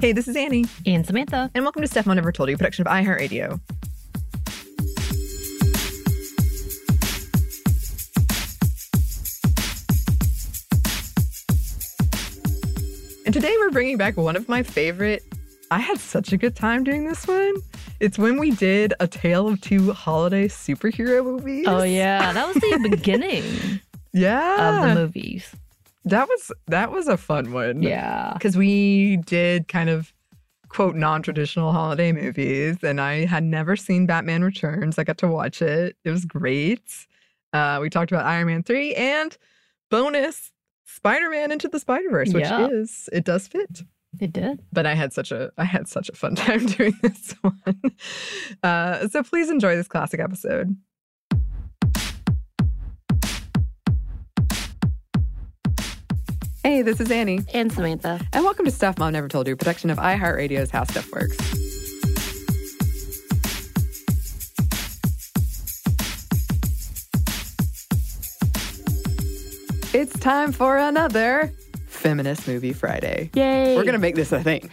Hey, 0.00 0.12
this 0.12 0.28
is 0.28 0.36
Annie, 0.36 0.64
And 0.86 1.04
Samantha. 1.04 1.50
and 1.54 1.64
welcome 1.64 1.82
to 1.84 2.02
Mom 2.06 2.14
Never 2.16 2.30
Told 2.30 2.48
You, 2.48 2.54
a 2.54 2.58
production 2.58 2.86
of 2.86 2.92
iHeartRadio. 2.92 3.60
And 13.26 13.34
today 13.34 13.54
we're 13.58 13.70
bringing 13.70 13.98
back 13.98 14.16
one 14.16 14.36
of 14.36 14.48
my 14.48 14.62
favorite. 14.62 15.22
I 15.70 15.80
had 15.80 15.98
such 15.98 16.32
a 16.32 16.38
good 16.38 16.56
time 16.56 16.82
doing 16.82 17.04
this 17.06 17.26
one. 17.26 17.56
It's 18.00 18.16
when 18.18 18.38
we 18.38 18.52
did 18.52 18.94
a 19.00 19.06
tale 19.06 19.48
of 19.48 19.60
two 19.60 19.92
holiday 19.92 20.48
superhero 20.48 21.22
movies. 21.22 21.66
Oh, 21.68 21.82
yeah. 21.82 22.32
That 22.32 22.46
was 22.46 22.56
the 22.56 22.88
beginning 22.90 23.44
yeah. 24.14 24.80
of 24.82 24.88
the 24.88 24.94
movies. 25.02 25.54
That 26.10 26.28
was 26.28 26.52
that 26.66 26.90
was 26.92 27.08
a 27.08 27.16
fun 27.16 27.52
one. 27.52 27.82
Yeah. 27.82 28.32
because 28.34 28.56
we 28.56 29.18
did 29.26 29.68
kind 29.68 29.88
of 29.90 30.12
quote 30.68 30.94
non-traditional 30.94 31.72
holiday 31.72 32.12
movies 32.12 32.76
and 32.82 33.00
i 33.00 33.24
had 33.24 33.42
never 33.42 33.74
seen 33.74 34.04
batman 34.04 34.44
returns 34.44 34.98
i 34.98 35.02
got 35.04 35.16
to 35.16 35.26
watch 35.26 35.62
it 35.62 35.96
it 36.04 36.10
was 36.10 36.26
great 36.26 36.82
uh, 37.54 37.78
we 37.80 37.88
talked 37.88 38.12
about 38.12 38.26
iron 38.26 38.48
man 38.48 38.62
3 38.62 38.94
and 38.94 39.38
bonus 39.90 40.52
spider-man 40.84 41.50
into 41.52 41.68
the 41.68 41.80
spider-verse 41.80 42.34
which 42.34 42.44
Yeah. 42.44 42.68
is 42.68 43.08
it 43.14 43.24
does 43.24 43.48
fit 43.48 43.82
It 44.20 44.30
did. 44.34 44.62
but 44.70 44.84
i 44.84 44.92
had 44.94 45.14
such 45.14 45.32
a 45.32 45.50
i 45.56 45.64
had 45.64 45.88
such 45.88 46.10
a 46.10 46.12
fun 46.14 46.34
time 46.44 46.66
doing 46.66 46.92
this 47.00 47.34
one 47.40 47.80
uh, 48.62 49.08
so 49.08 49.22
please 49.22 49.48
enjoy 49.48 49.74
this 49.74 49.88
classic 49.88 50.20
episode 50.20 50.76
hey 56.68 56.82
this 56.82 57.00
is 57.00 57.10
annie 57.10 57.40
And 57.54 57.72
Samantha. 57.72 58.20
and 58.30 58.44
welcome 58.44 58.66
to 58.66 58.70
Stuff 58.70 58.98
Mom 58.98 59.14
Never 59.14 59.26
Told 59.26 59.48
You, 59.48 59.56
production 59.56 59.88
of 59.88 59.96
iHeartRadio's 59.96 60.70
How 60.70 60.84
Stuff 60.84 61.10
Works. 61.10 61.34
It's 69.94 70.18
time 70.18 70.52
for 70.52 70.76
another 70.76 71.50
Feminist 71.86 72.46
Movie 72.46 72.74
Friday. 72.74 73.30
Yay. 73.32 73.74
We're 73.74 73.84
going 73.84 73.94
to 73.94 73.98
make 73.98 74.14
this 74.14 74.30
a 74.32 74.42
thing. 74.42 74.68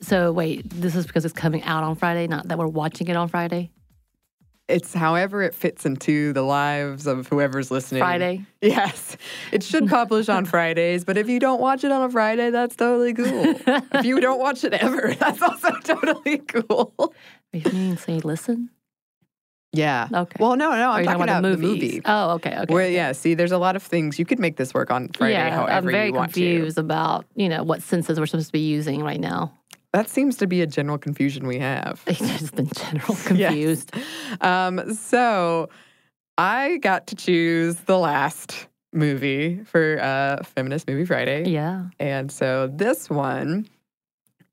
So, 0.00 0.30
wait, 0.30 0.70
this 0.70 0.94
is 0.94 1.04
because 1.04 1.24
it's 1.24 1.34
coming 1.34 1.64
out 1.64 1.82
on 1.82 1.96
Friday, 1.96 2.28
not 2.28 2.46
that 2.46 2.58
we're 2.58 2.68
watching 2.68 3.08
it 3.08 3.16
on 3.16 3.26
Friday? 3.26 3.72
It's 4.68 4.92
however 4.92 5.42
it 5.42 5.54
fits 5.54 5.86
into 5.86 6.34
the 6.34 6.42
lives 6.42 7.06
of 7.06 7.26
whoever's 7.28 7.70
listening. 7.70 8.02
Friday? 8.02 8.44
Yes. 8.60 9.16
It 9.50 9.62
should 9.62 9.88
publish 9.88 10.28
on 10.28 10.44
Fridays, 10.44 11.04
but 11.04 11.16
if 11.16 11.28
you 11.28 11.40
don't 11.40 11.60
watch 11.60 11.84
it 11.84 11.92
on 11.92 12.02
a 12.02 12.10
Friday, 12.10 12.50
that's 12.50 12.76
totally 12.76 13.14
cool. 13.14 13.54
if 13.94 14.04
you 14.04 14.20
don't 14.20 14.38
watch 14.38 14.64
it 14.64 14.74
ever, 14.74 15.14
that's 15.18 15.40
also 15.40 15.70
totally 15.84 16.38
cool. 16.38 16.92
Are 16.98 17.58
you 17.58 17.72
mean 17.72 17.96
say 17.96 18.18
listen? 18.18 18.70
Yeah. 19.72 20.08
Okay. 20.12 20.36
Well, 20.40 20.56
no, 20.56 20.70
no, 20.70 20.90
I'm 20.90 20.90
oh, 20.90 20.96
you're 20.96 21.04
talking 21.04 21.22
about 21.22 21.42
the 21.42 21.56
movie. 21.56 22.02
Oh, 22.04 22.30
okay, 22.32 22.58
okay. 22.58 22.72
Where, 22.72 22.88
yeah, 22.88 23.12
see, 23.12 23.34
there's 23.34 23.52
a 23.52 23.58
lot 23.58 23.76
of 23.76 23.82
things. 23.82 24.18
You 24.18 24.24
could 24.24 24.38
make 24.38 24.56
this 24.56 24.72
work 24.72 24.90
on 24.90 25.08
Friday 25.10 25.34
yeah, 25.34 25.50
however 25.50 25.72
I'm 25.72 25.84
very 25.84 26.12
confused 26.12 26.78
about, 26.78 27.26
you 27.36 27.48
know, 27.48 27.62
what 27.62 27.82
senses 27.82 28.18
we're 28.18 28.26
supposed 28.26 28.48
to 28.48 28.52
be 28.52 28.60
using 28.60 29.02
right 29.02 29.20
now. 29.20 29.52
That 29.92 30.08
seems 30.08 30.36
to 30.38 30.46
be 30.46 30.60
a 30.60 30.66
general 30.66 30.98
confusion 30.98 31.46
we 31.46 31.58
have. 31.58 32.02
It's 32.06 32.18
just 32.18 32.54
been 32.54 32.68
general 32.74 33.14
Yes. 33.16 33.26
confused. 33.26 33.92
Um, 34.40 34.94
so 34.94 35.70
I 36.36 36.76
got 36.78 37.06
to 37.08 37.14
choose 37.16 37.76
the 37.76 37.98
last 37.98 38.66
movie 38.92 39.62
for 39.64 39.98
uh, 40.00 40.42
Feminist 40.44 40.88
Movie 40.88 41.04
Friday. 41.06 41.48
Yeah. 41.48 41.86
And 41.98 42.30
so 42.30 42.66
this 42.72 43.08
one, 43.08 43.66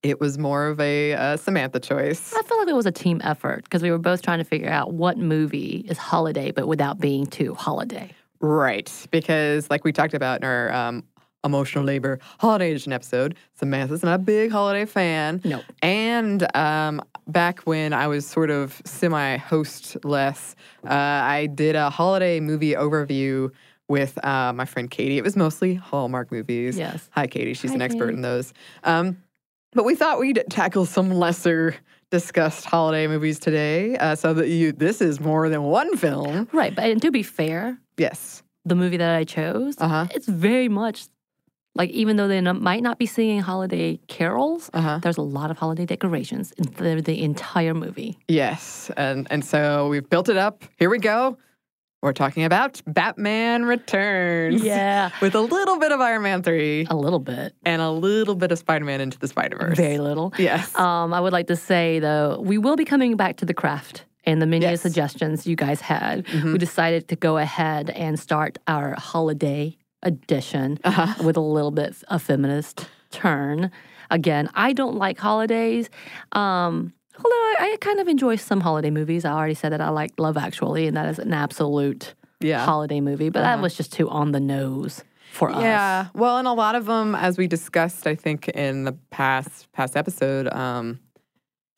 it 0.03 0.19
was 0.21 0.37
more 0.37 0.67
of 0.67 0.79
a 0.79 1.13
uh, 1.13 1.37
Samantha 1.37 1.79
choice. 1.81 2.33
I 2.33 2.41
feel 2.43 2.57
like 2.59 2.67
it 2.69 2.75
was 2.75 2.85
a 2.85 2.91
team 2.91 3.19
effort 3.23 3.63
because 3.65 3.81
we 3.83 3.91
were 3.91 3.97
both 3.97 4.21
trying 4.21 4.37
to 4.39 4.43
figure 4.45 4.69
out 4.69 4.93
what 4.93 5.17
movie 5.17 5.85
is 5.89 5.97
holiday, 5.97 6.51
but 6.51 6.67
without 6.67 6.99
being 6.99 7.25
too 7.25 7.53
holiday. 7.55 8.09
Right. 8.39 8.91
Because, 9.11 9.69
like 9.69 9.83
we 9.83 9.91
talked 9.91 10.13
about 10.13 10.41
in 10.41 10.47
our 10.47 10.71
um, 10.71 11.03
emotional 11.45 11.83
labor 11.83 12.19
holiday 12.39 12.71
edition 12.71 12.91
episode, 12.91 13.35
Samantha's 13.53 14.03
not 14.03 14.15
a 14.15 14.23
big 14.23 14.51
holiday 14.51 14.85
fan. 14.85 15.39
No. 15.45 15.61
And 15.81 16.45
um, 16.55 17.01
back 17.27 17.61
when 17.61 17.93
I 17.93 18.07
was 18.07 18.25
sort 18.25 18.49
of 18.49 18.81
semi 18.83 19.37
hostless, 19.37 20.55
uh, 20.83 20.89
I 20.93 21.45
did 21.53 21.75
a 21.75 21.89
holiday 21.89 22.39
movie 22.39 22.73
overview 22.73 23.51
with 23.87 24.17
uh, 24.25 24.51
my 24.53 24.65
friend 24.65 24.89
Katie. 24.89 25.17
It 25.19 25.23
was 25.23 25.35
mostly 25.35 25.75
Hallmark 25.75 26.31
movies. 26.31 26.77
Yes. 26.77 27.07
Hi, 27.11 27.27
Katie. 27.27 27.53
She's 27.53 27.69
Hi, 27.71 27.75
an 27.75 27.81
expert 27.83 28.05
Katie. 28.07 28.15
in 28.15 28.21
those. 28.21 28.51
Um, 28.83 29.17
but 29.73 29.83
we 29.85 29.93
thought 29.95 30.19
we'd 30.19 30.43
tackle 30.49 30.85
some 30.87 31.11
lesser 31.11 31.75
discussed 32.11 32.65
holiday 32.65 33.07
movies 33.07 33.37
today. 33.39 33.95
Uh, 33.97 34.15
so 34.15 34.33
that 34.33 34.47
you, 34.47 34.71
this 34.71 35.01
is 35.01 35.19
more 35.19 35.49
than 35.49 35.63
one 35.63 35.95
film. 35.97 36.47
Right. 36.51 36.73
But 36.73 36.85
and 36.85 37.01
to 37.03 37.11
be 37.11 37.21
fair, 37.23 37.77
Yes. 37.97 38.41
the 38.63 38.75
movie 38.75 38.97
that 38.97 39.15
I 39.15 39.23
chose, 39.23 39.75
Uh-huh. 39.79 40.07
it's 40.15 40.27
very 40.27 40.69
much 40.69 41.07
like 41.75 41.89
even 41.91 42.15
though 42.17 42.27
they 42.27 42.37
n- 42.37 42.61
might 42.63 42.81
not 42.83 42.97
be 42.97 43.05
singing 43.05 43.41
holiday 43.41 43.97
carols, 44.07 44.69
Uh-huh. 44.73 44.99
there's 45.03 45.17
a 45.17 45.21
lot 45.21 45.51
of 45.51 45.57
holiday 45.57 45.85
decorations 45.85 46.51
in 46.57 46.65
the, 46.73 47.01
the 47.01 47.21
entire 47.23 47.73
movie. 47.73 48.17
Yes, 48.27 48.89
and 48.97 49.27
and 49.29 49.43
so 49.43 49.89
we've 49.89 50.09
built 50.09 50.29
it 50.29 50.37
up. 50.37 50.63
Here 50.79 50.89
we 50.89 50.99
go. 50.99 51.37
We're 52.01 52.13
talking 52.13 52.43
about 52.43 52.81
Batman 52.85 53.65
Returns. 53.65 54.63
Yeah. 54.63 55.09
With 55.21 55.33
a 55.33 55.41
little 55.41 55.79
bit 55.79 55.91
of 55.91 55.99
Iron 56.01 56.21
Man 56.21 56.43
3 56.43 56.85
A 56.91 56.95
little 56.95 57.17
bit. 57.19 57.53
and 57.65 57.81
a 57.81 57.89
little 57.89 58.35
bit 58.35 58.51
of 58.51 58.59
Spider-Man 58.59 59.01
into 59.01 59.17
the 59.17 59.27
Spider-Verse. 59.27 59.75
Very 59.75 59.97
little. 59.97 60.31
Yes. 60.37 60.75
Um, 60.77 61.13
I 61.15 61.19
would 61.19 61.33
like 61.33 61.47
to 61.47 61.55
say 61.55 61.97
though, 61.99 62.39
we 62.41 62.59
will 62.59 62.75
be 62.75 62.85
coming 62.85 63.15
back 63.17 63.37
to 63.37 63.45
the 63.45 63.55
craft 63.55 64.05
and 64.23 64.39
the 64.39 64.45
many 64.45 64.65
Yes. 64.65 64.79
Mm-hmm. 64.79 64.87
suggestions 64.87 65.47
you 65.47 65.55
guys 65.55 65.81
had. 65.81 66.27
We 66.43 66.59
decided 66.59 67.07
to 67.07 67.15
go 67.15 67.37
ahead 67.37 67.89
and 67.89 68.19
start 68.19 68.59
our 68.67 68.93
holiday 68.99 69.75
edition 70.05 70.79
Uh-huh. 70.83 71.21
with 71.23 71.35
a 71.35 71.41
little 71.41 71.71
bit 71.71 71.95
of 72.07 72.21
feminist 72.21 72.87
turn. 73.11 73.71
Again, 74.11 74.49
I 74.53 74.71
don't 74.73 74.95
like 74.95 75.17
holidays. 75.17 75.89
Um, 76.31 76.93
although 77.17 77.29
I, 77.29 77.71
I 77.73 77.77
kind 77.81 77.99
of 77.99 78.07
enjoy 78.07 78.35
some 78.37 78.61
holiday 78.61 78.91
movies. 78.91 79.25
I 79.25 79.31
already 79.33 79.55
said 79.55 79.71
that 79.73 79.81
I 79.81 79.89
like 79.89 80.11
Love 80.19 80.37
Actually, 80.37 80.87
and 80.87 80.95
that 80.95 81.07
is 81.07 81.19
an 81.19 81.33
absolute 81.33 82.13
Yeah. 82.39 82.63
holiday 82.63 83.01
movie, 83.01 83.29
but 83.29 83.41
that 83.41 83.55
Uh-huh. 83.55 83.63
was 83.63 83.75
just 83.75 83.91
too 83.91 84.09
on 84.09 84.31
the 84.31 84.39
nose 84.39 85.03
for 85.31 85.49
us. 85.49 85.61
Yeah. 85.61 86.07
Well, 86.13 86.37
and 86.37 86.47
a 86.47 86.53
lot 86.53 86.75
of 86.75 86.85
them, 86.85 87.15
as 87.15 87.37
we 87.37 87.47
discussed, 87.47 88.05
I 88.07 88.15
think 88.15 88.47
in 88.49 88.83
the 88.85 88.93
past 89.09 89.71
past 89.73 89.97
episode, 89.97 90.47
um, 90.53 90.99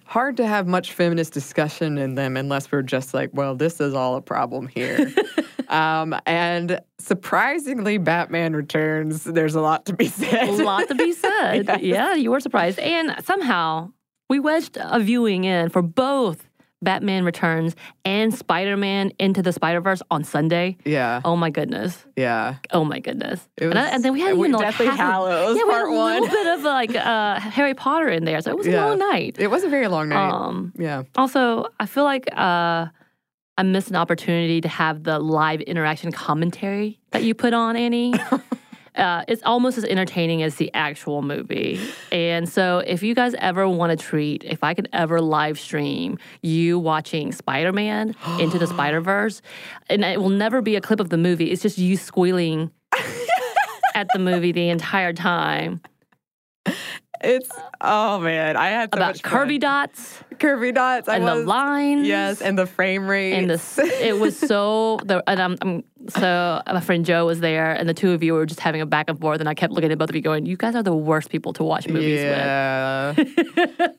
hard 0.05 0.37
to 0.37 0.45
have 0.47 0.67
much 0.67 0.93
feminist 0.93 1.33
discussion 1.33 1.97
in 1.97 2.15
them 2.15 2.37
unless 2.37 2.71
we're 2.71 2.81
just 2.81 3.13
like, 3.13 3.29
well, 3.33 3.55
this 3.55 3.79
is 3.81 3.93
all 3.93 4.15
a 4.15 4.21
problem 4.21 4.67
here. 4.67 5.11
um, 5.69 6.15
and 6.25 6.79
surprisingly, 6.99 7.97
Batman 7.97 8.55
Returns. 8.55 9.23
There's 9.23 9.55
a 9.55 9.61
lot 9.61 9.85
to 9.87 9.93
be 9.93 10.07
said. 10.07 10.49
a 10.49 10.63
lot 10.63 10.87
to 10.87 10.95
be 10.95 11.11
said. 11.25 11.65
Yes. 11.67 11.81
Yeah, 11.81 12.13
you 12.15 12.31
were 12.31 12.39
surprised. 12.39 12.79
And 12.79 13.13
somehow 13.25 13.91
we 14.29 14.39
wedged 14.39 14.77
a 14.79 14.99
viewing 14.99 15.43
in 15.43 15.69
for 15.69 15.81
both 15.81 16.47
Batman 16.83 17.23
Returns 17.25 17.75
and 18.05 18.31
Spider 18.33 18.77
Man 18.77 19.11
Into 19.17 19.41
the 19.41 19.51
Spider 19.51 19.81
Verse 19.81 20.01
on 20.11 20.23
Sunday. 20.23 20.77
yeah. 20.85 21.21
Oh 21.25 21.35
my 21.35 21.49
goodness. 21.49 22.05
Yeah. 22.15 22.57
Oh 22.71 22.83
my 22.85 22.99
goodness. 22.99 23.47
It 23.57 23.65
and, 23.65 23.79
I- 23.79 23.89
and 23.89 24.05
then 24.05 24.13
we 24.13 24.21
had 24.21 24.37
even 24.37 24.51
like 24.51 24.75
half 24.75 24.95
Hallows, 24.97 25.57
yeah, 25.57 25.63
we 25.63 25.73
had 25.73 25.85
a 25.85 25.91
one. 25.91 26.21
little 26.21 26.27
bit 26.29 26.47
of 26.59 26.63
like 26.63 26.95
uh, 26.95 27.39
Harry 27.39 27.73
Potter 27.73 28.09
in 28.09 28.25
there. 28.25 28.39
So 28.41 28.51
it 28.51 28.57
was 28.57 28.67
a 28.67 28.75
long 28.75 28.99
night. 28.99 29.37
It 29.39 29.47
was 29.47 29.63
a 29.63 29.69
very 29.69 29.87
long 29.87 30.09
night. 30.09 30.29
Um, 30.29 30.71
yeah. 30.77 31.01
also, 31.15 31.65
I 31.79 31.87
feel 31.87 32.03
like 32.03 32.27
uh, 32.37 32.85
I 33.57 33.63
missed 33.63 33.89
an 33.89 33.95
opportunity 33.95 34.61
to 34.61 34.67
have 34.67 35.03
the 35.03 35.17
live 35.19 35.61
interaction 35.61 36.11
commentary 36.11 36.99
that 37.11 37.23
you 37.23 37.33
put 37.33 37.53
on, 37.53 37.75
Annie. 37.75 38.13
uh, 38.95 39.23
it's 39.27 39.41
almost 39.43 39.79
as 39.79 39.83
entertaining 39.85 40.43
as 40.43 40.55
the 40.55 40.71
actual 40.75 41.23
movie. 41.23 41.79
And 42.11 42.47
so, 42.47 42.79
if 42.79 43.01
you 43.01 43.15
guys 43.15 43.33
ever 43.39 43.67
want 43.67 43.97
to 43.97 44.05
treat, 44.05 44.43
if 44.43 44.63
I 44.63 44.75
could 44.75 44.87
ever 44.93 45.21
live 45.21 45.59
stream 45.59 46.19
you 46.43 46.77
watching 46.77 47.31
Spider 47.31 47.73
Man 47.73 48.15
into 48.39 48.59
the 48.59 48.67
Spider 48.67 49.01
Verse, 49.01 49.41
and 49.89 50.03
it 50.03 50.21
will 50.21 50.29
never 50.29 50.61
be 50.61 50.75
a 50.75 50.81
clip 50.81 50.99
of 50.99 51.09
the 51.09 51.17
movie, 51.17 51.51
it's 51.51 51.63
just 51.63 51.79
you 51.79 51.97
squealing 51.97 52.69
at 53.95 54.07
the 54.13 54.19
movie 54.19 54.51
the 54.51 54.69
entire 54.69 55.13
time 55.13 55.81
It's 57.21 57.49
oh 57.81 58.19
man, 58.19 58.55
I 58.57 58.67
had 58.67 58.93
so 58.93 58.97
about 58.97 59.07
much 59.15 59.21
fun. 59.21 59.59
Dots 59.59 60.23
Kirby 60.39 60.71
dots. 60.71 61.07
I 61.07 61.17
and 61.17 61.27
the 61.27 61.35
lines. 61.35 62.07
yes, 62.07 62.41
and 62.41 62.57
the 62.57 62.65
frame 62.65 63.07
rate 63.07 63.33
and 63.33 63.49
the 63.49 63.99
it 64.01 64.19
was 64.19 64.37
so 64.47 64.99
the 65.03 65.23
and 65.27 65.41
I'm, 65.41 65.57
I'm 65.61 65.83
so 66.09 66.61
my 66.67 66.79
friend 66.79 67.05
Joe 67.05 67.25
was 67.25 67.39
there 67.39 67.73
and 67.73 67.89
the 67.89 67.93
two 67.93 68.11
of 68.11 68.23
you 68.23 68.33
were 68.33 68.45
just 68.45 68.59
having 68.59 68.81
a 68.81 68.85
back 68.85 69.09
and 69.09 69.19
forth 69.19 69.39
and 69.39 69.49
I 69.49 69.53
kept 69.53 69.73
looking 69.73 69.91
at 69.91 69.97
both 69.97 70.09
of 70.09 70.15
you 70.15 70.21
going 70.21 70.45
you 70.45 70.57
guys 70.57 70.75
are 70.75 70.83
the 70.83 70.95
worst 70.95 71.29
people 71.29 71.53
to 71.53 71.63
watch 71.63 71.87
movies 71.87 72.21
with. 72.21 72.31
yeah. 72.31 73.15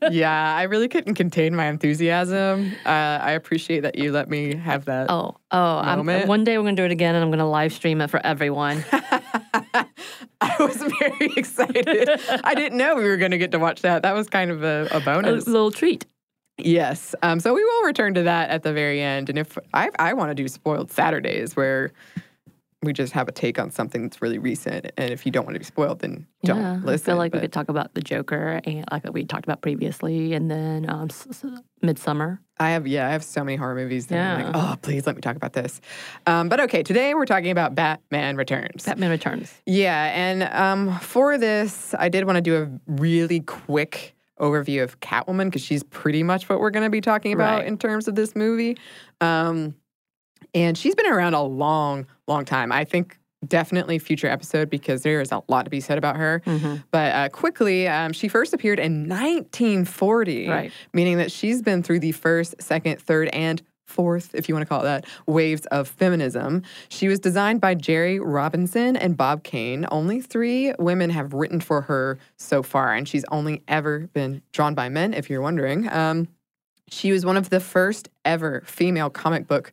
yeah, 0.10 0.56
I 0.56 0.62
really 0.64 0.88
couldn't 0.88 1.14
contain 1.14 1.54
my 1.54 1.66
enthusiasm. 1.66 2.72
Uh, 2.86 2.88
I 2.88 3.32
appreciate 3.32 3.80
that 3.80 3.98
you 3.98 4.12
let 4.12 4.28
me 4.28 4.54
have 4.54 4.84
that. 4.86 5.10
Oh, 5.10 5.36
oh! 5.50 6.24
One 6.26 6.44
day 6.44 6.56
we're 6.58 6.64
gonna 6.64 6.76
do 6.76 6.84
it 6.84 6.92
again 6.92 7.14
and 7.14 7.24
I'm 7.24 7.30
gonna 7.30 7.48
live 7.48 7.72
stream 7.72 8.00
it 8.00 8.10
for 8.10 8.24
everyone. 8.24 8.84
I 10.40 10.54
was 10.60 10.76
very 10.76 11.32
excited. 11.36 12.08
I 12.44 12.54
didn't 12.54 12.78
know 12.78 12.94
we 12.94 13.04
were 13.04 13.16
going 13.16 13.32
to 13.32 13.38
get 13.38 13.50
to 13.52 13.58
watch 13.58 13.82
that. 13.82 14.02
That 14.02 14.14
was 14.14 14.28
kind 14.28 14.50
of 14.50 14.62
a, 14.62 14.88
a 14.92 14.98
a 14.98 15.00
bonus. 15.00 15.46
little 15.46 15.70
treat. 15.70 16.06
Yes. 16.58 17.14
Um, 17.22 17.40
so 17.40 17.54
we 17.54 17.62
will 17.64 17.82
return 17.84 18.14
to 18.14 18.22
that 18.24 18.50
at 18.50 18.62
the 18.62 18.72
very 18.72 19.00
end. 19.00 19.28
And 19.28 19.38
if 19.38 19.56
I, 19.74 19.90
I 19.98 20.12
want 20.12 20.30
to 20.30 20.34
do 20.34 20.46
spoiled 20.48 20.90
Saturdays 20.90 21.54
where 21.54 21.92
we 22.82 22.92
just 22.92 23.12
have 23.12 23.26
a 23.26 23.32
take 23.32 23.58
on 23.58 23.70
something 23.72 24.02
that's 24.02 24.22
really 24.22 24.38
recent. 24.38 24.92
And 24.96 25.10
if 25.12 25.26
you 25.26 25.32
don't 25.32 25.44
want 25.44 25.56
to 25.56 25.58
be 25.58 25.64
spoiled, 25.64 25.98
then 25.98 26.26
don't 26.44 26.58
yeah, 26.60 26.80
listen. 26.84 27.10
I 27.10 27.12
feel 27.12 27.16
like 27.16 27.32
but- 27.32 27.38
we 27.38 27.42
could 27.42 27.52
talk 27.52 27.68
about 27.68 27.94
the 27.94 28.00
Joker 28.00 28.60
and 28.64 28.84
like 28.92 29.12
we 29.12 29.24
talked 29.24 29.44
about 29.44 29.62
previously, 29.62 30.32
and 30.34 30.48
then 30.50 30.88
um, 30.88 31.08
s- 31.10 31.26
s- 31.30 31.60
Midsommar. 31.82 32.38
I 32.60 32.70
have, 32.70 32.86
yeah, 32.86 33.08
I 33.08 33.10
have 33.10 33.24
so 33.24 33.42
many 33.42 33.56
horror 33.56 33.74
movies 33.74 34.06
that 34.08 34.18
I'm 34.38 34.44
like, 34.46 34.54
Yeah. 34.54 34.72
oh, 34.72 34.76
please 34.80 35.06
let 35.06 35.16
me 35.16 35.20
talk 35.22 35.34
about 35.36 35.52
this. 35.54 35.80
Um, 36.26 36.48
but 36.48 36.60
okay, 36.60 36.82
today 36.84 37.14
we're 37.14 37.26
talking 37.26 37.50
about 37.50 37.74
Batman 37.74 38.36
Returns. 38.36 38.84
Batman 38.84 39.10
Returns. 39.10 39.52
Yeah, 39.66 40.12
and 40.14 40.42
um, 40.44 40.98
for 41.00 41.36
this, 41.38 41.94
I 41.98 42.08
did 42.08 42.24
want 42.26 42.36
to 42.36 42.40
do 42.42 42.62
a 42.62 42.68
really 42.86 43.40
quick 43.40 44.14
overview 44.40 44.84
of 44.84 45.00
Catwoman 45.00 45.46
because 45.46 45.62
she's 45.62 45.82
pretty 45.82 46.22
much 46.22 46.48
what 46.48 46.60
we're 46.60 46.70
going 46.70 46.84
to 46.84 46.90
be 46.90 47.00
talking 47.00 47.32
about 47.32 47.58
Right. 47.58 47.66
in 47.66 47.76
terms 47.76 48.06
of 48.06 48.14
this 48.14 48.36
movie. 48.36 48.76
Um, 49.20 49.74
and 50.54 50.76
she's 50.76 50.94
been 50.94 51.06
around 51.06 51.34
a 51.34 51.42
long, 51.42 52.06
long 52.26 52.44
time. 52.44 52.72
I 52.72 52.84
think 52.84 53.18
definitely 53.46 53.98
future 54.00 54.26
episode 54.26 54.68
because 54.68 55.02
there 55.02 55.20
is 55.20 55.30
a 55.30 55.40
lot 55.48 55.62
to 55.64 55.70
be 55.70 55.80
said 55.80 55.96
about 55.96 56.16
her. 56.16 56.42
Mhm. 56.44 56.82
But 56.90 57.14
uh, 57.14 57.28
quickly, 57.28 57.86
um, 57.86 58.12
she 58.12 58.26
first 58.26 58.52
appeared 58.52 58.80
in 58.80 59.06
1940, 59.06 60.48
Right. 60.48 60.72
meaning 60.92 61.18
that 61.18 61.30
she's 61.30 61.62
been 61.62 61.82
through 61.82 62.00
the 62.00 62.12
first, 62.12 62.56
second, 62.60 63.00
third, 63.00 63.28
and 63.32 63.62
fourth, 63.86 64.34
if 64.34 64.48
you 64.48 64.54
want 64.54 64.62
to 64.62 64.68
call 64.68 64.80
it 64.80 64.84
that, 64.84 65.06
waves 65.26 65.64
of 65.66 65.88
feminism. 65.88 66.62
She 66.90 67.08
was 67.08 67.18
designed 67.20 67.60
by 67.60 67.74
Jerry 67.74 68.18
Robinson 68.18 68.96
and 68.96 69.16
Bob 69.16 69.44
Kane. 69.44 69.86
Only 69.90 70.20
three 70.20 70.74
women 70.78 71.08
have 71.10 71.32
written 71.32 71.60
for 71.60 71.82
her 71.82 72.18
so 72.36 72.62
far, 72.62 72.92
and 72.92 73.08
she's 73.08 73.24
only 73.30 73.62
ever 73.68 74.00
been 74.12 74.42
drawn 74.52 74.74
by 74.74 74.88
men, 74.90 75.14
if 75.14 75.30
you're 75.30 75.40
wondering. 75.40 75.88
Um, 75.90 76.28
she 76.90 77.12
was 77.12 77.24
one 77.24 77.36
of 77.38 77.48
the 77.50 77.60
first 77.60 78.08
ever 78.24 78.62
female 78.66 79.08
comic 79.10 79.46
book 79.46 79.72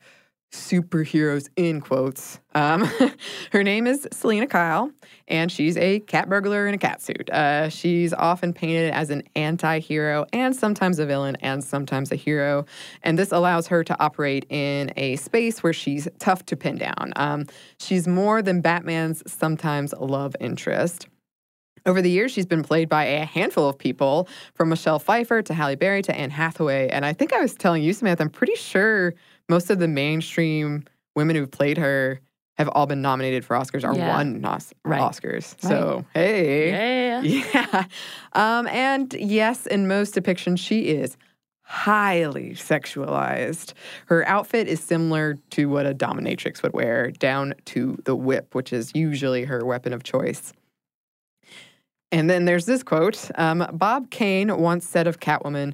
superheroes 0.51 1.49
in 1.55 1.81
quotes. 1.81 2.39
Um, 2.53 2.89
her 3.51 3.63
name 3.63 3.87
is 3.87 4.07
Selina 4.11 4.47
Kyle, 4.47 4.91
and 5.27 5.51
she's 5.51 5.77
a 5.77 5.99
cat 6.01 6.29
burglar 6.29 6.67
in 6.67 6.73
a 6.73 6.77
cat 6.77 7.01
suit. 7.01 7.29
Uh, 7.29 7.69
she's 7.69 8.13
often 8.13 8.53
painted 8.53 8.91
as 8.91 9.09
an 9.09 9.23
anti 9.35 9.79
hero 9.79 10.25
and 10.33 10.55
sometimes 10.55 10.99
a 10.99 11.05
villain 11.05 11.35
and 11.41 11.63
sometimes 11.63 12.11
a 12.11 12.15
hero. 12.15 12.65
And 13.03 13.19
this 13.19 13.31
allows 13.31 13.67
her 13.67 13.83
to 13.83 13.99
operate 14.01 14.45
in 14.49 14.91
a 14.95 15.17
space 15.17 15.61
where 15.61 15.73
she's 15.73 16.07
tough 16.19 16.45
to 16.47 16.55
pin 16.55 16.77
down. 16.77 17.13
Um, 17.15 17.45
she's 17.79 18.07
more 18.07 18.41
than 18.41 18.61
Batman's 18.61 19.23
sometimes 19.31 19.93
love 19.99 20.35
interest. 20.39 21.07
Over 21.87 22.01
the 22.01 22.09
years, 22.09 22.31
she's 22.31 22.47
been 22.47 22.63
played 22.63 22.89
by 22.89 23.03
a 23.03 23.25
handful 23.25 23.69
of 23.69 23.77
people, 23.77 24.27
from 24.55 24.69
Michelle 24.69 24.97
Pfeiffer 24.97 25.43
to 25.43 25.53
Halle 25.53 25.75
Berry 25.75 26.01
to 26.01 26.15
Anne 26.15 26.31
Hathaway. 26.31 26.87
And 26.89 27.05
I 27.05 27.13
think 27.13 27.31
I 27.31 27.39
was 27.39 27.53
telling 27.53 27.83
you, 27.83 27.93
Samantha, 27.93 28.23
I'm 28.23 28.29
pretty 28.31 28.55
sure 28.55 29.13
most 29.49 29.69
of 29.69 29.79
the 29.79 29.87
mainstream 29.87 30.83
women 31.15 31.35
who've 31.35 31.51
played 31.51 31.77
her 31.77 32.19
have 32.57 32.69
all 32.69 32.85
been 32.85 33.01
nominated 33.01 33.43
for 33.43 33.55
Oscars 33.57 33.83
or 33.83 33.93
Yeah. 33.97 34.15
won 34.15 34.43
Os- 34.45 34.73
Right. 34.85 35.01
Oscars. 35.01 35.55
So, 35.61 36.05
hey. 36.13 36.69
Yeah. 36.71 37.21
Yeah. 37.53 37.85
Um, 38.33 38.67
and 38.67 39.13
yes, 39.13 39.65
in 39.65 39.87
most 39.87 40.15
depictions, 40.15 40.59
she 40.59 40.87
is 40.87 41.17
highly 41.63 42.51
sexualized. 42.51 43.73
Her 44.05 44.25
outfit 44.27 44.67
is 44.67 44.79
similar 44.79 45.35
to 45.51 45.67
what 45.67 45.85
a 45.85 45.93
dominatrix 45.95 46.61
would 46.63 46.73
wear, 46.73 47.11
down 47.11 47.55
to 47.65 47.97
the 48.05 48.15
whip, 48.15 48.53
which 48.55 48.71
is 48.71 48.91
usually 48.93 49.45
her 49.45 49.65
weapon 49.65 49.91
of 49.91 50.03
choice. 50.03 50.53
And 52.11 52.29
then 52.29 52.45
there's 52.45 52.65
this 52.65 52.83
quote 52.83 53.29
um, 53.35 53.67
Bob 53.73 54.09
Kane 54.11 54.55
once 54.57 54.87
said 54.87 55.07
of 55.07 55.19
Catwoman, 55.19 55.73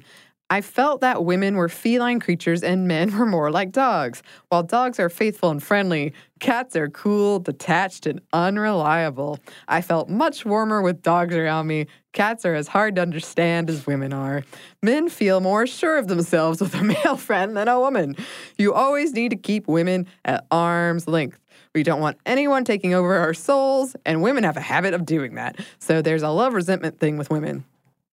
I 0.52 0.60
felt 0.60 1.00
that 1.00 1.24
women 1.24 1.56
were 1.56 1.70
feline 1.70 2.20
creatures 2.20 2.62
and 2.62 2.86
men 2.86 3.16
were 3.16 3.24
more 3.24 3.50
like 3.50 3.72
dogs. 3.72 4.22
While 4.50 4.64
dogs 4.64 5.00
are 5.00 5.08
faithful 5.08 5.48
and 5.48 5.62
friendly, 5.62 6.12
cats 6.40 6.76
are 6.76 6.90
cool, 6.90 7.38
detached, 7.38 8.04
and 8.04 8.20
unreliable. 8.34 9.38
I 9.66 9.80
felt 9.80 10.10
much 10.10 10.44
warmer 10.44 10.82
with 10.82 11.00
dogs 11.00 11.34
around 11.34 11.68
me. 11.68 11.86
Cats 12.12 12.44
are 12.44 12.52
as 12.52 12.68
hard 12.68 12.96
to 12.96 13.00
understand 13.00 13.70
as 13.70 13.86
women 13.86 14.12
are. 14.12 14.42
Men 14.82 15.08
feel 15.08 15.40
more 15.40 15.66
sure 15.66 15.96
of 15.96 16.08
themselves 16.08 16.60
with 16.60 16.74
a 16.74 16.84
male 17.02 17.16
friend 17.16 17.56
than 17.56 17.68
a 17.68 17.80
woman. 17.80 18.14
You 18.58 18.74
always 18.74 19.14
need 19.14 19.30
to 19.30 19.36
keep 19.36 19.66
women 19.66 20.06
at 20.26 20.44
arm's 20.50 21.08
length. 21.08 21.38
We 21.74 21.82
don't 21.82 22.02
want 22.02 22.18
anyone 22.26 22.66
taking 22.66 22.92
over 22.92 23.14
our 23.14 23.32
souls, 23.32 23.96
and 24.04 24.20
women 24.20 24.44
have 24.44 24.58
a 24.58 24.60
habit 24.60 24.92
of 24.92 25.06
doing 25.06 25.36
that. 25.36 25.58
So 25.78 26.02
there's 26.02 26.22
a 26.22 26.28
love 26.28 26.52
resentment 26.52 27.00
thing 27.00 27.16
with 27.16 27.30
women. 27.30 27.64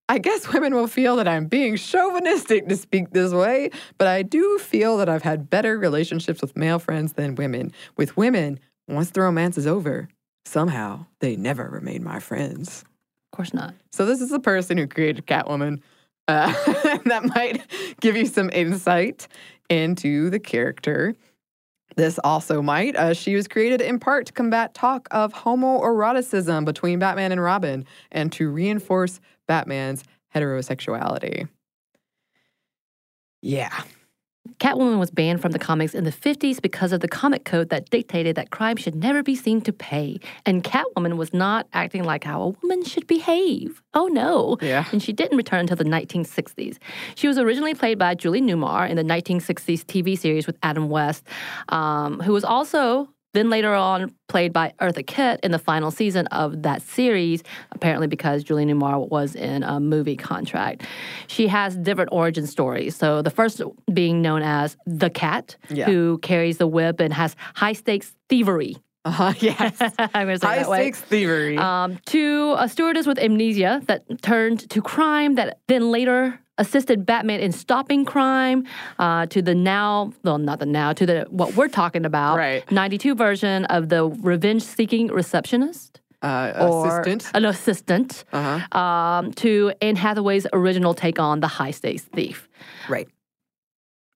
I 0.09 0.17
guess 0.17 0.51
women 0.51 0.73
will 0.73 0.87
feel 0.87 1.17
that 1.17 1.27
I'm 1.27 1.45
being 1.45 1.77
chauvinistic 1.77 2.67
to 2.67 2.75
speak 2.75 3.11
this 3.11 3.31
way, 3.31 3.69
but 3.99 4.07
I 4.07 4.23
do 4.23 4.57
feel 4.57 4.97
that 4.97 5.07
I've 5.07 5.21
had 5.21 5.51
better 5.51 5.77
relationships 5.77 6.41
with 6.41 6.57
male 6.57 6.79
friends 6.79 7.13
than 7.13 7.35
women. 7.35 7.71
With 7.95 8.17
women, 8.17 8.59
once 8.87 9.11
the 9.11 9.21
romance 9.21 9.55
is 9.55 9.67
over, 9.67 10.09
somehow 10.45 11.05
they 11.19 11.35
never 11.35 11.69
remain 11.69 12.03
my 12.03 12.19
friends. 12.19 12.83
Of 13.31 13.37
course 13.37 13.53
not. 13.53 13.75
So 13.91 14.07
this 14.07 14.19
is 14.19 14.31
the 14.31 14.39
person 14.39 14.79
who 14.79 14.87
created 14.87 15.27
Catwoman. 15.27 15.81
Uh, 16.27 16.51
that 17.05 17.31
might 17.35 17.61
give 18.01 18.15
you 18.15 18.25
some 18.25 18.49
insight 18.49 19.27
into 19.69 20.31
the 20.31 20.39
character. 20.39 21.13
This 21.95 22.19
also 22.23 22.61
might. 22.63 22.95
Uh, 22.95 23.13
she 23.13 23.35
was 23.35 23.47
created 23.47 23.81
in 23.81 23.99
part 23.99 24.27
to 24.27 24.33
combat 24.33 24.73
talk 24.73 25.07
of 25.11 25.33
homoeroticism 25.33 26.65
between 26.65 26.97
Batman 26.97 27.31
and 27.31 27.41
Robin 27.41 27.85
and 28.11 28.31
to 28.33 28.49
reinforce 28.49 29.19
Batman's 29.49 30.03
heterosexuality. 30.33 31.49
Yeah. 33.41 33.81
Catwoman 34.59 34.99
was 34.99 35.09
banned 35.09 35.41
from 35.41 35.53
the 35.53 35.59
comics 35.59 35.95
in 35.95 36.03
the 36.03 36.11
50s 36.11 36.61
because 36.61 36.91
of 36.91 36.99
the 36.99 37.07
comic 37.07 37.45
code 37.45 37.69
that 37.69 37.89
dictated 37.89 38.35
that 38.35 38.51
crime 38.51 38.77
should 38.77 38.95
never 38.95 39.23
be 39.23 39.35
seen 39.35 39.59
to 39.61 39.73
pay. 39.73 40.19
And 40.45 40.63
Catwoman 40.63 41.17
was 41.17 41.33
not 41.33 41.67
acting 41.73 42.03
like 42.03 42.23
how 42.25 42.41
a 42.41 42.49
woman 42.49 42.83
should 42.83 43.07
behave. 43.07 43.81
Oh 43.93 44.07
no. 44.07 44.57
Yeah. 44.61 44.85
And 44.91 45.01
she 45.01 45.13
didn't 45.13 45.37
return 45.37 45.61
until 45.61 45.77
the 45.77 45.83
1960s. 45.83 46.77
She 47.15 47.27
was 47.27 47.37
originally 47.37 47.73
played 47.73 47.97
by 47.97 48.13
Julie 48.15 48.41
Newmar 48.41 48.87
in 48.87 48.97
the 48.97 49.03
1960s 49.03 49.83
TV 49.85 50.17
series 50.17 50.45
with 50.45 50.57
Adam 50.61 50.89
West, 50.89 51.25
um, 51.69 52.19
who 52.19 52.33
was 52.33 52.43
also 52.43 53.09
then 53.33 53.49
later 53.49 53.73
on 53.73 54.13
played 54.27 54.51
by 54.53 54.73
Eartha 54.81 55.05
Kitt 55.05 55.39
in 55.43 55.51
the 55.51 55.59
final 55.59 55.91
season 55.91 56.27
of 56.27 56.63
that 56.63 56.81
series, 56.81 57.43
apparently 57.71 58.07
because 58.07 58.43
Julie 58.43 58.65
Newmar 58.65 59.07
was 59.09 59.35
in 59.35 59.63
a 59.63 59.79
movie 59.79 60.15
contract. 60.15 60.83
She 61.27 61.47
has 61.47 61.75
different 61.77 62.09
origin 62.11 62.47
stories. 62.47 62.95
So 62.95 63.21
the 63.21 63.29
first 63.31 63.61
being 63.93 64.21
known 64.21 64.41
as 64.41 64.77
the 64.85 65.09
cat, 65.09 65.55
Yeah. 65.69 65.85
who 65.85 66.17
carries 66.19 66.57
the 66.57 66.67
whip 66.67 66.99
and 66.99 67.13
has 67.13 67.35
high 67.55 67.73
stakes 67.73 68.13
thievery. 68.29 68.77
Uh-huh, 69.05 69.33
yes. 69.39 69.77
I'm 69.99 70.27
going 70.27 70.35
to 70.35 70.39
say 70.39 70.47
High 70.47 70.55
that 70.59 70.69
way. 70.69 70.77
stakes 70.81 71.01
thievery. 71.01 71.57
Um, 71.57 71.99
to 72.07 72.55
a 72.57 72.67
stewardess 72.67 73.07
with 73.07 73.17
amnesia 73.19 73.81
that 73.85 74.03
turned 74.21 74.69
to 74.71 74.81
crime 74.81 75.35
that 75.35 75.59
then 75.67 75.91
later 75.91 76.39
assisted 76.59 77.05
Batman 77.05 77.39
in 77.39 77.51
stopping 77.51 78.05
crime. 78.05 78.65
Uh, 78.99 79.25
to 79.27 79.41
the 79.41 79.55
now, 79.55 80.11
well, 80.23 80.37
not 80.37 80.59
the 80.59 80.65
now, 80.67 80.93
to 80.93 81.05
the 81.05 81.25
what 81.29 81.55
we're 81.55 81.67
talking 81.67 82.05
about, 82.05 82.37
Right. 82.37 82.69
92 82.71 83.15
version 83.15 83.65
of 83.65 83.89
the 83.89 84.05
revenge-seeking 84.05 85.07
receptionist 85.07 86.01
uh, 86.21 86.53
or 86.59 86.87
assistant. 86.87 87.31
an 87.33 87.45
assistant. 87.45 88.25
Uh-huh. 88.33 88.77
Um, 88.79 89.31
to 89.33 89.71
Anne 89.81 89.95
Hathaway's 89.95 90.45
original 90.53 90.93
take 90.93 91.17
on 91.19 91.39
the 91.39 91.47
high-stakes 91.47 92.03
thief. 92.03 92.47
Right. 92.87 93.07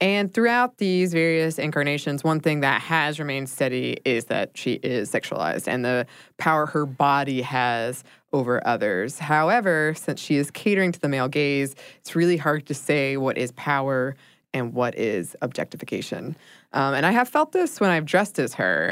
And 0.01 0.33
throughout 0.33 0.79
these 0.79 1.13
various 1.13 1.57
incarnations, 1.57 2.23
one 2.23 2.39
thing 2.39 2.59
that 2.59 2.81
has 2.81 3.19
remained 3.19 3.47
steady 3.49 3.97
is 4.03 4.25
that 4.25 4.51
she 4.55 4.73
is 4.73 5.11
sexualized 5.11 5.67
and 5.67 5.85
the 5.85 6.05
power 6.37 6.65
her 6.65 6.85
body 6.85 7.41
has 7.41 8.03
over 8.33 8.65
others. 8.67 9.19
However, 9.19 9.93
since 9.95 10.19
she 10.19 10.35
is 10.35 10.51
catering 10.51 10.91
to 10.91 10.99
the 10.99 11.07
male 11.07 11.29
gaze, 11.29 11.75
it's 11.99 12.15
really 12.15 12.37
hard 12.37 12.65
to 12.65 12.73
say 12.73 13.15
what 13.15 13.37
is 13.37 13.53
power 13.53 14.15
and 14.53 14.73
what 14.73 14.97
is 14.97 15.35
objectification. 15.41 16.35
Um, 16.73 16.93
and 16.95 17.05
I 17.05 17.11
have 17.11 17.29
felt 17.29 17.51
this 17.51 17.79
when 17.79 17.89
I've 17.89 18.05
dressed 18.05 18.39
as 18.39 18.55
her, 18.55 18.87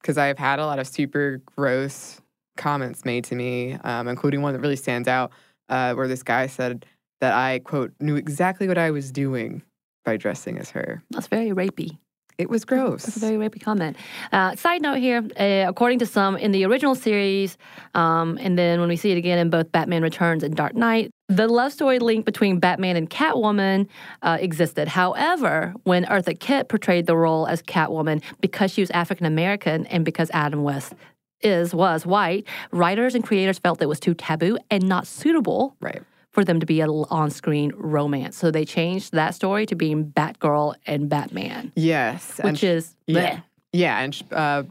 because 0.00 0.18
I've 0.18 0.38
had 0.38 0.58
a 0.58 0.66
lot 0.66 0.78
of 0.78 0.86
super 0.86 1.40
gross 1.56 2.20
comments 2.56 3.04
made 3.04 3.24
to 3.24 3.34
me, 3.34 3.74
um, 3.84 4.08
including 4.08 4.42
one 4.42 4.52
that 4.52 4.60
really 4.60 4.76
stands 4.76 5.06
out, 5.06 5.30
uh, 5.68 5.94
where 5.94 6.08
this 6.08 6.22
guy 6.22 6.48
said 6.48 6.84
that 7.20 7.34
I, 7.34 7.60
quote, 7.60 7.92
knew 8.00 8.16
exactly 8.16 8.68
what 8.68 8.78
I 8.78 8.90
was 8.90 9.12
doing 9.12 9.62
by 10.08 10.16
dressing 10.16 10.56
as 10.58 10.70
her. 10.70 11.02
That's 11.10 11.26
very 11.26 11.50
rapey. 11.50 11.98
It 12.38 12.48
was 12.48 12.64
gross. 12.64 13.02
That's 13.02 13.16
a 13.18 13.20
very 13.20 13.36
rapey 13.36 13.60
comment. 13.60 13.96
Uh, 14.32 14.56
side 14.56 14.80
note 14.80 14.98
here, 14.98 15.22
uh, 15.38 15.68
according 15.68 15.98
to 15.98 16.06
some, 16.06 16.36
in 16.36 16.50
the 16.52 16.64
original 16.64 16.94
series, 16.94 17.58
um, 17.94 18.38
and 18.40 18.56
then 18.56 18.80
when 18.80 18.88
we 18.88 18.96
see 18.96 19.10
it 19.10 19.18
again 19.18 19.38
in 19.38 19.50
both 19.50 19.70
Batman 19.70 20.02
Returns 20.02 20.42
and 20.42 20.56
Dark 20.56 20.74
Knight, 20.74 21.10
the 21.28 21.46
love 21.46 21.72
story 21.74 21.98
link 21.98 22.24
between 22.24 22.58
Batman 22.58 22.96
and 22.96 23.10
Catwoman 23.10 23.86
uh, 24.22 24.38
existed. 24.40 24.88
However, 24.88 25.74
when 25.82 26.06
Eartha 26.06 26.38
Kitt 26.38 26.70
portrayed 26.70 27.06
the 27.06 27.16
role 27.16 27.46
as 27.46 27.60
Catwoman, 27.60 28.22
because 28.40 28.70
she 28.70 28.80
was 28.80 28.90
African 28.92 29.26
American 29.26 29.84
and 29.86 30.06
because 30.06 30.30
Adam 30.32 30.62
West 30.62 30.94
is 31.42 31.74
was 31.74 32.06
white, 32.06 32.46
writers 32.70 33.14
and 33.14 33.22
creators 33.24 33.58
felt 33.58 33.82
it 33.82 33.86
was 33.86 34.00
too 34.00 34.14
taboo 34.14 34.56
and 34.70 34.88
not 34.88 35.06
suitable 35.06 35.76
right. 35.80 36.02
For 36.38 36.44
them 36.44 36.60
to 36.60 36.66
be 36.66 36.80
an 36.80 36.88
on-screen 36.88 37.72
romance. 37.74 38.36
So 38.36 38.52
they 38.52 38.64
changed 38.64 39.12
that 39.12 39.34
story 39.34 39.66
to 39.66 39.74
being 39.74 40.04
Batgirl 40.12 40.76
and 40.86 41.08
Batman, 41.08 41.72
Yes. 41.74 42.38
which 42.44 42.58
sh- 42.58 42.62
is 42.64 42.94
yeah. 43.08 43.34
bleh. 43.38 43.42
Yeah, 43.72 43.98
and 43.98 44.14
sh- 44.14 44.22
uh, 44.30 44.62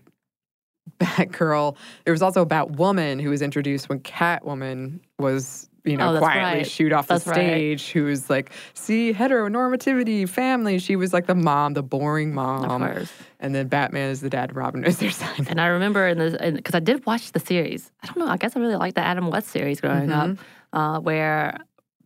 Batgirl. 1.02 1.76
There 2.06 2.14
was 2.14 2.22
also 2.22 2.46
Batwoman 2.46 3.22
who 3.22 3.32
was 3.32 3.42
introduced 3.42 3.90
when 3.90 4.00
Catwoman 4.00 5.02
was, 5.20 5.67
you 5.88 5.98
know, 5.98 6.16
Oh, 6.16 6.20
quietly 6.20 6.60
right. 6.60 6.68
shoot 6.68 6.92
off 6.94 7.08
That's 7.08 7.24
the 7.24 7.34
stage. 7.34 7.92
Who 7.92 8.04
was 8.04 8.30
like, 8.30 8.52
see, 8.74 9.14
heteronormativity, 9.14 10.28
family. 10.28 10.80
She 10.80 10.96
was 10.96 11.14
like 11.14 11.26
the 11.26 11.36
mom, 11.36 11.74
the 11.74 11.84
boring 11.84 12.34
mom. 12.34 13.08
And 13.40 13.56
then 13.56 13.68
Batman 13.68 14.10
is 14.12 14.22
the 14.22 14.30
dad, 14.30 14.56
Robin 14.56 14.84
is 14.84 14.98
their 15.00 15.12
son. 15.12 15.48
And 15.50 15.60
I 15.62 15.68
remember 15.68 16.08
in 16.08 16.18
the 16.18 16.52
because 16.56 16.76
I 16.76 16.80
did 16.80 17.06
watch 17.06 17.32
the 17.32 17.40
series. 17.40 17.92
I 18.04 18.08
don't 18.08 18.18
know. 18.20 18.28
I 18.28 18.38
guess 18.38 18.56
I 18.56 18.60
really 18.60 18.76
liked 18.76 18.96
the 18.96 19.02
Adam 19.06 19.30
West 19.30 19.48
series 19.50 19.82
growing 19.82 20.12
up, 20.12 20.28
Mm-hmm. 20.30 20.78
uh, 20.78 21.00
where 21.00 21.58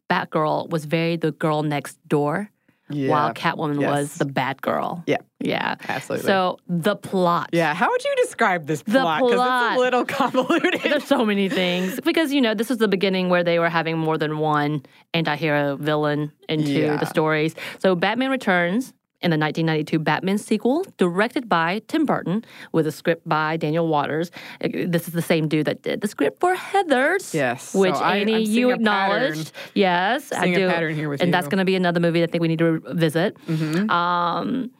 Batgirl 0.09 0.69
was 0.69 0.85
very 0.85 1.15
the 1.15 1.31
girl 1.31 1.63
next 1.63 1.97
door, 2.07 2.49
while 2.93 3.33
Catwoman 3.33 3.79
Yes. 3.81 3.89
was 3.89 4.15
the 4.15 4.25
bad 4.25 4.61
girl. 4.61 5.03
Yeah. 5.07 5.17
yeah, 5.39 5.75
Absolutely. 5.87 6.27
So 6.27 6.57
the 6.67 6.95
plot. 6.95 7.49
Yeah, 7.53 7.73
how 7.73 7.89
would 7.89 8.03
you 8.03 8.15
describe 8.17 8.67
this 8.67 8.83
plot? 8.83 9.21
Because 9.21 9.33
it's 9.39 9.77
a 9.77 9.79
little 9.79 10.05
convoluted. 10.19 10.81
There's 10.83 11.03
so 11.05 11.25
many 11.25 11.49
things 11.49 11.99
because 12.01 12.31
you 12.33 12.41
know 12.41 12.53
this 12.53 12.69
was 12.69 12.77
the 12.79 12.87
beginning 12.87 13.29
where 13.29 13.43
they 13.43 13.59
were 13.59 13.69
having 13.69 13.97
more 13.97 14.17
than 14.17 14.37
one 14.39 14.83
anti-hero 15.13 15.77
villain 15.77 16.31
into 16.49 16.71
Yeah. 16.71 16.97
the 16.97 17.05
stories. 17.05 17.55
So 17.79 17.95
Batman 17.95 18.29
Returns 18.31 18.93
in 19.21 19.29
the 19.31 19.37
1992 19.37 19.99
Batman 19.99 20.37
sequel, 20.37 20.85
directed 20.97 21.47
by 21.47 21.81
Tim 21.87 22.05
Burton 22.05 22.43
with 22.71 22.87
a 22.87 22.91
script 22.91 23.27
by 23.27 23.57
Daniel 23.57 23.87
Waters. 23.87 24.31
This 24.61 25.07
is 25.07 25.13
the 25.13 25.21
same 25.21 25.47
dude 25.47 25.65
that 25.67 25.81
did 25.83 26.01
the 26.01 26.07
script 26.07 26.39
for 26.39 26.55
Heathers. 26.55 27.33
Yes, 27.33 27.73
which 27.73 27.93
I- 27.95 28.17
Annie 28.17 28.35
I'm 28.35 28.41
you 28.41 28.45
seeing 28.47 28.65
a 28.71 28.77
pattern. 28.77 29.23
acknowledged. 29.23 29.51
Yes, 29.73 30.31
I 30.33 30.53
do. 30.53 30.67
pattern 30.69 30.95
here 30.95 31.09
with 31.09 31.21
and 31.21 31.33
that's 31.33 31.47
going 31.47 31.59
to 31.59 31.65
be 31.65 31.75
another 31.75 31.99
movie 31.99 32.23
I 32.23 32.27
think 32.27 32.41
we 32.41 32.47
need 32.47 32.59
to 32.59 32.65
revisit. 32.65 33.37
Mm-hmm. 33.47 33.89
Um, 33.89 34.71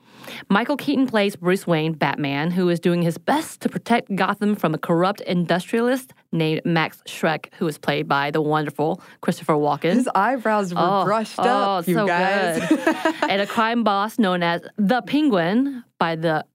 Michael 0.50 0.78
Keaton 0.78 1.08
plays 1.08 1.36
Bruce 1.36 1.66
Wayne, 1.68 1.94
Batman, 1.94 2.52
who 2.52 2.70
is 2.70 2.80
doing 2.80 3.02
his 3.02 3.18
best 3.18 3.62
to 3.62 3.70
protect 3.70 4.16
Gotham 4.16 4.56
from 4.56 4.74
a 4.74 4.78
corrupt 4.78 5.22
industrialist 5.22 6.14
named 6.32 6.62
Max 6.66 7.02
Schreck, 7.06 7.48
was 7.60 7.78
played 7.78 8.08
by 8.08 8.32
the 8.32 8.42
wonderful 8.42 9.02
Christopher 9.22 9.54
Walken. 9.54 9.94
His 9.94 10.10
eyebrows 10.16 10.74
were 10.74 10.82
oh, 10.82 11.06
brushed 11.06 11.40
oh, 11.40 11.44
up, 11.44 11.88
you 11.88 11.98
Oh, 11.98 12.02
so 12.02 12.08
guys. 12.08 12.68
good. 12.70 12.80
and 13.30 13.42
a 13.42 13.48
crime 13.48 13.84
boss 13.84 14.18
known 14.18 14.44
as 14.44 14.62
the 14.78 15.02
Penguin 15.02 15.84
by 16.00 16.16
the 16.16 16.46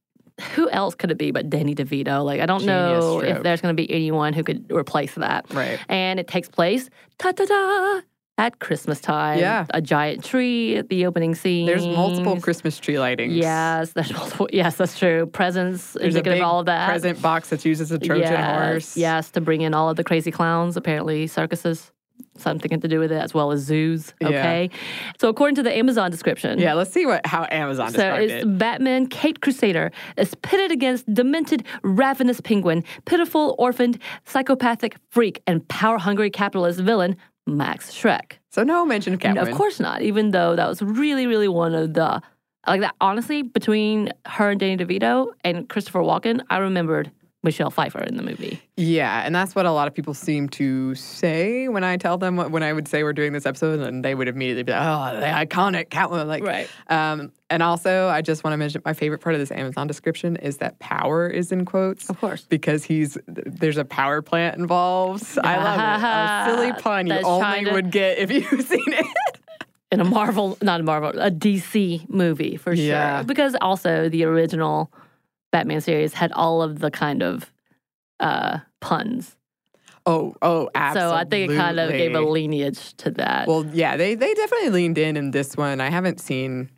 who 0.54 0.68
else 0.68 0.95
could 0.95 1.11
it 1.11 1.18
be 1.18 1.30
but 1.30 1.49
Danny 1.49 1.75
DeVito? 1.75 2.25
Like 2.25 2.40
I 2.40 2.47
don't 2.47 2.61
Genius 2.61 3.00
know 3.04 3.21
if 3.21 3.42
there's 3.42 3.61
going 3.61 3.75
to 3.75 3.80
be 3.80 3.90
anyone 3.90 4.33
who 4.33 4.42
could 4.42 4.71
replace 4.71 5.14
that. 5.14 5.47
Right. 5.52 5.78
And 5.88 6.21
it 6.21 6.28
takes 6.28 6.49
place 6.49 6.90
ta 7.18 7.33
ta 7.33 7.45
ta 7.47 8.02
at 8.38 8.58
Christmas 8.58 9.00
time. 9.00 9.38
Yeah. 9.38 9.66
A 9.70 9.80
giant 9.80 10.24
tree 10.24 10.76
at 10.76 10.88
the 10.88 11.06
opening 11.06 11.34
scene. 11.34 11.66
There's 11.66 11.86
multiple 11.86 12.40
Christmas 12.40 12.78
tree 12.78 12.94
lightings. 12.94 13.36
Yes, 13.36 13.92
there's 13.92 14.12
multiple. 14.12 14.48
Yes, 14.52 14.76
that's 14.76 14.98
true. 14.98 15.26
Presents 15.26 15.92
There's 15.92 16.14
a 16.14 16.18
indicative 16.18 16.34
big 16.34 16.42
of 16.42 16.48
all 16.48 16.60
of 16.60 16.66
that. 16.66 16.88
present 16.88 17.20
box 17.22 17.48
that's 17.48 17.64
used 17.64 17.80
as 17.80 17.92
a 17.92 17.98
Trojan 17.98 18.32
yes, 18.32 18.60
horse. 18.60 18.96
Yes, 18.96 19.30
to 19.32 19.40
bring 19.40 19.62
in 19.62 19.74
all 19.74 19.88
of 19.88 19.96
the 19.96 20.04
crazy 20.04 20.30
clowns. 20.30 20.76
Apparently, 20.76 21.26
circuses 21.26 21.92
something 22.38 22.80
to 22.80 22.88
do 22.88 22.98
with 22.98 23.12
it, 23.12 23.20
as 23.20 23.32
well 23.32 23.52
as 23.52 23.60
zoos. 23.60 24.14
Yeah. 24.20 24.28
Okay. 24.28 24.70
So 25.18 25.28
according 25.28 25.54
to 25.56 25.62
the 25.62 25.74
Amazon 25.74 26.10
description. 26.10 26.58
Yeah, 26.58 26.74
let's 26.74 26.90
see 26.90 27.06
what 27.06 27.24
how 27.26 27.46
Amazon 27.50 27.92
So 27.92 28.14
it's 28.14 28.44
it. 28.44 28.58
Batman, 28.58 29.06
Caped 29.06 29.40
Crusader, 29.40 29.90
is 30.16 30.34
pitted 30.36 30.72
against 30.72 31.12
demented, 31.12 31.64
ravenous 31.82 32.40
penguin, 32.40 32.84
pitiful, 33.06 33.54
orphaned, 33.58 33.98
psychopathic 34.24 34.96
freak, 35.10 35.42
and 35.46 35.66
power-hungry 35.68 36.30
capitalist 36.30 36.80
villain 36.80 37.16
Max 37.46 37.92
Schreck. 37.92 38.32
So 38.50 38.62
no 38.62 38.84
mention 38.84 39.14
of 39.14 39.20
Catwoman. 39.20 39.50
Of 39.50 39.56
course 39.56 39.78
not, 39.80 40.02
even 40.02 40.30
though 40.30 40.56
that 40.56 40.68
was 40.68 40.82
really, 40.82 41.26
really 41.26 41.48
one 41.48 41.74
of 41.74 41.94
the 41.94 42.22
like 42.66 42.80
that. 42.80 42.94
Honestly, 43.00 43.42
between 43.42 44.12
her 44.26 44.50
and 44.50 44.60
Danny 44.60 44.84
DeVito 44.84 45.28
and 45.44 45.68
Christopher 45.68 46.00
Walken, 46.00 46.42
I 46.50 46.58
remembered 46.58 47.10
Michelle 47.46 47.70
Pfeiffer 47.70 48.00
in 48.02 48.18
the 48.18 48.22
movie. 48.22 48.60
Yeah, 48.76 49.22
and 49.24 49.34
that's 49.34 49.54
what 49.54 49.64
a 49.64 49.70
lot 49.72 49.88
of 49.88 49.94
people 49.94 50.12
seem 50.12 50.50
to 50.50 50.94
say 50.94 51.68
when 51.68 51.82
I 51.84 51.96
tell 51.96 52.18
them 52.18 52.36
what, 52.36 52.50
when 52.50 52.62
I 52.62 52.72
would 52.74 52.86
say 52.88 53.02
we're 53.04 53.14
doing 53.14 53.32
this 53.32 53.46
episode, 53.46 53.80
and 53.80 54.04
they 54.04 54.14
would 54.14 54.28
immediately 54.28 54.64
be 54.64 54.72
like, 54.72 54.82
"Oh, 54.82 55.18
the 55.20 55.24
iconic 55.26 55.88
Catwoman!" 55.88 56.26
Like, 56.26 56.42
Right. 56.44 56.68
Um, 56.88 57.32
and 57.48 57.62
also, 57.62 58.08
I 58.08 58.20
just 58.20 58.44
want 58.44 58.52
to 58.52 58.58
mention 58.58 58.82
my 58.84 58.92
favorite 58.92 59.20
part 59.20 59.34
of 59.34 59.40
this 59.40 59.50
Amazon 59.52 59.86
description 59.86 60.36
is 60.36 60.58
that 60.58 60.78
power 60.80 61.28
is 61.28 61.52
in 61.52 61.64
quotes, 61.64 62.10
Of 62.10 62.18
course. 62.20 62.42
because 62.42 62.84
he's 62.84 63.16
there's 63.26 63.78
a 63.78 63.84
power 63.86 64.20
plant 64.20 64.58
involved. 64.58 65.24
I 65.42 65.56
love 65.56 65.78
it. 65.80 66.04
A 66.04 66.56
silly 66.72 66.72
pun 66.82 67.06
you 67.06 67.12
That's 67.14 67.24
only 67.24 67.64
to- 67.64 67.72
would 67.72 67.90
get 67.90 68.18
if 68.18 68.30
you've 68.30 68.62
seen 68.66 68.82
it. 68.92 69.06
In 69.92 70.00
a 70.00 70.04
Marvel, 70.04 70.58
not 70.60 70.80
a 70.80 70.82
Marvel, 70.82 71.10
a 71.20 71.30
DC 71.30 72.10
movie 72.10 72.56
for 72.56 72.74
sure. 72.74 72.84
Yeah. 72.84 73.22
Because 73.22 73.54
also 73.60 74.08
the 74.08 74.24
original 74.24 74.92
Batman 75.56 75.80
series 75.80 76.12
had 76.12 76.32
all 76.32 76.60
of 76.60 76.80
the 76.80 76.90
kind 76.90 77.22
of 77.22 77.50
uh, 78.20 78.58
puns. 78.82 79.38
Oh, 80.04 80.34
oh, 80.42 80.68
So. 80.75 81.14
I 81.14 81.25
think 81.25 81.50
it 81.50 81.56
kind 81.56 81.80
of 81.80 81.92
gave 81.92 82.14
a 82.14 82.20
lineage 82.20 82.92
to 82.98 83.10
that. 83.12 83.48
Well, 83.48 83.64
yeah, 83.72 83.96
they 83.96 84.14
they 84.14 84.34
definitely 84.34 84.68
leaned 84.68 84.98
in 84.98 85.16
in 85.16 85.30
this 85.30 85.56
one. 85.56 85.80
I 85.80 85.88
haven't 85.88 86.20
seen. 86.20 86.68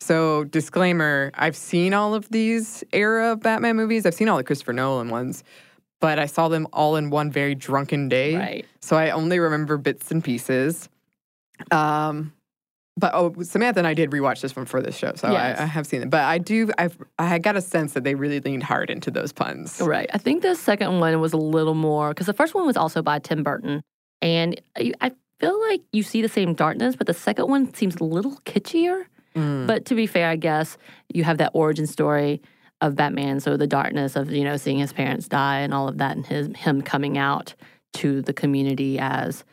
So 0.00 0.44
disclaimer: 0.44 1.30
I've 1.34 1.56
seen 1.56 1.92
all 1.92 2.14
of 2.14 2.26
these 2.30 2.82
era 2.94 3.32
of 3.32 3.40
Batman 3.40 3.76
movies. 3.76 4.06
I've 4.06 4.14
seen 4.14 4.30
all 4.30 4.38
the 4.38 4.44
Christopher 4.44 4.72
Nolan 4.72 5.10
ones, 5.10 5.44
but 6.00 6.18
I 6.18 6.24
saw 6.24 6.48
them 6.48 6.66
all 6.72 6.96
in 6.96 7.10
one 7.10 7.30
very 7.30 7.54
drunken 7.54 8.08
day. 8.08 8.34
Right. 8.34 8.66
So 8.80 8.96
I 8.96 9.10
only 9.10 9.38
remember 9.38 9.76
bits 9.76 10.10
and 10.10 10.24
pieces. 10.24 10.88
Um, 11.70 12.32
but 12.98 13.12
oh, 13.14 13.34
Samantha 13.42 13.78
and 13.78 13.86
I 13.86 13.94
did 13.94 14.10
rewatch 14.10 14.40
this 14.40 14.56
one 14.56 14.64
for 14.64 14.80
this 14.80 14.96
show, 14.96 15.12
so 15.16 15.30
Yes. 15.30 15.58
I, 15.58 15.64
I 15.64 15.66
have 15.66 15.86
seen 15.86 16.02
it. 16.02 16.10
But 16.10 16.22
I 16.22 16.38
do, 16.38 16.70
I've, 16.78 16.96
I 17.18 17.38
got 17.38 17.56
a 17.56 17.60
sense 17.60 17.92
that 17.92 18.04
they 18.04 18.14
really 18.14 18.40
leaned 18.40 18.62
hard 18.62 18.88
into 18.88 19.10
those 19.10 19.32
puns. 19.32 19.80
Right. 19.80 20.08
I 20.14 20.18
think 20.18 20.42
the 20.42 20.54
second 20.54 20.98
one 20.98 21.20
was 21.20 21.34
a 21.34 21.38
little 21.38 21.74
more 21.74 22.10
because 22.10 22.26
the 22.26 22.32
first 22.32 22.54
one 22.54 22.66
was 22.66 22.76
also 22.76 23.02
by 23.02 23.18
Tim 23.18 23.42
Burton, 23.42 23.82
and 24.22 24.60
I 24.76 24.92
I 25.00 25.12
feel 25.40 25.60
like 25.68 25.82
you 25.92 26.02
see 26.02 26.22
the 26.22 26.28
same 26.28 26.54
darkness, 26.54 26.96
but 26.96 27.06
the 27.06 27.14
second 27.14 27.48
one 27.48 27.74
seems 27.74 27.96
a 27.96 28.04
little 28.04 28.36
kitschier. 28.46 29.04
Mm. 29.34 29.66
But 29.66 29.84
to 29.86 29.94
be 29.94 30.06
fair, 30.06 30.30
I 30.30 30.36
guess 30.36 30.78
you 31.12 31.24
have 31.24 31.36
that 31.38 31.50
origin 31.52 31.86
story 31.86 32.40
of 32.80 32.96
Batman, 32.96 33.40
so 33.40 33.58
the 33.58 33.66
darkness 33.66 34.16
of 34.16 34.30
you 34.30 34.44
know 34.44 34.56
seeing 34.56 34.78
his 34.78 34.94
parents 34.94 35.28
die 35.28 35.60
and 35.60 35.74
all 35.74 35.88
of 35.88 35.98
that, 35.98 36.16
and 36.16 36.24
his 36.24 36.48
him 36.56 36.80
coming 36.80 37.18
out 37.18 37.54
to 37.94 38.22
the 38.22 38.32
community 38.32 38.98
as 38.98 39.44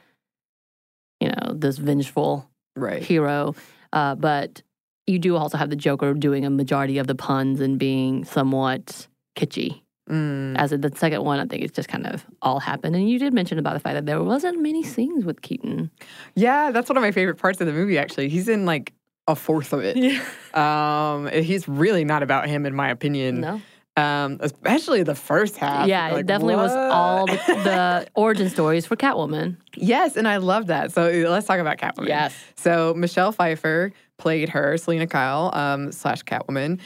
you 1.20 1.28
know 1.28 1.54
this 1.54 1.78
vengeful 1.78 2.50
Right. 2.76 3.04
hero. 3.04 3.56
Uh, 3.92 4.16
but 4.16 4.62
you 5.06 5.20
do 5.20 5.36
also 5.36 5.58
have 5.58 5.70
the 5.70 5.76
Joker 5.76 6.14
doing 6.14 6.46
a 6.46 6.50
majority 6.50 6.98
of 6.98 7.08
the 7.08 7.16
puns 7.16 7.60
and 7.60 7.78
being 7.78 8.26
somewhat 8.26 9.08
kitschy. 9.36 9.82
Mm. 10.10 10.58
As 10.58 10.74
in 10.74 10.82
the 10.82 10.92
second 10.96 11.24
one, 11.24 11.40
I 11.40 11.46
think 11.46 11.64
it's 11.64 11.76
just 11.76 11.88
kind 11.88 12.06
of 12.08 12.26
all 12.42 12.60
happened. 12.60 12.96
And 12.96 13.10
you 13.10 13.20
did 13.20 13.34
mention 13.34 13.58
about 13.58 13.74
the 13.74 13.80
fact 13.80 13.96
that 13.96 14.06
there 14.06 14.22
wasn't 14.22 14.62
many 14.62 14.84
scenes 14.84 15.24
with 15.24 15.42
Keaton. 15.42 15.92
Yeah, 16.36 16.72
that's 16.72 16.90
one 16.90 16.98
of 16.98 17.02
my 17.04 17.12
favorite 17.12 17.36
parts 17.38 17.62
of 17.62 17.68
the 17.68 17.74
movie. 17.74 17.98
Actually, 17.98 18.30
he's 18.30 18.50
in 18.50 18.66
like 18.66 18.94
a 19.28 19.36
fourth 19.36 19.74
of 19.74 19.82
it. 19.84 20.22
Um, 20.54 21.30
he's 21.30 21.68
really 21.68 22.06
not 22.06 22.22
about 22.22 22.48
him, 22.48 22.68
in 22.68 22.76
my 22.76 22.92
opinion. 22.92 23.42
No. 23.42 23.60
Um, 23.96 24.38
especially 24.42 25.04
the 25.04 25.14
first 25.14 25.56
half. 25.58 25.88
Yeah, 25.88 26.10
it 26.10 26.14
Like, 26.14 26.26
definitely 26.26 26.56
was 26.56 26.72
all 26.72 27.28
the, 27.28 27.34
the 27.48 28.08
origin 28.16 28.50
stories 28.50 28.88
for 28.88 28.96
Catwoman. 28.96 29.58
Yes, 29.76 30.18
and 30.18 30.28
I 30.28 30.38
love 30.38 30.68
that. 30.68 30.92
So 30.92 31.10
let's 31.30 31.46
talk 31.46 31.60
about 31.60 31.78
Catwoman. 31.78 32.08
Yes. 32.08 32.36
So 32.56 32.94
Michelle 32.96 33.32
Pfeiffer 33.32 33.92
played 34.18 34.50
her, 34.50 34.78
Selina 34.78 35.06
Kyle, 35.06 35.52
um, 35.54 35.92
slash 35.92 36.24
Catwoman. 36.24 36.80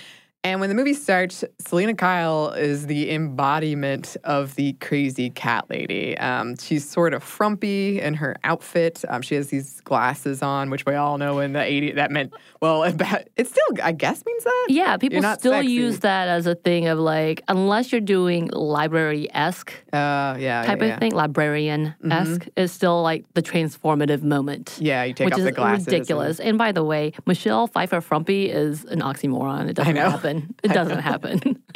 And 0.48 0.62
when 0.62 0.70
the 0.70 0.76
movie 0.76 0.94
starts, 0.94 1.44
Selina 1.60 1.94
Kyle 1.94 2.52
is 2.52 2.88
the 2.88 3.12
embodiment 3.12 4.16
of 4.24 4.56
the 4.56 4.72
crazy 4.80 5.30
cat 5.30 5.66
lady. 5.70 6.18
Um, 6.18 6.56
she's 6.56 6.90
sort 6.90 7.14
of 7.14 7.22
frumpy 7.22 8.00
in 8.00 8.14
her 8.14 8.38
outfit. 8.46 9.04
Um, 9.10 9.22
she 9.22 9.36
has 9.36 9.50
these 9.50 9.82
glasses 9.82 10.42
on, 10.42 10.70
which 10.70 10.86
we 10.86 10.94
all 10.96 11.18
know 11.18 11.40
in 11.40 11.52
the 11.52 11.60
80s 11.60 11.96
that 11.96 12.12
meant, 12.12 12.32
well, 12.62 12.84
it 13.36 13.48
still, 13.48 13.66
I 13.84 13.92
guess, 13.92 14.24
means 14.26 14.46
that. 14.46 14.68
Yeah, 14.70 14.96
people 14.96 15.22
still 15.36 15.52
sexy. 15.52 15.70
use 15.70 16.00
that 16.00 16.30
as 16.30 16.48
a 16.48 16.56
thing 16.56 16.88
of 16.88 16.98
like, 16.98 17.44
unless 17.50 17.92
you're 17.92 18.00
doing 18.00 18.48
library 18.54 19.28
esque 19.34 19.74
Uh, 19.92 20.38
yeah. 20.40 20.64
type 20.66 20.78
yeah, 20.80 20.86
of 20.86 20.90
yeah. 20.92 21.00
thing, 21.00 21.12
librarian 21.12 21.94
esque, 22.10 22.48
is 22.56 22.72
still 22.72 23.02
like 23.04 23.26
the 23.34 23.42
transformative 23.44 24.24
moment. 24.24 24.78
Yeah, 24.80 25.04
you 25.04 25.14
take 25.14 25.26
which 25.26 25.34
off 25.34 25.40
is 25.40 25.46
the 25.46 25.52
glasses. 25.52 25.88
ridiculous. 25.88 26.40
And, 26.40 26.58
by 26.58 26.72
the 26.72 26.86
way, 26.86 27.12
Michelle 27.26 27.68
Pfeiffer 27.68 28.00
Frumpy 28.00 28.50
is 28.50 28.86
an 28.86 29.02
oxymoron. 29.02 29.68
It 29.68 29.74
doesn't 29.74 29.94
know. 29.94 30.18
Happen. 30.42 30.56
It 30.64 30.72
doesn't 30.74 31.00
happen. 31.00 31.64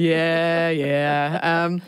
yeah, 0.00 0.70
yeah. 0.70 1.40
Um, 1.64 1.82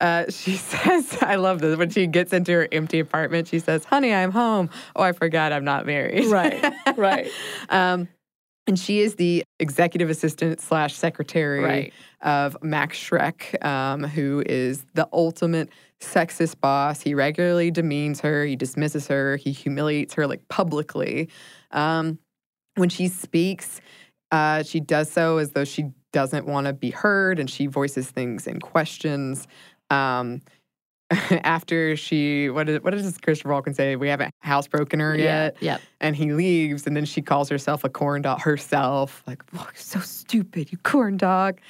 uh, 0.00 0.24
she 0.30 0.56
says, 0.56 1.16
I 1.22 1.36
love 1.36 1.60
this. 1.60 1.76
When 1.78 1.90
she 1.90 2.06
gets 2.06 2.32
into 2.32 2.52
her 2.52 2.68
empty 2.72 2.98
apartment, 2.98 3.48
she 3.48 3.58
says, 3.58 3.84
Honey, 3.84 4.12
I'm 4.12 4.32
home. 4.32 4.68
Oh, 4.96 5.02
I 5.02 5.12
forgot 5.12 5.52
I'm 5.52 5.64
not 5.64 5.86
married. 5.86 6.26
right, 6.26 6.72
right. 6.96 7.28
Um, 7.68 8.08
and 8.68 8.78
she 8.78 9.00
is 9.00 9.16
the 9.16 9.42
executive 9.58 10.08
assistant 10.08 10.60
slash 10.60 10.94
secretary 10.94 11.60
Right. 11.64 11.92
of 12.20 12.56
Max 12.62 12.96
Schreck, 12.96 13.62
um, 13.64 14.04
who 14.04 14.40
is 14.46 14.84
the 14.94 15.08
ultimate 15.12 15.68
sexist 16.00 16.60
boss. 16.60 17.00
He 17.00 17.12
regularly 17.12 17.72
demeans 17.72 18.20
her, 18.20 18.44
he 18.44 18.54
dismisses 18.54 19.08
her, 19.08 19.36
he 19.36 19.50
humiliates 19.50 20.14
her 20.14 20.28
like 20.28 20.46
publicly. 20.48 21.28
Um, 21.72 22.18
when 22.76 22.88
she 22.88 23.08
speaks, 23.08 23.80
uh, 24.32 24.62
she 24.62 24.80
does 24.80 25.10
so 25.10 25.38
as 25.38 25.50
though 25.50 25.64
she 25.64 25.90
doesn't 26.12 26.46
want 26.46 26.66
to 26.66 26.72
be 26.72 26.90
heard, 26.90 27.38
and 27.38 27.48
she 27.48 27.66
voices 27.66 28.10
things 28.10 28.46
in 28.46 28.58
questions. 28.58 29.46
Um, 29.90 30.40
after 31.44 31.96
she, 31.96 32.48
what, 32.48 32.68
is, 32.68 32.80
what 32.82 32.92
does 32.92 33.18
Christopher 33.18 33.50
Walken 33.50 33.74
say? 33.74 33.96
We 33.96 34.08
haven't 34.08 34.34
housebroken 34.44 35.00
her 35.00 35.16
yet 35.16 35.56
Yeah, 35.60 35.78
and 36.00 36.16
he 36.16 36.32
leaves 36.32 36.86
and 36.86 36.96
then 36.96 37.04
she 37.04 37.20
calls 37.20 37.48
herself 37.48 37.84
a 37.84 37.88
corn 37.88 38.22
dog 38.22 38.40
herself 38.40 39.22
like 39.26 39.42
oh, 39.54 39.58
you're 39.58 39.72
so 39.74 40.00
stupid 40.00 40.72
you 40.72 40.78
corn 40.78 41.16
dog 41.16 41.60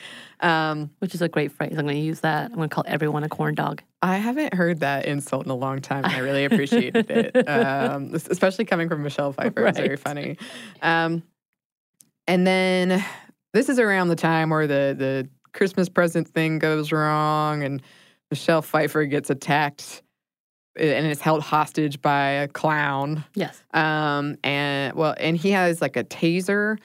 um, 0.40 0.90
which 0.98 1.14
is 1.14 1.22
a 1.22 1.28
great 1.28 1.52
phrase. 1.52 1.72
I'm 1.72 1.84
going 1.84 1.96
to 1.96 2.02
use 2.02 2.20
that. 2.20 2.50
I'm 2.50 2.56
going 2.56 2.68
to 2.68 2.74
call 2.74 2.84
everyone 2.86 3.24
a 3.24 3.28
corn 3.28 3.54
dog. 3.54 3.82
i 4.02 4.16
haven't 4.16 4.54
heard 4.54 4.80
that 4.80 5.06
insult 5.06 5.44
in 5.44 5.50
a 5.50 5.56
long 5.56 5.80
time 5.80 6.04
and 6.04 6.12
i 6.12 6.18
really 6.18 6.44
appreciated 6.44 7.10
it 7.10 7.36
um, 7.48 8.14
especially 8.14 8.64
coming 8.64 8.88
from 8.88 9.02
michelle 9.02 9.32
pfeiffer 9.32 9.66
it's 9.66 9.78
very 9.78 9.96
funny 9.96 10.36
um, 10.82 11.22
and 12.26 12.46
then 12.46 13.04
this 13.52 13.68
is 13.68 13.78
around 13.78 14.08
the 14.08 14.16
time 14.16 14.50
where 14.50 14.66
the, 14.66 14.94
the 14.96 15.28
christmas 15.52 15.88
present 15.88 16.26
thing 16.28 16.58
goes 16.58 16.92
wrong 16.92 17.62
and 17.62 17.82
michelle 18.30 18.62
pfeiffer 18.62 19.04
gets 19.04 19.30
attacked 19.30 20.02
uh, 20.78 20.82
and 20.82 21.06
is 21.06 21.20
held 21.20 21.42
hostage 21.42 22.00
by 22.00 22.28
a 22.28 22.48
clown 22.48 23.24
Yes. 23.34 23.62
Um, 23.74 24.36
and 24.42 24.94
well, 24.94 25.14
and 25.18 25.36
he 25.36 25.50
has 25.50 25.82
like 25.82 25.96
a 25.96 26.04
taser, 26.04 26.78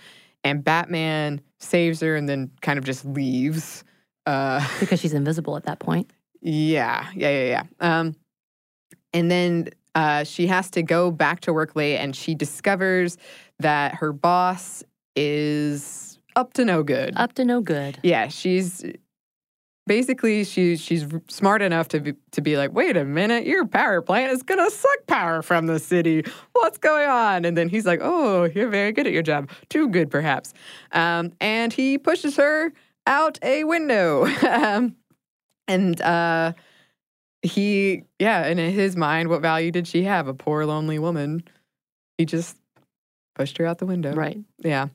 and 0.43 0.63
Batman 0.63 1.41
saves 1.59 2.01
her 2.01 2.15
and 2.15 2.27
then 2.27 2.51
kind 2.61 2.77
of 2.77 2.85
just 2.85 3.05
leaves. 3.05 3.83
Uh, 4.25 4.65
Because 4.79 4.99
she's 4.99 5.13
invisible 5.13 5.55
at 5.57 5.63
that 5.63 5.79
point. 5.79 6.09
yeah, 6.41 7.07
yeah, 7.15 7.29
yeah, 7.29 7.45
yeah. 7.81 7.99
Um, 7.99 8.15
and 9.13 9.31
then 9.31 9.69
uh, 9.95 10.23
she 10.25 10.47
has 10.47 10.69
to 10.71 10.83
go 10.83 11.09
back 11.11 11.39
to 11.41 11.53
work 11.53 11.75
late, 11.75 11.97
and 11.97 12.15
she 12.15 12.35
discovers 12.35 13.17
that 13.59 13.95
her 13.95 14.11
boss 14.13 14.83
is 15.17 16.19
up 16.35 16.53
to 16.53 16.63
no 16.63 16.83
good. 16.83 17.13
Up 17.17 17.33
to 17.33 17.43
no 17.43 17.59
good. 17.59 17.99
Yeah, 18.03 18.27
she's 18.27 18.85
basically 19.87 20.43
she's 20.43 20.79
she's 20.79 21.05
smart 21.27 21.61
enough 21.61 21.87
to 21.89 21.99
be, 21.99 22.13
to 22.31 22.41
be 22.41 22.57
like, 22.57 22.73
wait 22.73 22.95
a 22.95 23.03
minute, 23.03 23.45
your 23.45 23.65
power 23.65 24.01
plant 24.01 24.31
is 24.31 24.43
gonna 24.43 24.69
suck 24.69 25.07
power 25.07 25.41
from 25.41 25.65
the 25.65 25.79
city. 25.79 26.23
What's 26.53 26.77
going 26.77 27.09
on? 27.09 27.43
And 27.43 27.57
then 27.57 27.69
he's 27.69 27.85
like, 27.85 27.99
oh, 28.03 28.43
you're 28.43 28.69
very 28.69 28.91
good 28.91 29.07
at 29.07 29.13
your 29.13 29.23
job, 29.23 29.49
too 29.69 29.89
good 29.89 30.11
perhaps. 30.11 30.53
Um, 30.91 31.33
and 31.41 31.73
he 31.73 31.97
pushes 31.97 32.35
her 32.35 32.71
out 33.07 33.39
a 33.41 33.63
window. 33.63 34.25
um, 34.47 34.95
and 35.67 35.99
uh, 36.01 36.53
he, 37.41 38.03
yeah, 38.19 38.45
and 38.45 38.59
in 38.59 38.71
his 38.71 38.95
mind, 38.95 39.29
what 39.29 39.41
value 39.41 39.71
did 39.71 39.87
she 39.87 40.03
have? 40.03 40.27
A 40.27 40.33
poor 40.33 40.65
lonely 40.65 40.99
woman. 40.99 41.43
He 42.17 42.25
just 42.25 42.57
pushed 43.37 43.57
her 43.59 43.65
out 43.65 43.77
the 43.77 43.85
window. 43.85 44.13
Right. 44.13 44.39
Yeah. 44.59 44.87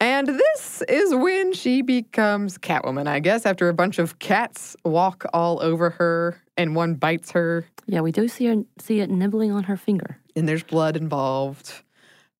And 0.00 0.26
this 0.26 0.82
is 0.88 1.14
when 1.14 1.52
she 1.52 1.82
becomes 1.82 2.58
Catwoman, 2.58 3.06
I 3.06 3.20
guess, 3.20 3.46
after 3.46 3.68
a 3.68 3.74
bunch 3.74 4.00
of 4.00 4.18
cats 4.18 4.74
walk 4.84 5.24
all 5.32 5.62
over 5.62 5.90
her 5.90 6.42
and 6.56 6.74
one 6.74 6.94
bites 6.94 7.30
her 7.32 7.66
Yeah, 7.86 8.00
we 8.00 8.10
do 8.10 8.26
see 8.26 8.46
her 8.46 8.56
see 8.80 8.98
it 9.00 9.10
nibbling 9.10 9.52
on 9.52 9.64
her 9.64 9.76
finger. 9.76 10.18
and 10.34 10.48
there's 10.48 10.64
blood 10.64 10.96
involved. 10.96 11.72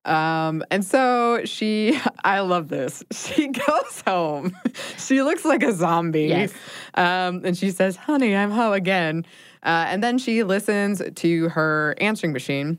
Um, 0.05 0.65
and 0.69 0.83
so 0.83 1.45
she, 1.45 1.97
I 2.25 2.41
love 2.41 2.67
this. 2.67 3.01
She 3.13 3.47
goes 3.47 4.01
home. 4.05 4.51
she 4.97 5.21
looks 5.21 5.45
like 5.45 5.63
a 5.63 5.71
zombie. 5.71 6.23
Yes. 6.25 6.51
Um, 6.95 7.41
and 7.45 7.57
she 7.57 7.71
says, 7.71 7.95
honey, 7.95 8.35
I'm 8.35 8.51
home 8.51 8.73
again. 8.73 9.25
Uh, 9.63 9.85
and 9.87 10.03
then 10.03 10.17
she 10.17 10.43
listens 10.43 11.01
to 11.15 11.47
her 11.49 11.95
answering 11.99 12.33
machine. 12.33 12.77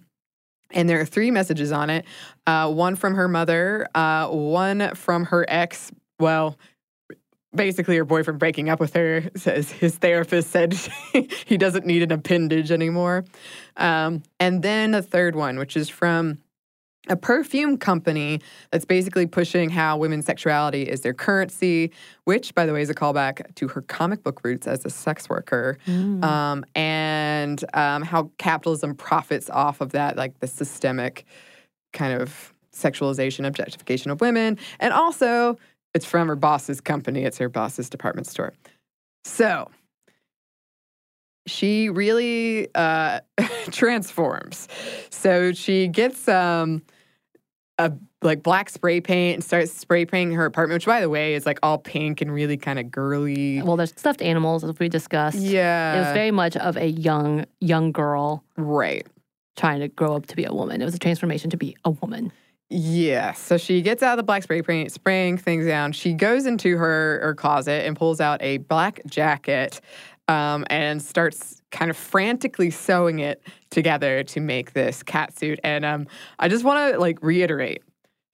And 0.70 0.88
there 0.88 1.00
are 1.00 1.05
three 1.05 1.31
messages 1.31 1.72
on 1.72 1.90
it 1.90 2.05
uh, 2.46 2.70
one 2.70 2.96
from 2.96 3.14
her 3.14 3.29
mother, 3.29 3.87
uh, 3.94 4.29
one 4.29 4.94
from 4.94 5.24
her 5.27 5.44
ex. 5.48 5.92
Well, 6.18 6.59
basically, 7.55 7.96
her 7.96 8.05
boyfriend 8.05 8.38
breaking 8.38 8.68
up 8.68 8.81
with 8.81 8.94
her 8.94 9.24
says 9.37 9.70
his 9.70 9.96
therapist 9.96 10.50
said 10.50 10.74
he 11.46 11.57
doesn't 11.57 11.87
need 11.87 12.03
an 12.03 12.12
appendage 12.12 12.70
anymore. 12.70 13.24
Um, 13.77 14.22
and 14.40 14.62
then 14.62 14.94
a 14.94 15.03
third 15.03 15.37
one, 15.37 15.59
which 15.59 15.77
is 15.77 15.88
from 15.88 16.38
a 17.09 17.17
perfume 17.17 17.77
company 17.77 18.40
that's 18.71 18.85
basically 18.85 19.27
pushing 19.27 19.71
how 19.71 19.97
women's 19.97 20.25
sexuality 20.25 20.83
is 20.83 21.03
their 21.03 21.14
currency, 21.14 21.90
which, 22.25 22.55
by 22.55 22.67
the 22.67 22.73
way, 22.73 22.83
is 22.83 22.90
a 22.90 22.95
callback 22.95 23.55
to 23.57 23.69
her 23.69 23.83
comic 23.83 24.23
book 24.23 24.40
roots 24.45 24.67
as 24.67 24.85
a 24.85 24.90
sex 24.90 25.29
worker, 25.29 25.79
um, 26.25 26.64
and 26.75 27.64
um, 27.75 28.03
how 28.03 28.31
capitalism 28.38 28.95
profits 28.95 29.51
off 29.51 29.81
of 29.81 29.93
that, 29.93 30.17
like 30.17 30.38
the 30.40 30.47
systemic 30.47 31.25
kind 31.93 32.21
of 32.21 32.55
sexualization, 32.73 33.47
objectification 33.47 34.11
of 34.11 34.21
women. 34.21 34.59
And 34.81 34.93
also, 34.93 35.59
it's 35.95 36.07
from 36.07 36.29
her 36.29 36.37
boss's 36.37 36.81
company, 36.81 37.25
it's 37.25 37.38
her 37.38 37.49
boss's 37.49 37.88
department 37.90 38.27
store. 38.27 38.53
So, 39.25 39.71
she 41.47 41.88
really 41.88 42.69
uh, 42.75 43.21
transforms. 43.71 44.69
So 45.11 45.53
she 45.53 45.88
gets 45.88 46.29
um, 46.29 46.83
a 47.79 47.93
like 48.23 48.43
black 48.43 48.71
spray 48.71 49.01
paint 49.01 49.35
and 49.35 49.45
starts 49.45 49.73
spray 49.73 50.05
painting 50.07 50.37
her 50.37 50.45
apartment, 50.45 50.77
which 50.77 50.87
by 50.87 51.01
the 51.01 51.09
way 51.11 51.35
is 51.35 51.45
like 51.45 51.59
all 51.63 51.79
pink 51.79 52.21
and 52.21 52.33
really 52.33 52.57
kind 52.57 52.79
of 52.79 52.91
girly. 52.91 53.61
Well, 53.63 53.77
there's 53.77 53.91
stuffed 53.91 54.23
animals, 54.23 54.65
as 54.65 54.79
we 54.79 54.89
discussed. 54.89 55.39
yeah, 55.39 55.95
It 55.97 55.99
was 56.01 56.13
very 56.15 56.31
much 56.31 56.57
of 56.57 56.77
a 56.77 56.87
young 56.89 57.45
young 57.61 57.93
girl 57.93 58.45
right. 58.57 59.07
trying 59.57 59.81
to 59.81 59.89
grow 59.89 60.15
up 60.15 60.27
to 60.27 60.37
be 60.37 60.45
a 60.45 60.53
woman. 60.53 60.81
It 60.81 60.85
was 60.85 60.95
a 60.95 60.99
transformation 60.99 61.51
to 61.51 61.57
be 61.57 61.77
a 61.85 61.91
woman. 61.91 62.33
Yeah. 62.71 63.33
So 63.35 63.57
she 63.59 63.83
gets 63.83 64.03
out 64.03 64.13
of 64.13 64.17
the 64.17 64.23
black 64.23 64.43
spray 64.43 64.63
paint, 64.63 64.91
spraying 64.91 65.37
things 65.39 65.67
down. 65.67 65.93
She 65.93 66.15
goes 66.15 66.47
into 66.47 66.77
her, 66.77 67.21
her 67.23 67.35
closet 67.35 67.85
and 67.87 67.95
pulls 67.97 68.21
out 68.21 68.41
a 68.43 68.57
black 68.59 69.01
jacket 69.07 69.81
um, 70.29 70.65
and 70.71 71.03
starts 71.03 71.61
kind 71.71 71.91
of 71.91 71.97
frantically 71.97 72.71
sewing 72.71 73.19
it 73.19 73.43
together 73.71 74.23
to 74.23 74.41
make 74.41 74.73
this 74.73 75.03
cat 75.03 75.37
suit. 75.39 75.61
And 75.65 75.85
um, 75.85 76.07
I 76.39 76.49
just 76.49 76.65
want 76.65 76.93
to 76.93 76.99
like 76.99 77.19
reiterate 77.23 77.83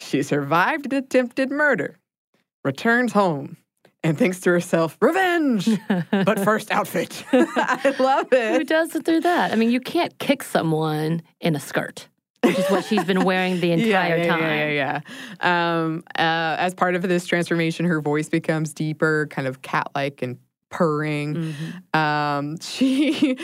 she 0.01 0.23
survived 0.23 0.87
an 0.87 0.95
attempted 0.95 1.51
murder, 1.51 1.99
returns 2.65 3.13
home, 3.13 3.57
and 4.03 4.17
thinks 4.17 4.41
to 4.41 4.51
herself, 4.51 4.97
revenge, 5.01 5.69
but 6.11 6.41
first 6.41 6.71
outfit. 6.71 7.23
I 7.33 7.95
love 7.99 8.33
it. 8.33 8.59
Who 8.59 8.65
does 8.65 8.95
it 8.95 9.05
through 9.05 9.21
that? 9.21 9.53
I 9.53 9.57
mean, 9.57 9.71
you 9.71 9.81
can't 9.81 10.19
kick 10.19 10.43
someone 10.43 11.23
in 11.41 11.55
a 11.55 11.61
skirt, 11.61 12.09
which 12.43 12.59
is 12.59 12.67
what 12.71 12.85
she's 12.85 13.05
been 13.05 13.25
wearing 13.25 13.61
the 13.61 13.73
entire 13.73 14.17
yeah, 14.17 14.23
yeah, 14.25 14.27
time. 14.27 14.41
Yeah, 14.41 14.69
yeah, 14.69 15.01
yeah. 15.43 15.81
Um, 15.83 16.03
uh, 16.19 16.57
as 16.59 16.75
part 16.75 16.95
of 16.95 17.03
this 17.03 17.27
transformation, 17.27 17.85
her 17.85 18.01
voice 18.01 18.31
becomes 18.31 18.73
deeper, 18.73 19.27
kind 19.31 19.47
of 19.47 19.61
cat-like 19.61 20.23
and 20.23 20.39
purring. 20.71 21.53
Mhm. 21.95 21.97
Um, 21.99 22.57
she 22.61 23.37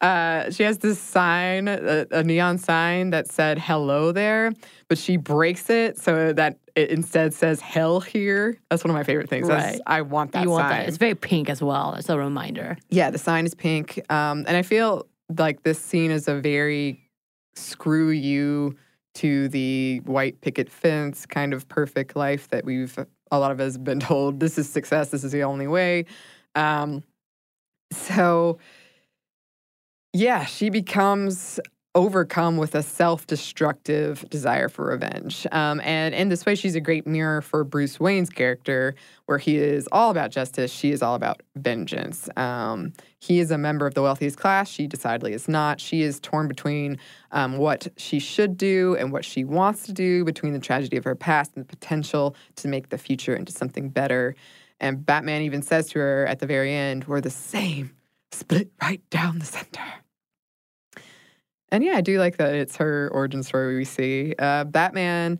uh, 0.00 0.50
she 0.50 0.62
has 0.62 0.78
this 0.78 0.98
sign, 0.98 1.68
a, 1.68 2.06
a 2.10 2.22
neon 2.24 2.56
sign 2.58 3.10
that 3.10 3.30
said 3.30 3.58
"Hello 3.58 4.12
there," 4.12 4.50
but 4.88 4.96
she 4.98 5.16
breaks 5.18 5.68
it 5.68 5.98
so 5.98 6.32
that 6.32 6.56
it 6.74 6.90
instead 6.90 7.34
says 7.34 7.60
"Hell 7.60 8.00
here." 8.00 8.56
That's 8.70 8.82
one 8.82 8.90
of 8.90 8.94
my 8.96 9.04
favorite 9.04 9.28
things. 9.28 9.46
That's- 9.48 9.72
Right. 9.74 9.80
I 9.86 10.02
want 10.02 10.32
that 10.32 10.42
You 10.44 10.50
want 10.50 10.62
sign. 10.68 10.70
that? 10.80 10.88
It's 10.88 10.96
very 10.96 11.14
pink 11.14 11.50
as 11.50 11.62
well. 11.62 11.94
It's 11.94 12.08
a 12.08 12.18
reminder. 12.18 12.78
Yeah, 12.88 13.10
the 13.10 13.18
sign 13.18 13.44
is 13.44 13.54
pink. 13.54 14.00
Um, 14.10 14.44
and 14.48 14.56
I 14.56 14.62
feel 14.62 15.06
like 15.38 15.62
this 15.64 15.78
scene 15.78 16.10
is 16.10 16.26
a 16.28 16.34
very 16.40 17.06
screw 17.54 18.08
you 18.10 18.76
to 19.16 19.48
the 19.48 19.98
white 20.06 20.40
picket 20.40 20.70
fence 20.70 21.26
kind 21.26 21.52
of 21.52 21.68
perfect 21.68 22.14
life 22.16 22.48
that 22.48 22.64
we've, 22.64 22.96
a 23.32 23.38
lot 23.38 23.50
of 23.50 23.60
us 23.60 23.76
been 23.76 24.00
told 24.10 24.40
this 24.40 24.56
is 24.56 24.68
success, 24.68 25.10
this 25.10 25.24
is 25.24 25.32
the 25.32 25.42
only 25.42 25.66
way. 25.66 26.06
Um, 26.54 27.02
so, 27.92 28.58
yeah, 30.12 30.44
she 30.44 30.70
becomes 30.70 31.60
overcome 31.96 32.56
with 32.56 32.76
a 32.76 32.82
self-destructive 32.82 34.24
desire 34.30 34.68
for 34.68 34.86
revenge. 34.86 35.44
Um, 35.50 35.80
and 35.80 36.14
in 36.14 36.28
this 36.28 36.46
way, 36.46 36.54
she's 36.54 36.76
a 36.76 36.80
great 36.80 37.04
mirror 37.04 37.42
for 37.42 37.64
Bruce 37.64 37.98
Wayne's 37.98 38.30
character, 38.30 38.94
where 39.26 39.38
he 39.38 39.56
is 39.56 39.88
all 39.90 40.10
about 40.10 40.30
justice. 40.30 40.70
She 40.70 40.92
is 40.92 41.02
all 41.02 41.16
about 41.16 41.42
vengeance. 41.56 42.28
Um, 42.36 42.92
he 43.18 43.40
is 43.40 43.50
a 43.50 43.58
member 43.58 43.88
of 43.88 43.94
the 43.94 44.02
wealthiest 44.02 44.38
class. 44.38 44.68
She 44.68 44.86
decidedly 44.86 45.32
is 45.32 45.48
not. 45.48 45.80
She 45.80 46.02
is 46.02 46.20
torn 46.20 46.46
between 46.46 46.96
um, 47.32 47.58
what 47.58 47.88
she 47.96 48.20
should 48.20 48.56
do 48.56 48.96
and 48.96 49.10
what 49.10 49.24
she 49.24 49.42
wants 49.42 49.82
to 49.84 49.92
do, 49.92 50.24
between 50.24 50.52
the 50.52 50.60
tragedy 50.60 50.96
of 50.96 51.02
her 51.02 51.16
past 51.16 51.52
and 51.56 51.64
the 51.64 51.68
potential 51.68 52.36
to 52.56 52.68
make 52.68 52.90
the 52.90 52.98
future 52.98 53.34
into 53.34 53.50
something 53.50 53.88
better. 53.88 54.36
And 54.80 55.04
Batman 55.04 55.42
even 55.42 55.62
says 55.62 55.88
to 55.90 55.98
her 55.98 56.26
at 56.26 56.38
the 56.38 56.46
very 56.46 56.72
end, 56.74 57.04
We're 57.04 57.20
the 57.20 57.30
same, 57.30 57.94
split 58.32 58.70
right 58.82 59.02
down 59.10 59.38
the 59.38 59.44
center. 59.44 59.82
And 61.72 61.84
yeah, 61.84 61.96
I 61.96 62.00
do 62.00 62.18
like 62.18 62.38
that 62.38 62.54
it's 62.54 62.76
her 62.76 63.10
origin 63.12 63.42
story 63.42 63.76
we 63.76 63.84
see. 63.84 64.34
Uh, 64.38 64.64
Batman 64.64 65.38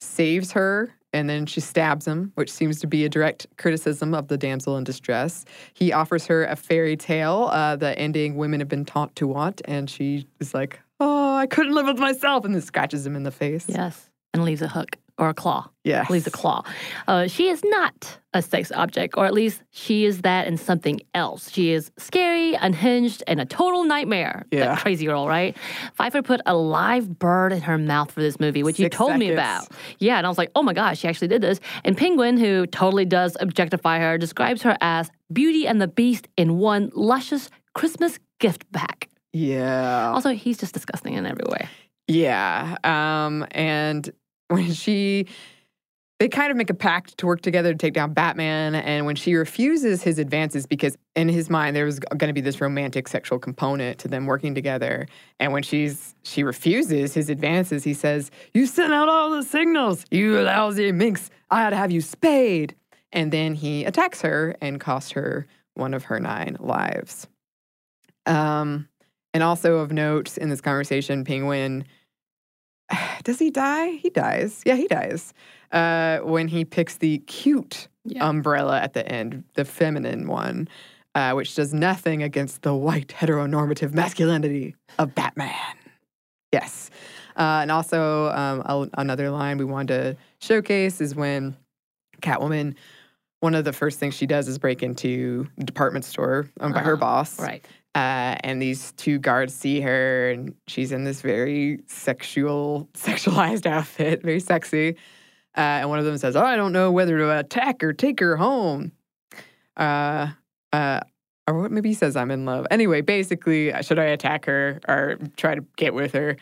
saves 0.00 0.52
her 0.52 0.94
and 1.12 1.28
then 1.28 1.46
she 1.46 1.60
stabs 1.60 2.06
him, 2.06 2.32
which 2.34 2.50
seems 2.50 2.80
to 2.80 2.86
be 2.86 3.04
a 3.04 3.08
direct 3.08 3.46
criticism 3.56 4.14
of 4.14 4.28
the 4.28 4.36
damsel 4.36 4.76
in 4.76 4.84
distress. 4.84 5.44
He 5.74 5.92
offers 5.92 6.26
her 6.26 6.44
a 6.44 6.54
fairy 6.54 6.96
tale, 6.96 7.48
uh, 7.52 7.76
the 7.76 7.98
ending 7.98 8.36
women 8.36 8.60
have 8.60 8.68
been 8.68 8.84
taught 8.84 9.16
to 9.16 9.26
want, 9.26 9.60
and 9.64 9.90
she 9.90 10.26
is 10.38 10.54
like, 10.54 10.80
Oh, 11.00 11.36
I 11.36 11.46
couldn't 11.46 11.74
live 11.74 11.86
with 11.86 11.98
myself, 11.98 12.44
and 12.44 12.54
then 12.54 12.62
scratches 12.62 13.06
him 13.06 13.16
in 13.16 13.22
the 13.22 13.30
face. 13.30 13.64
Yes. 13.68 14.10
And 14.34 14.44
leaves 14.44 14.62
a 14.62 14.68
hook 14.68 14.96
or 15.20 15.28
a 15.28 15.34
claw. 15.34 15.70
Yes. 15.84 16.10
Leaves 16.10 16.26
a 16.26 16.30
claw. 16.30 16.64
Uh, 17.06 17.26
she 17.26 17.48
is 17.48 17.62
not 17.64 18.18
a 18.32 18.42
sex 18.42 18.72
object, 18.72 19.14
or 19.16 19.26
at 19.26 19.34
least 19.34 19.62
she 19.70 20.04
is 20.04 20.22
that 20.22 20.46
and 20.46 20.58
something 20.58 21.00
else. 21.14 21.50
She 21.50 21.72
is 21.72 21.90
scary, 21.98 22.54
unhinged, 22.54 23.22
and 23.26 23.40
a 23.40 23.44
total 23.44 23.84
nightmare. 23.84 24.46
Yeah. 24.50 24.66
That 24.66 24.78
crazy 24.78 25.06
girl, 25.06 25.28
right? 25.28 25.56
Pfeiffer 25.94 26.22
put 26.22 26.40
a 26.46 26.56
live 26.56 27.18
bird 27.18 27.52
in 27.52 27.60
her 27.62 27.76
mouth 27.76 28.10
for 28.10 28.20
this 28.20 28.40
movie, 28.40 28.62
which 28.62 28.78
you 28.78 28.86
Six 28.86 28.96
told 28.96 29.16
me 29.18 29.30
about. 29.30 29.68
Yeah, 29.98 30.16
and 30.16 30.26
I 30.26 30.28
was 30.30 30.38
like, 30.38 30.50
oh 30.56 30.62
my 30.62 30.72
gosh, 30.72 31.00
she 31.00 31.08
actually 31.08 31.28
did 31.28 31.42
this. 31.42 31.60
And 31.84 31.96
Penguin, 31.96 32.38
who 32.38 32.66
totally 32.66 33.04
does 33.04 33.36
objectify 33.40 33.98
her, 33.98 34.16
describes 34.16 34.62
her 34.62 34.76
as 34.80 35.10
Beauty 35.32 35.66
and 35.66 35.80
the 35.80 35.88
Beast 35.88 36.28
in 36.36 36.56
one 36.56 36.90
luscious 36.94 37.50
Christmas 37.74 38.18
gift 38.38 38.70
bag. 38.72 39.08
Yeah. 39.32 40.12
Also, 40.12 40.30
he's 40.30 40.56
just 40.58 40.72
disgusting 40.72 41.14
in 41.14 41.26
every 41.26 41.44
way. 41.46 41.68
Yeah. 42.08 42.76
Um, 42.82 43.46
and 43.52 44.10
when 44.50 44.72
she, 44.72 45.26
they 46.18 46.28
kind 46.28 46.50
of 46.50 46.56
make 46.56 46.70
a 46.70 46.74
pact 46.74 47.16
to 47.18 47.26
work 47.26 47.40
together 47.40 47.72
to 47.72 47.78
take 47.78 47.94
down 47.94 48.12
Batman. 48.12 48.74
And 48.74 49.06
when 49.06 49.16
she 49.16 49.34
refuses 49.34 50.02
his 50.02 50.18
advances, 50.18 50.66
because 50.66 50.96
in 51.16 51.28
his 51.28 51.48
mind 51.48 51.74
there 51.76 51.84
was 51.84 51.98
going 51.98 52.28
to 52.28 52.32
be 52.32 52.40
this 52.40 52.60
romantic 52.60 53.08
sexual 53.08 53.38
component 53.38 53.98
to 54.00 54.08
them 54.08 54.26
working 54.26 54.54
together. 54.54 55.06
And 55.38 55.52
when 55.52 55.62
she's 55.62 56.14
she 56.22 56.42
refuses 56.42 57.14
his 57.14 57.30
advances, 57.30 57.84
he 57.84 57.94
says, 57.94 58.30
"You 58.52 58.66
sent 58.66 58.92
out 58.92 59.08
all 59.08 59.30
the 59.30 59.42
signals, 59.42 60.04
you 60.10 60.40
lousy 60.40 60.92
minx. 60.92 61.30
I 61.50 61.64
ought 61.64 61.70
to 61.70 61.76
have 61.76 61.90
you 61.90 62.00
spayed." 62.00 62.74
And 63.12 63.32
then 63.32 63.54
he 63.54 63.84
attacks 63.84 64.20
her 64.20 64.56
and 64.60 64.78
costs 64.78 65.12
her 65.12 65.46
one 65.74 65.94
of 65.94 66.04
her 66.04 66.20
nine 66.20 66.56
lives. 66.60 67.26
Um, 68.26 68.88
and 69.32 69.42
also 69.42 69.78
of 69.78 69.92
note 69.92 70.36
in 70.36 70.48
this 70.48 70.60
conversation, 70.60 71.24
Penguin 71.24 71.84
does 73.24 73.38
he 73.38 73.50
die? 73.50 73.90
He 73.92 74.10
dies. 74.10 74.62
Yeah, 74.64 74.74
he 74.76 74.86
dies. 74.88 75.32
Uh, 75.72 76.18
when 76.18 76.48
he 76.48 76.64
picks 76.64 76.96
the 76.96 77.18
cute 77.18 77.88
Yeah. 78.04 78.28
umbrella 78.28 78.80
at 78.80 78.92
the 78.94 79.06
end, 79.10 79.44
the 79.54 79.64
feminine 79.64 80.26
one, 80.26 80.68
uh, 81.14 81.32
which 81.32 81.54
does 81.54 81.72
nothing 81.74 82.22
against 82.22 82.62
the 82.62 82.74
white 82.74 83.08
heteronormative 83.08 83.92
masculinity 83.94 84.74
of 84.98 85.14
Batman. 85.14 85.54
Yes. 86.52 86.90
Uh, 87.36 87.60
and 87.62 87.70
also, 87.70 88.28
um, 88.30 88.62
a- 88.66 88.90
another 89.00 89.30
line 89.30 89.58
we 89.58 89.64
wanted 89.64 90.16
to 90.16 90.16
showcase 90.46 91.00
is 91.00 91.14
when 91.14 91.56
Catwoman, 92.22 92.74
one 93.40 93.54
of 93.54 93.64
the 93.64 93.72
first 93.72 93.98
things 94.00 94.14
she 94.14 94.26
does 94.26 94.48
is 94.48 94.58
break 94.58 94.82
into 94.82 95.46
a 95.58 95.64
department 95.64 96.04
store 96.04 96.48
owned 96.60 96.74
by 96.74 96.80
her 96.80 96.94
Uh-huh. 96.94 97.00
boss. 97.00 97.38
Right. 97.40 97.64
Uh, 97.94 98.36
and 98.44 98.62
these 98.62 98.92
two 98.92 99.18
guards 99.18 99.52
see 99.52 99.80
her, 99.80 100.30
and 100.30 100.54
she's 100.68 100.92
in 100.92 101.04
this 101.04 101.22
very 101.22 101.80
sexual, 101.86 102.88
sexualized 102.94 103.66
outfit, 103.66 104.22
very 104.22 104.40
sexy. 104.40 104.96
Uh, 105.56 105.82
and 105.82 105.88
one 105.90 105.98
of 105.98 106.04
them 106.04 106.16
says, 106.16 106.36
"Oh, 106.36 106.44
I 106.44 106.54
don't 106.54 106.72
know 106.72 106.92
whether 106.92 107.18
to 107.18 107.38
attack 107.38 107.82
or 107.82 107.92
take 107.92 108.20
her 108.20 108.36
home." 108.36 108.92
Uh, 109.76 110.28
uh, 110.72 111.00
or 111.48 111.62
what? 111.62 111.72
Maybe 111.72 111.88
he 111.88 111.94
says, 111.94 112.14
"I'm 112.14 112.30
in 112.30 112.44
love." 112.44 112.66
Anyway, 112.70 113.00
basically, 113.00 113.72
uh, 113.72 113.82
should 113.82 113.98
I 113.98 114.04
attack 114.04 114.44
her 114.46 114.80
or 114.86 115.18
try 115.36 115.56
to 115.56 115.64
get 115.76 115.92
with 115.92 116.12
her? 116.12 116.36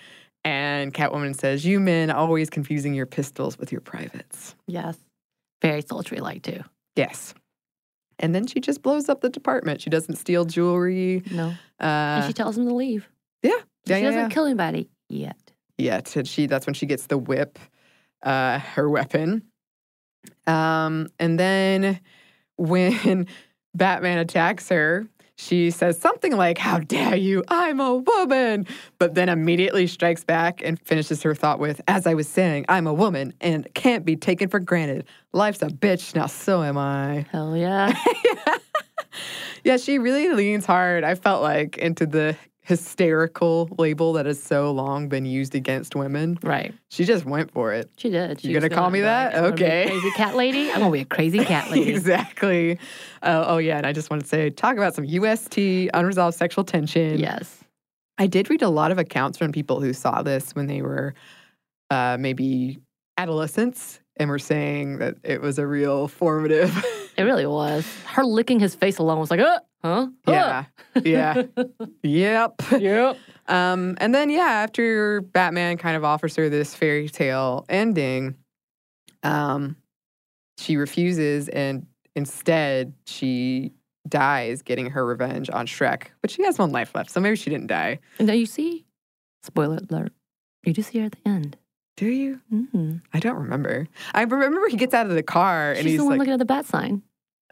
And 0.45 0.93
Catwoman 0.93 1.35
says, 1.35 1.65
"You 1.65 1.81
men 1.81 2.11
always 2.11 2.51
confusing 2.51 2.93
your 2.93 3.07
pistols 3.07 3.59
with 3.59 3.73
your 3.73 3.81
privates." 3.81 4.55
Yes. 4.67 4.99
Very 5.63 5.81
sultry 5.83 6.21
like, 6.21 6.43
too. 6.43 6.63
Yes. 6.95 7.35
And 8.19 8.35
then 8.35 8.47
she 8.47 8.61
just 8.61 8.83
blows 8.83 9.09
up 9.09 9.21
the 9.21 9.29
department. 9.29 9.81
She 9.81 9.91
doesn't 9.91 10.17
steal 10.17 10.45
jewelry. 10.45 11.23
No. 11.31 11.49
Uh, 11.81 11.85
and 11.85 12.25
she 12.27 12.33
tells 12.33 12.59
him 12.59 12.67
to 12.67 12.75
leave. 12.75 13.09
yeah, 13.43 13.51
She 13.87 13.93
yeah, 13.93 13.97
yeah, 13.99 14.05
doesn't 14.07 14.21
yeah. 14.23 14.29
kill 14.29 14.45
anybody 14.47 14.89
yet. 15.09 15.37
yet. 15.77 16.17
And 16.17 16.27
she 16.27 16.47
that's 16.47 16.67
when 16.67 16.75
she 16.75 16.87
gets 16.87 17.07
the 17.07 17.19
whip, 17.19 17.59
uh, 18.23 18.59
her 18.59 18.89
weapon. 18.91 19.45
Um, 20.47 21.09
and 21.21 21.39
then 21.39 22.01
when 22.57 23.27
Batman 23.75 24.19
attacks 24.19 24.69
her, 24.71 25.07
she 25.39 25.71
says 25.71 25.99
something 25.99 26.37
like, 26.37 26.59
How 26.59 26.79
dare 26.79 27.17
you? 27.17 27.45
I'm 27.49 27.81
a 27.81 27.97
woman. 27.97 28.67
But 28.99 29.15
then 29.15 29.29
immediately 29.29 29.87
strikes 29.87 30.25
back 30.25 30.61
and 30.63 30.81
finishes 30.81 31.23
her 31.23 31.35
thought 31.35 31.61
with, 31.61 31.81
As 31.89 32.07
I 32.07 32.15
was 32.15 32.29
saying, 32.29 32.67
I'm 32.69 32.87
a 32.87 32.93
woman 32.93 33.33
and 33.41 33.67
can't 33.75 34.05
be 34.05 34.17
taken 34.17 34.49
for 34.49 34.59
granted. 34.59 35.07
Life's 35.33 35.63
a 35.63 35.69
bitch, 35.69 36.15
now 36.15 36.27
so 36.27 36.63
am 36.63 36.77
I. 36.77 37.27
Hell 37.31 37.57
yeah. 37.57 37.97
Yeah, 39.65 39.77
she 39.77 39.99
really 39.99 40.31
leans 40.31 40.65
hard, 40.65 41.05
I 41.05 41.15
felt 41.15 41.43
like, 41.43 41.77
into 41.79 42.07
the 42.07 42.37
hysterical 42.69 43.69
label 43.79 44.13
that 44.13 44.27
has 44.27 44.43
so 44.43 44.71
long 44.71 45.09
been 45.09 45.25
used 45.25 45.55
against 45.55 45.97
women. 45.97 46.39
right. 46.43 46.75
She 46.91 47.05
just 47.05 47.25
went 47.25 47.51
for 47.51 47.73
it. 47.73 47.91
She 47.97 48.11
did. 48.11 48.41
She 48.41 48.49
You're 48.51 48.61
gonna 48.61 48.75
call 48.75 48.91
me 48.91 49.01
that? 49.01 49.35
I'm 49.35 49.43
gonna 49.43 49.57
be 49.57 49.63
a 49.65 49.67
Okay. 49.67 49.87
crazy 49.89 50.11
cat 50.13 50.37
lady. 50.37 50.71
I'm 50.71 50.81
gonna 50.81 50.91
be 50.93 51.01
a 51.01 51.05
crazy 51.07 51.39
cat 51.45 51.71
lady. 51.73 51.91
exactly. 51.91 52.79
Uh, 53.23 53.45
oh, 53.47 53.59
yeah. 53.59 53.79
And 53.79 53.87
I 53.87 53.93
just 53.93 54.11
want 54.11 54.23
to 54.23 54.29
say, 54.29 54.51
talk 54.51 54.77
about 54.77 54.95
some 54.95 55.05
UST, 55.05 55.57
unresolved 55.95 56.37
sexual 56.37 56.63
tension. 56.65 57.19
Yes. 57.19 57.65
I 58.19 58.27
did 58.27 58.51
read 58.51 58.63
a 58.63 58.69
lot 58.69 58.91
of 58.93 58.99
accounts 58.99 59.39
from 59.39 59.51
people 59.53 59.81
who 59.81 59.93
saw 59.93 60.23
this 60.23 60.55
when 60.55 60.67
they 60.67 60.83
were 60.83 61.15
uh, 61.91 62.17
maybe 62.21 62.79
adolescents 63.17 64.01
and 64.17 64.29
were 64.29 64.39
saying 64.39 64.99
that 64.99 65.17
it 65.23 65.41
was 65.41 65.59
a 65.59 65.67
real 65.67 66.09
formative. 66.09 66.77
It 67.17 67.23
really 67.23 67.47
was. 67.47 67.85
Her 68.07 68.25
licking 68.25 68.61
his 68.61 68.75
face 68.77 68.99
alone 68.99 69.19
was 69.19 69.31
like, 69.31 69.41
uh, 69.41 69.59
huh? 69.83 70.09
Uh. 70.27 70.31
yeah. 70.33 70.65
Yeah. 71.03 71.43
yep. 72.03 72.63
Yep. 72.79 73.17
Um, 73.47 73.97
and 74.01 74.15
then, 74.15 74.31
yeah, 74.31 74.41
after 74.41 75.21
Batman 75.21 75.79
kind 75.79 75.97
of 75.97 76.05
offers 76.05 76.37
her 76.37 76.49
this 76.49 76.75
fairy 76.75 77.09
tale 77.09 77.65
ending, 77.69 78.37
um, 79.23 79.77
she 80.59 80.77
refuses 80.77 81.49
and 81.49 81.87
instead 82.15 82.93
she 83.07 83.73
dies 84.09 84.63
getting 84.63 84.91
her 84.91 85.05
revenge 85.07 85.51
on 85.51 85.67
Schreck. 85.67 86.09
But 86.21 86.31
she 86.31 86.43
has 86.45 86.59
one 86.59 86.73
life 86.73 86.95
left, 86.95 87.11
so 87.11 87.21
maybe 87.21 87.37
she 87.37 87.51
didn't 87.51 87.69
die. 87.69 88.01
And 88.19 88.27
now 88.27 88.35
you 88.35 88.47
see, 88.47 88.85
spoiler 89.43 89.79
alert, 89.91 90.13
you 90.65 90.73
do 90.73 90.83
see 90.83 90.99
her 90.99 91.07
at 91.07 91.13
the 91.13 91.29
end. 91.29 91.57
Do 91.97 92.07
you? 92.07 92.41
Mm-hmm. 92.53 92.97
I 93.13 93.19
don't 93.19 93.37
remember. 93.37 93.89
I 94.15 94.23
remember 94.23 94.69
he 94.69 94.77
gets 94.77 94.95
out 94.95 95.07
of 95.07 95.13
the 95.13 95.23
car 95.23 95.73
and 95.73 95.79
She's 95.83 95.93
he's 95.93 95.99
the 95.99 96.05
one 96.05 96.13
like, 96.13 96.19
looking 96.21 96.35
at 96.35 96.39
the 96.39 96.45
bat 96.45 96.65
sign. 96.67 97.03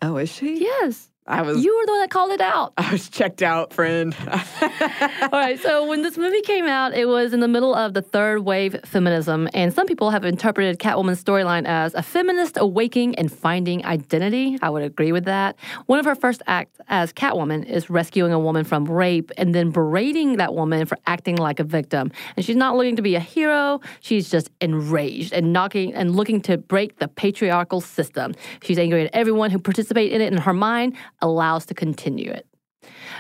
"Oh, 0.02 0.18
is 0.18 0.32
she?" 0.32 0.60
Yes. 0.60 1.10
I 1.28 1.42
was. 1.42 1.64
You 1.64 1.76
were 1.76 1.86
the 1.86 1.92
one 1.92 2.00
that 2.02 2.10
called 2.10 2.30
it 2.30 2.40
out. 2.40 2.72
I 2.76 2.92
was 2.92 3.08
checked 3.08 3.42
out, 3.42 3.72
friend. 3.72 4.14
All 4.30 5.28
right, 5.32 5.58
so 5.58 5.86
when 5.86 6.02
this 6.02 6.16
movie 6.16 6.40
came 6.42 6.66
out, 6.66 6.94
it 6.94 7.06
was 7.06 7.32
in 7.32 7.40
the 7.40 7.48
middle 7.48 7.74
of 7.74 7.94
the 7.94 8.02
third 8.02 8.44
wave 8.44 8.76
feminism, 8.84 9.48
and 9.52 9.74
some 9.74 9.86
people 9.86 10.10
have 10.10 10.24
interpreted 10.24 10.78
Catwoman's 10.78 11.22
storyline 11.22 11.66
as 11.66 11.94
a 11.94 12.02
feminist 12.02 12.56
awakening 12.58 13.16
and 13.16 13.32
finding 13.32 13.84
identity. 13.84 14.56
I 14.62 14.70
would 14.70 14.82
agree 14.82 15.10
with 15.10 15.24
that. 15.24 15.56
One 15.86 15.98
of 15.98 16.04
her 16.04 16.14
first 16.14 16.42
acts 16.46 16.78
as 16.88 17.12
Catwoman 17.12 17.64
is 17.66 17.90
rescuing 17.90 18.32
a 18.32 18.38
woman 18.38 18.64
from 18.64 18.84
rape 18.84 19.32
and 19.36 19.54
then 19.54 19.70
berating 19.70 20.36
that 20.36 20.54
woman 20.54 20.86
for 20.86 20.96
acting 21.06 21.36
like 21.36 21.58
a 21.58 21.64
victim. 21.64 22.12
And 22.36 22.44
she's 22.44 22.56
not 22.56 22.76
looking 22.76 22.96
to 22.96 23.02
be 23.02 23.16
a 23.16 23.20
hero, 23.20 23.80
she's 24.00 24.30
just 24.30 24.50
enraged 24.60 25.32
and 25.32 25.52
knocking 25.52 25.92
and 25.94 26.14
looking 26.14 26.40
to 26.42 26.56
break 26.56 26.98
the 26.98 27.08
patriarchal 27.08 27.80
system. 27.80 28.34
She's 28.62 28.78
angry 28.78 29.06
at 29.06 29.10
everyone 29.12 29.50
who 29.50 29.58
participated 29.58 30.12
in 30.12 30.20
it, 30.20 30.32
in 30.32 30.38
her 30.38 30.52
mind 30.52 30.96
allows 31.20 31.66
to 31.66 31.74
continue 31.74 32.30
it. 32.30 32.46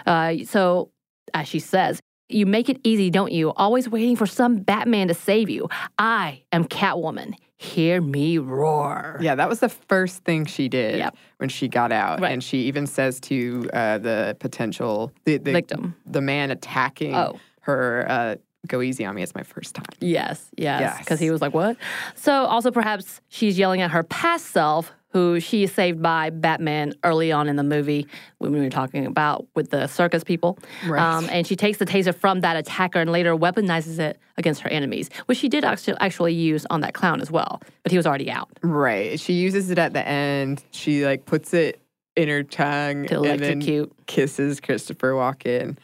Uh, 0.06 0.34
so, 0.44 0.90
as 1.34 1.48
she 1.48 1.58
says, 1.58 2.00
you 2.28 2.46
make 2.46 2.68
it 2.68 2.80
easy, 2.84 3.10
don't 3.10 3.32
you? 3.32 3.52
Always 3.52 3.88
waiting 3.88 4.16
for 4.16 4.26
some 4.26 4.56
Batman 4.58 5.08
to 5.08 5.14
save 5.14 5.48
you. 5.48 5.68
I 5.98 6.42
am 6.52 6.64
Catwoman. 6.64 7.34
Hear 7.58 8.00
me 8.02 8.36
roar. 8.38 9.18
yeah, 9.22 9.34
that 9.34 9.48
was 9.48 9.60
the 9.60 9.68
first 9.70 10.24
thing 10.24 10.44
she 10.44 10.68
did 10.68 10.98
Yep. 10.98 11.16
when 11.38 11.48
she 11.48 11.68
got 11.68 11.90
out, 11.90 12.20
Right. 12.20 12.32
and 12.32 12.44
she 12.44 12.58
even 12.64 12.86
says 12.86 13.18
to 13.20 13.70
uh, 13.72 13.96
the 13.98 14.36
potential 14.40 15.10
the, 15.24 15.38
the 15.38 15.52
Victim. 15.52 15.94
the 16.04 16.20
man 16.20 16.50
attacking 16.50 17.14
Oh. 17.14 17.38
her, 17.62 18.04
uh, 18.10 18.34
"Go 18.66 18.82
easy 18.82 19.06
on 19.06 19.14
me. 19.14 19.22
It's 19.22 19.34
my 19.34 19.42
first 19.42 19.74
time." 19.74 19.86
Yes, 20.00 20.50
yes. 20.58 20.80
Yes. 20.80 20.98
Because 20.98 21.18
he 21.18 21.30
was 21.30 21.40
like, 21.40 21.54
what? 21.54 21.78
So, 22.14 22.44
also, 22.44 22.70
perhaps 22.70 23.22
she's 23.28 23.58
yelling 23.58 23.80
at 23.80 23.90
her 23.90 24.02
past 24.02 24.46
self, 24.48 24.92
who 25.16 25.40
she 25.40 25.62
is 25.62 25.72
saved 25.72 26.02
by 26.02 26.28
Batman 26.28 26.92
early 27.02 27.32
on 27.32 27.48
in 27.48 27.56
the 27.56 27.62
movie 27.62 28.06
when 28.36 28.52
we 28.52 28.60
were 28.60 28.68
talking 28.68 29.06
about 29.06 29.46
with 29.54 29.70
the 29.70 29.86
circus 29.86 30.22
people. 30.22 30.58
Right. 30.86 31.00
Um, 31.00 31.26
and 31.30 31.46
she 31.46 31.56
takes 31.56 31.78
the 31.78 31.86
taser 31.86 32.14
from 32.14 32.42
that 32.42 32.54
attacker 32.54 33.00
and 33.00 33.10
later 33.10 33.34
weaponizes 33.34 33.98
it 33.98 34.18
against 34.36 34.60
her 34.60 34.68
enemies, 34.68 35.08
which 35.24 35.38
she 35.38 35.48
did 35.48 35.64
actually, 35.64 35.96
actually 36.00 36.34
use 36.34 36.66
on 36.68 36.82
that 36.82 36.92
clown 36.92 37.22
as 37.22 37.30
well, 37.30 37.62
but 37.82 37.92
he 37.92 37.96
was 37.96 38.06
already 38.06 38.30
out. 38.30 38.50
Right. 38.62 39.18
She 39.18 39.32
uses 39.32 39.70
it 39.70 39.78
at 39.78 39.94
the 39.94 40.06
end. 40.06 40.62
She 40.70 41.06
like 41.06 41.24
puts 41.24 41.54
it 41.54 41.80
in 42.14 42.28
her 42.28 42.42
tongue 42.42 43.06
To 43.06 43.22
and 43.22 43.40
then 43.40 43.88
kisses 44.06 44.60
Christopher 44.60 45.12
Walken. 45.12 45.78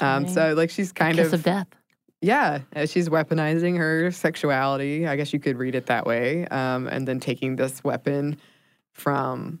Um, 0.00 0.26
so 0.28 0.54
like 0.54 0.70
she's 0.70 0.92
kind 0.92 1.18
of 1.18 1.26
Kiss 1.26 1.34
of, 1.34 1.40
of 1.40 1.44
death. 1.44 1.66
yeah, 2.22 2.60
uh, 2.74 2.86
she's 2.86 3.10
weaponizing 3.10 3.76
her 3.76 4.10
sexuality. 4.10 5.06
I 5.06 5.16
guess 5.16 5.34
you 5.34 5.40
could 5.40 5.58
read 5.58 5.74
it 5.74 5.84
that 5.86 6.06
way. 6.06 6.46
Um, 6.46 6.86
and 6.86 7.06
then 7.06 7.20
taking 7.20 7.56
this 7.56 7.84
weapon 7.84 8.38
from 8.92 9.60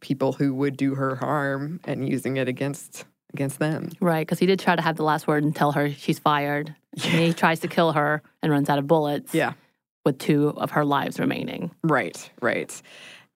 people 0.00 0.32
who 0.34 0.54
would 0.54 0.76
do 0.76 0.94
her 0.94 1.16
harm 1.16 1.80
and 1.84 2.08
using 2.08 2.36
it 2.36 2.48
against 2.48 3.04
against 3.32 3.58
them. 3.58 3.90
Right, 4.00 4.24
because 4.24 4.38
he 4.38 4.46
did 4.46 4.60
try 4.60 4.76
to 4.76 4.82
have 4.82 4.96
the 4.96 5.02
last 5.02 5.26
word 5.26 5.42
and 5.42 5.54
tell 5.56 5.72
her 5.72 5.90
she's 5.90 6.20
fired. 6.20 6.74
And 6.92 7.02
he 7.20 7.32
tries 7.32 7.58
to 7.60 7.68
kill 7.68 7.92
her 7.92 8.22
and 8.42 8.52
runs 8.52 8.68
out 8.68 8.78
of 8.78 8.86
bullets. 8.86 9.34
Yeah. 9.34 9.54
With 10.04 10.18
two 10.18 10.50
of 10.50 10.70
her 10.72 10.84
lives 10.84 11.18
remaining. 11.18 11.72
Right, 11.82 12.30
right. 12.40 12.80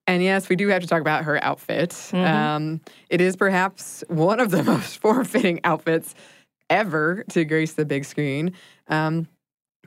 And 0.07 0.23
yes, 0.23 0.47
we 0.47 0.55
do 0.55 0.69
have 0.69 0.81
to 0.81 0.87
talk 0.87 1.01
about 1.01 1.25
her 1.25 1.43
outfit. 1.43 1.89
Mhm. 1.89 2.25
Um, 2.25 2.81
it 3.09 3.19
is 3.19 3.35
perhaps 3.35 4.03
one 4.07 4.39
of 4.39 4.51
the 4.51 4.63
most 4.71 4.99
form-fitting 4.99 5.59
outfits 5.65 6.15
ever 6.69 7.25
to 7.31 7.43
grace 7.43 7.73
the 7.73 7.85
big 7.85 8.05
screen. 8.05 8.53
Um, 8.87 9.27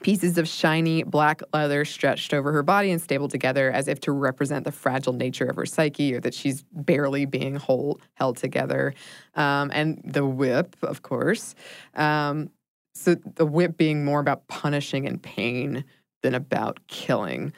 pieces 0.03 0.39
of 0.39 0.49
shiny 0.49 1.03
black 1.03 1.43
leather 1.53 1.85
stretched 1.85 2.35
over 2.35 2.53
her 2.53 2.63
body 2.63 2.91
and 2.91 3.01
stapled 3.01 3.31
together 3.31 3.71
as 3.71 3.89
if 3.89 4.01
to 4.01 4.13
represent 4.13 4.65
the 4.65 4.73
fragile 4.73 5.13
nature 5.13 5.47
of 5.47 5.57
her 5.57 5.67
psyche 5.67 6.15
or 6.15 6.21
that 6.21 6.35
she's 6.35 6.65
barely 6.73 7.25
being 7.25 7.57
whole, 7.57 8.01
held 8.15 8.37
together. 8.37 8.95
Um, 9.35 9.71
and 9.73 10.01
the 10.05 10.27
whip, 10.27 10.77
of 10.83 11.03
course. 11.03 11.55
Um, 11.95 12.51
so 12.95 13.15
the 13.15 13.47
whip 13.47 13.77
being 13.77 14.05
more 14.05 14.21
about 14.21 14.47
punishing 14.49 15.07
and 15.07 15.23
pain 15.23 15.85
than 16.23 16.35
about 16.35 16.81
killing. 16.89 17.53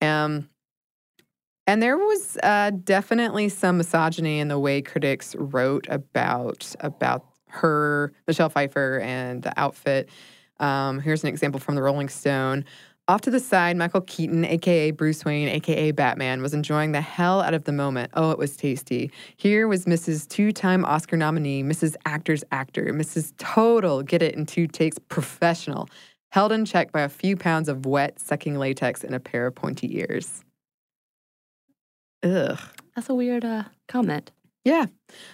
Um, 0.00 0.48
and 1.66 1.82
there 1.82 1.96
was 1.96 2.36
uh, 2.42 2.70
definitely 2.70 3.48
some 3.48 3.78
misogyny 3.78 4.40
in 4.40 4.48
the 4.48 4.58
way 4.58 4.82
critics 4.82 5.36
wrote 5.36 5.86
about 5.88 6.74
about 6.80 7.24
her, 7.48 8.12
Michelle 8.26 8.48
Pfeiffer, 8.48 9.00
and 9.04 9.42
the 9.42 9.52
outfit. 9.58 10.08
Um, 10.60 11.00
here's 11.00 11.22
an 11.22 11.28
example 11.28 11.58
from 11.58 11.74
the 11.74 11.82
Rolling 11.82 12.08
Stone. 12.08 12.64
Off 13.08 13.22
to 13.22 13.30
the 13.30 13.40
side, 13.40 13.76
Michael 13.76 14.02
Keaton, 14.02 14.44
aka 14.44 14.92
Bruce 14.92 15.24
Wayne, 15.24 15.48
aka 15.48 15.90
Batman, 15.90 16.42
was 16.42 16.54
enjoying 16.54 16.92
the 16.92 17.00
hell 17.00 17.40
out 17.40 17.54
of 17.54 17.64
the 17.64 17.72
moment. 17.72 18.12
Oh, 18.14 18.30
it 18.30 18.38
was 18.38 18.56
tasty. 18.56 19.10
Here 19.36 19.66
was 19.66 19.86
Mrs. 19.86 20.28
Two 20.28 20.52
time 20.52 20.84
Oscar 20.84 21.16
nominee, 21.16 21.64
Mrs. 21.64 21.96
Actor's 22.04 22.44
Actor, 22.52 22.92
Mrs. 22.92 23.32
Total, 23.36 24.04
get 24.04 24.22
it 24.22 24.36
in 24.36 24.46
two 24.46 24.68
takes, 24.68 24.96
professional, 25.08 25.88
held 26.30 26.52
in 26.52 26.64
check 26.64 26.92
by 26.92 27.00
a 27.00 27.08
few 27.08 27.36
pounds 27.36 27.68
of 27.68 27.84
wet, 27.84 28.20
sucking 28.20 28.56
latex 28.56 29.02
and 29.02 29.14
a 29.14 29.18
pair 29.18 29.48
of 29.48 29.56
pointy 29.56 29.98
ears. 29.98 30.44
Ugh. 32.22 32.60
That's 32.94 33.08
a 33.08 33.14
weird 33.14 33.44
uh, 33.44 33.64
comment. 33.88 34.30
Yeah. 34.64 34.86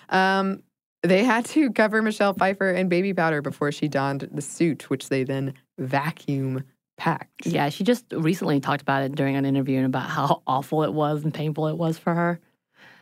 Um, 0.09 0.63
they 1.03 1.25
had 1.25 1.45
to 1.47 1.71
cover 1.73 2.03
Michelle 2.03 2.33
Pfeiffer 2.35 2.71
in 2.71 2.89
baby 2.89 3.13
powder 3.15 3.43
before 3.43 3.73
she 3.73 3.89
donned 3.89 4.29
the 4.33 4.43
suit, 4.43 4.89
which 4.91 5.09
they 5.09 5.25
then 5.25 5.55
vacuum 5.79 6.65
packed. 6.97 7.47
Yeah, 7.47 7.69
she 7.69 7.85
just 7.85 8.05
recently 8.13 8.59
talked 8.61 8.83
about 8.83 9.03
it 9.03 9.15
during 9.15 9.37
an 9.37 9.45
interview 9.45 9.77
and 9.79 9.87
about 9.87 10.09
how 10.09 10.43
awful 10.47 10.83
it 10.83 10.93
was 10.93 11.25
and 11.25 11.33
painful 11.33 11.69
it 11.69 11.77
was 11.77 11.99
for 11.99 12.15
her. 12.15 12.41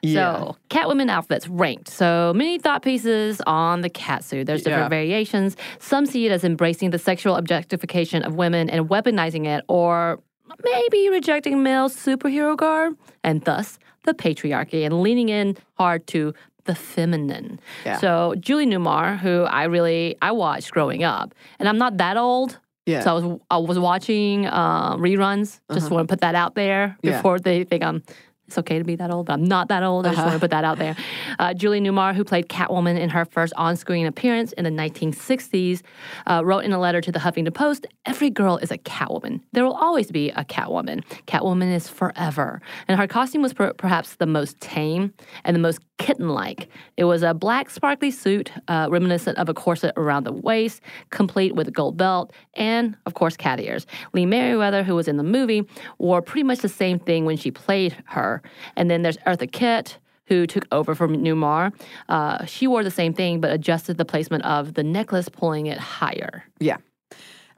Yeah. 0.03 0.37
So, 0.39 0.57
Catwoman 0.69 1.09
outfits 1.09 1.49
ranked. 1.49 1.89
So, 1.89 2.33
many 2.37 2.59
thought 2.59 2.83
pieces 2.83 3.41
on 3.47 3.81
the 3.81 3.89
catsuit. 3.89 4.45
There's 4.45 4.63
different 4.63 4.85
Yeah. 4.87 4.89
variations. 4.91 5.57
Some 5.79 6.05
see 6.05 6.27
it 6.27 6.33
as 6.33 6.45
embracing 6.45 6.91
the 6.91 6.99
sexual 6.99 7.37
objectification 7.37 8.23
of 8.23 8.35
women 8.35 8.69
and 8.69 8.89
weaponizing 8.91 9.47
it, 9.47 9.65
or 9.67 10.21
maybe 10.63 11.09
rejecting 11.09 11.63
male 11.63 11.89
superhero 11.89 12.55
garb 12.55 12.99
and 13.23 13.43
thus 13.45 13.79
the 14.03 14.13
patriarchy 14.13 14.85
and 14.85 15.01
leaning 15.01 15.31
in 15.31 15.57
hard 15.79 16.07
to 16.09 16.35
the 16.65 16.75
feminine. 16.75 17.61
Yeah. 17.85 17.99
So, 17.99 18.35
Julie 18.39 18.67
Newmar, 18.67 19.19
who 19.19 19.43
I 19.43 19.65
really 19.65 20.17
I 20.23 20.33
watched 20.33 20.71
growing 20.73 21.05
up, 21.05 21.35
and 21.59 21.69
I'm 21.69 21.79
not 21.79 21.97
that 21.99 22.17
old. 22.17 22.59
yeah. 22.87 23.01
So 23.01 23.11
I 23.11 23.15
was 23.19 23.41
I 23.51 23.59
was 23.59 23.79
watching 23.79 24.47
uh, 24.47 24.97
reruns. 24.97 25.61
Just 25.73 25.91
want 25.91 26.07
to 26.09 26.13
put 26.13 26.21
that 26.21 26.35
out 26.35 26.55
there 26.55 26.97
Yeah. 27.03 27.17
before 27.17 27.39
they 27.39 27.65
think 27.65 27.83
I'm. 27.83 28.03
It's 28.47 28.59
okay 28.59 28.79
to 28.79 28.85
be 28.85 28.95
that 28.97 29.11
old, 29.11 29.25
but 29.27 29.33
I'm 29.33 29.45
not 29.45 29.69
that 29.69 29.83
old. 29.83 30.07
I 30.07 30.11
just 30.11 30.21
want 30.23 30.35
to 30.35 30.39
put 30.39 30.51
that 30.51 30.65
out 30.65 30.79
there. 30.79 30.95
Uh, 31.37 31.53
Julie 31.53 31.81
Newmar, 31.81 32.15
who 32.15 32.23
played 32.23 32.49
Catwoman 32.49 32.97
in 32.97 33.11
her 33.11 33.25
first 33.25 33.53
on-screen 33.57 34.07
appearance 34.07 34.53
in 34.53 34.63
the 34.63 34.71
1960s, 34.71 35.83
uh, 36.29 36.43
wrote 36.45 36.61
in 36.65 36.73
a 36.73 36.79
letter 36.79 37.01
to 37.01 37.11
the 37.11 37.19
Huffington 37.19 37.53
Post: 37.55 37.87
"Every 38.07 38.31
girl 38.31 38.57
is 38.59 38.71
a 38.71 38.79
Catwoman. 38.79 39.41
There 39.53 39.65
will 39.65 39.75
always 39.75 40.13
be 40.13 40.31
a 40.31 40.45
Catwoman. 40.45 41.03
Catwoman 41.27 41.75
is 41.75 41.89
forever." 41.89 42.61
And 42.87 43.01
her 43.01 43.09
costume 43.09 43.43
was 43.43 43.53
per- 43.53 43.73
perhaps 43.73 44.15
the 44.17 44.27
most 44.27 44.61
tame 44.61 45.13
and 45.45 45.57
the 45.57 45.61
most 45.61 45.81
kitten-like. 45.99 46.69
It 46.97 47.05
was 47.05 47.23
a 47.23 47.35
black 47.35 47.71
sparkly 47.71 48.11
suit, 48.11 48.51
uh, 48.69 48.89
reminiscent 48.91 49.39
of 49.39 49.49
a 49.49 49.55
corset 49.55 49.93
around 49.97 50.25
the 50.25 50.33
waist, 50.33 50.81
complete 51.11 51.55
with 51.55 51.69
a 51.69 51.71
gold 51.71 51.97
belt, 51.97 52.33
and 52.55 52.97
of 53.07 53.15
course 53.15 53.37
cat 53.37 53.61
ears. 53.61 53.87
Lee 54.13 54.27
Meriwether, 54.27 54.83
who 54.83 54.95
was 54.95 55.09
in 55.09 55.17
the 55.17 55.23
movie, 55.23 55.63
wore 55.99 56.21
pretty 56.21 56.45
much 56.45 56.59
the 56.59 56.69
same 56.69 56.99
thing 56.99 57.25
when 57.25 57.37
she 57.37 57.51
played 57.51 57.97
her. 58.07 58.43
And 58.77 58.91
then 58.91 59.03
there's 59.03 59.19
Eartha 59.19 59.51
Kitt. 59.51 59.99
Who 60.29 60.47
took 60.47 60.67
over 60.73 60.95
from 60.95 61.17
Newmar? 61.17 61.71
Uh, 62.09 62.47
she 62.47 62.67
wore 62.67 62.83
the 62.83 62.91
same 62.91 63.13
thing, 63.13 63.43
but 63.43 63.53
adjusted 63.53 63.99
the 63.99 64.07
placement 64.07 64.43
of 64.47 64.73
the 64.73 64.83
necklace, 64.83 65.29
pulling 65.29 65.67
it 65.67 65.77
higher. 65.77 66.45
Yeah. 66.61 66.79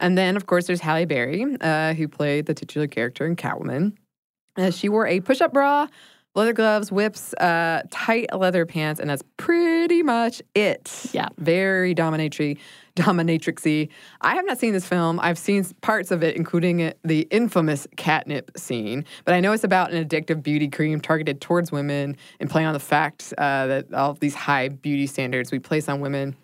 And 0.00 0.18
then, 0.18 0.36
of 0.36 0.46
course, 0.46 0.66
there's 0.66 0.80
Halle 0.80 1.04
Berry, 1.04 1.46
uh, 1.60 1.94
who 1.94 2.08
played 2.08 2.46
the 2.46 2.54
titular 2.54 2.88
character 2.88 3.24
in 3.24 3.36
Catwoman. 3.36 3.92
Uh, 4.56 4.72
she 4.72 4.88
wore 4.88 5.06
a 5.06 5.20
push 5.20 5.40
up 5.40 5.52
bra, 5.52 5.86
leather 6.36 6.52
gloves, 6.52 6.92
whips, 6.92 7.34
uh, 7.34 7.82
tight 7.90 8.28
leather 8.32 8.66
pants, 8.66 9.00
and 9.00 9.10
that's 9.10 9.22
pretty 9.38 10.02
much 10.02 10.42
it. 10.54 11.06
Yeah. 11.12 11.28
Very 11.38 11.94
dominatrix, 11.94 12.58
dominatrixy. 12.94 13.88
I 14.20 14.34
have 14.36 14.44
not 14.44 14.58
seen 14.58 14.72
this 14.72 14.86
film. 14.86 15.18
I've 15.18 15.38
seen 15.38 15.64
parts 15.80 16.10
of 16.10 16.22
it, 16.22 16.36
including 16.36 16.92
the 17.02 17.20
infamous 17.30 17.88
catnip 17.96 18.56
scene. 18.56 19.04
But 19.24 19.34
I 19.34 19.40
know 19.40 19.52
it's 19.52 19.64
about 19.64 19.92
an 19.92 20.06
addictive 20.06 20.42
beauty 20.42 20.68
cream 20.68 21.00
targeted 21.00 21.40
towards 21.40 21.72
women 21.72 22.16
and 22.38 22.48
playing 22.50 22.68
on 22.68 22.74
the 22.74 22.80
fact 22.80 23.32
uh, 23.38 23.66
that 23.66 23.94
all 23.94 24.10
of 24.10 24.20
these 24.20 24.34
high 24.34 24.68
beauty 24.68 25.06
standards 25.06 25.50
we 25.50 25.58
place 25.58 25.88
on 25.88 26.00
women 26.00 26.36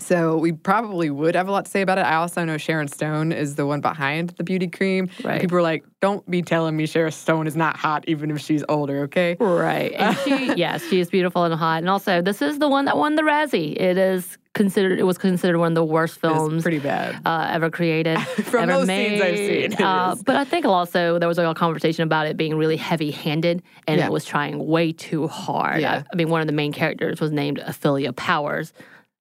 So 0.00 0.36
we 0.38 0.52
probably 0.52 1.10
would 1.10 1.34
have 1.34 1.48
a 1.48 1.50
lot 1.52 1.64
to 1.64 1.70
say 1.70 1.82
about 1.82 1.98
it. 1.98 2.02
I 2.02 2.14
also 2.14 2.44
know 2.44 2.56
Sharon 2.56 2.86
Stone 2.88 3.32
is 3.32 3.56
the 3.56 3.66
one 3.66 3.80
behind 3.80 4.30
the 4.30 4.44
beauty 4.44 4.68
cream. 4.68 5.10
Right. 5.24 5.40
People 5.40 5.58
are 5.58 5.62
like, 5.62 5.84
"Don't 6.00 6.28
be 6.30 6.40
telling 6.40 6.76
me 6.76 6.86
Sharon 6.86 7.10
Stone 7.12 7.46
is 7.48 7.56
not 7.56 7.76
hot, 7.76 8.04
even 8.06 8.30
if 8.30 8.38
she's 8.40 8.62
older." 8.68 9.00
Okay. 9.02 9.36
Right. 9.40 9.92
And 9.92 10.16
she, 10.18 10.54
yes, 10.56 10.84
she 10.88 11.00
is 11.00 11.10
beautiful 11.10 11.42
and 11.44 11.52
hot. 11.54 11.78
And 11.78 11.88
also, 11.90 12.22
this 12.22 12.40
is 12.40 12.58
the 12.60 12.68
one 12.68 12.84
that 12.84 12.96
won 12.96 13.16
the 13.16 13.22
Razzie. 13.22 13.74
It 13.76 13.98
is 13.98 14.38
considered. 14.54 15.00
It 15.00 15.02
was 15.02 15.18
considered 15.18 15.58
one 15.58 15.72
of 15.72 15.74
the 15.74 15.84
worst 15.84 16.20
films 16.20 16.62
pretty 16.62 16.78
bad. 16.78 17.20
uh, 17.26 17.48
ever 17.50 17.68
created. 17.68 18.18
From 18.44 18.70
ever 18.70 18.78
those 18.78 18.86
made. 18.86 19.20
scenes 19.20 19.22
I've 19.22 19.36
seen, 19.78 19.84
Uh, 19.84 20.14
but 20.24 20.36
I 20.36 20.44
think 20.44 20.64
also 20.64 21.18
there 21.18 21.28
was 21.28 21.38
a 21.38 21.54
conversation 21.54 22.04
about 22.04 22.26
it 22.26 22.36
being 22.36 22.54
really 22.54 22.76
heavy-handed, 22.76 23.62
and 23.88 23.98
Yeah. 23.98 24.06
it 24.06 24.12
was 24.12 24.24
trying 24.24 24.64
way 24.64 24.92
too 24.92 25.26
hard. 25.26 25.80
Yeah. 25.80 26.02
I, 26.04 26.04
I 26.12 26.16
mean, 26.16 26.28
one 26.28 26.40
of 26.40 26.46
the 26.46 26.52
main 26.52 26.72
characters 26.72 27.20
was 27.20 27.32
named 27.32 27.58
Ophelia 27.58 28.12
Powers. 28.12 28.72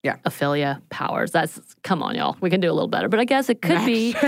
Yeah. 0.08 0.16
Ophelia 0.24 0.82
Powers. 0.90 1.32
That's 1.32 1.60
come 1.84 2.02
on, 2.02 2.16
y'all. 2.16 2.38
We 2.40 2.50
can 2.50 2.62
do 2.62 2.72
a 2.72 2.74
little 2.74 2.88
better. 2.88 3.10
But 3.10 3.20
I 3.20 3.26
guess 3.26 3.50
it 3.50 3.62
could 3.62 3.86
be. 3.86 4.16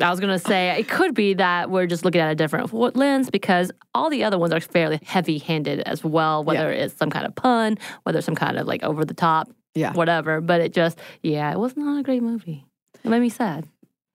I 0.00 0.10
was 0.10 0.18
gonna 0.18 0.40
say 0.40 0.70
it 0.76 0.88
could 0.88 1.14
be 1.14 1.34
that 1.34 1.70
we're 1.70 1.86
just 1.86 2.04
looking 2.04 2.20
at 2.20 2.28
a 2.28 2.34
different 2.34 2.74
lens 2.96 3.30
because 3.30 3.70
all 3.94 4.10
the 4.10 4.24
other 4.24 4.36
ones 4.36 4.52
are 4.52 4.58
fairly 4.58 4.98
heavy-handed 5.04 5.78
as 5.80 6.02
well. 6.02 6.42
Whether 6.42 6.72
it's 6.72 6.96
some 6.96 7.08
kind 7.10 7.24
of 7.24 7.34
pun, 7.36 7.78
whether 8.02 8.18
it's 8.18 8.26
some 8.26 8.34
kind 8.34 8.58
of 8.58 8.66
like 8.66 8.82
over 8.82 9.04
the 9.04 9.14
top, 9.14 9.48
Yeah. 9.76 9.92
whatever. 9.92 10.40
But 10.40 10.60
it 10.60 10.72
just, 10.72 10.98
yeah, 11.22 11.52
it 11.52 11.58
was 11.60 11.76
not 11.76 12.00
a 12.00 12.02
great 12.02 12.24
movie. 12.24 12.66
It 13.04 13.08
made 13.08 13.20
me 13.20 13.28
sad. 13.28 13.68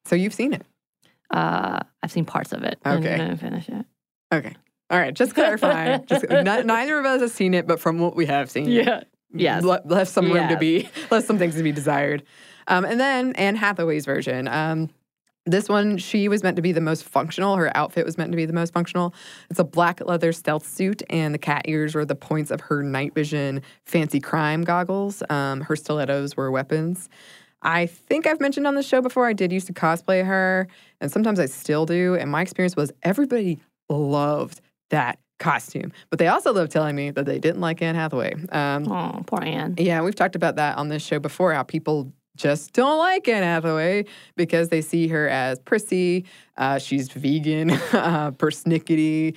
So 0.04 0.18
you've 0.18 0.34
seen 0.34 0.52
it. 0.52 0.66
Uh, 1.32 1.80
I've 2.04 2.12
seen 2.12 2.26
parts 2.26 2.52
of 2.52 2.64
it. 2.64 2.78
I 2.84 2.96
Okay. 2.96 3.16
didn't 3.18 3.38
finish 3.38 3.70
it. 3.70 3.86
Okay. 4.34 4.54
All 4.90 5.00
right. 5.00 5.14
Just 5.14 5.34
clarifying. 5.34 6.04
just 6.08 6.26
not, 6.30 6.66
neither 6.66 7.00
of 7.00 7.06
us 7.06 7.22
has 7.22 7.32
seen 7.34 7.54
it, 7.54 7.68
but 7.68 7.80
from 7.80 8.00
what 8.00 8.18
we 8.18 8.26
have 8.26 8.52
seen, 8.52 8.66
Yes. 9.34 9.64
le- 9.64 9.82
left 9.86 10.12
some 10.12 10.32
room 10.32 10.48
to 10.50 10.58
be, 10.58 10.90
left 11.12 11.28
some 11.28 11.38
things 11.38 11.56
to 11.56 11.64
be 11.64 11.72
desired. 11.72 12.24
Um, 12.68 12.86
and 12.86 13.00
then 13.00 13.34
Anne 13.36 13.56
Hathaway's 13.56 14.06
version. 14.06 14.48
Um, 14.48 14.90
this 15.46 15.68
one, 15.68 15.98
she 15.98 16.28
was 16.28 16.44
meant 16.44 16.58
to 16.58 16.62
be 16.62 16.72
the 16.72 16.82
most 16.82 17.04
functional. 17.04 17.56
Her 17.56 17.76
outfit 17.76 18.06
was 18.06 18.18
meant 18.18 18.32
to 18.32 18.36
be 18.36 18.46
the 18.46 18.54
most 18.54 18.74
functional. 18.74 19.14
It's 19.50 19.60
a 19.60 19.64
black 19.64 20.02
leather 20.06 20.32
stealth 20.32 20.68
suit, 20.68 21.02
and 21.10 21.34
the 21.34 21.40
cat 21.40 21.64
ears 21.66 21.96
were 21.96 22.06
the 22.06 22.16
points 22.16 22.52
of 22.52 22.62
her 22.62 22.84
night 22.84 23.16
vision 23.16 23.62
fancy 23.86 24.20
crime 24.20 24.64
goggles. 24.64 25.24
Um, 25.30 25.62
her 25.62 25.76
stilettos 25.76 26.38
were 26.38 26.52
weapons. 26.52 27.10
I 27.62 27.88
think 27.88 28.26
I've 28.28 28.40
mentioned 28.40 28.68
on 28.68 28.76
the 28.76 28.84
show 28.84 29.02
before, 29.02 29.28
I 29.28 29.34
did 29.34 29.52
used 29.52 29.68
to 29.68 29.74
cosplay 29.74 30.26
her, 30.26 30.68
and 31.02 31.12
sometimes 31.12 31.40
I 31.40 31.46
still 31.48 31.86
do. 31.86 32.16
And 32.16 32.30
my 32.30 32.42
experience 32.42 32.76
was 32.76 32.92
everybody 33.04 33.60
loved 33.90 34.62
that 34.92 35.20
costume, 35.40 35.92
but 36.10 36.20
they 36.20 36.28
also 36.28 36.54
love 36.54 36.70
telling 36.70 36.96
me 36.96 37.12
that 37.12 37.26
they 37.26 37.40
didn't 37.40 37.62
like 37.62 37.82
Anne 37.82 37.96
Hathaway. 37.96 38.36
Um, 38.52 38.92
Oh, 38.92 39.24
poor 39.26 39.42
Anne. 39.44 39.76
yeah, 39.78 40.02
we've 40.02 40.16
talked 40.16 40.36
about 40.36 40.56
that 40.58 40.78
on 40.78 40.90
this 40.90 41.02
show 41.04 41.20
before. 41.20 41.54
How 41.54 41.64
people 41.64 42.12
just 42.38 42.74
don't 42.74 42.98
like 43.00 43.28
Anne 43.28 43.44
Hathaway 43.44 44.06
because 44.38 44.70
they 44.70 44.82
see 44.82 45.08
her 45.08 45.28
as 45.28 45.60
prissy. 45.60 46.26
Uh, 46.58 46.78
she's 46.80 47.10
vegan, 47.10 47.72
uh, 47.94 48.32
persnickety, 48.32 49.36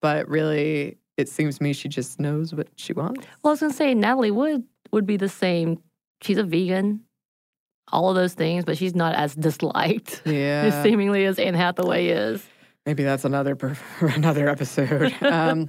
but 0.00 0.28
really, 0.28 0.98
it 1.16 1.28
seems 1.28 1.58
to 1.58 1.62
me 1.62 1.72
she 1.72 1.88
just 1.88 2.18
knows 2.18 2.54
what 2.54 2.68
she 2.76 2.92
wants. 2.92 3.24
Well, 3.42 3.50
I 3.50 3.52
was 3.52 3.60
gonna 3.60 3.72
say 3.72 3.94
Natalie 3.94 4.30
Wood 4.30 4.64
would 4.92 5.06
be 5.06 5.16
the 5.16 5.28
same. 5.28 5.78
She's 6.22 6.38
a 6.38 6.44
vegan, 6.44 7.00
all 7.90 8.08
of 8.10 8.16
those 8.16 8.34
things, 8.34 8.64
but 8.64 8.78
she's 8.78 8.94
not 8.94 9.14
as 9.14 9.34
disliked 9.34 10.22
Yeah, 10.26 10.82
seemingly 10.82 11.24
as 11.24 11.38
Anne 11.38 11.54
Hathaway 11.54 12.08
is. 12.08 12.42
Maybe 12.86 13.02
that's 13.02 13.24
another 13.24 13.56
per- 13.56 13.78
another 14.00 14.48
episode. 14.48 15.14
Um, 15.22 15.68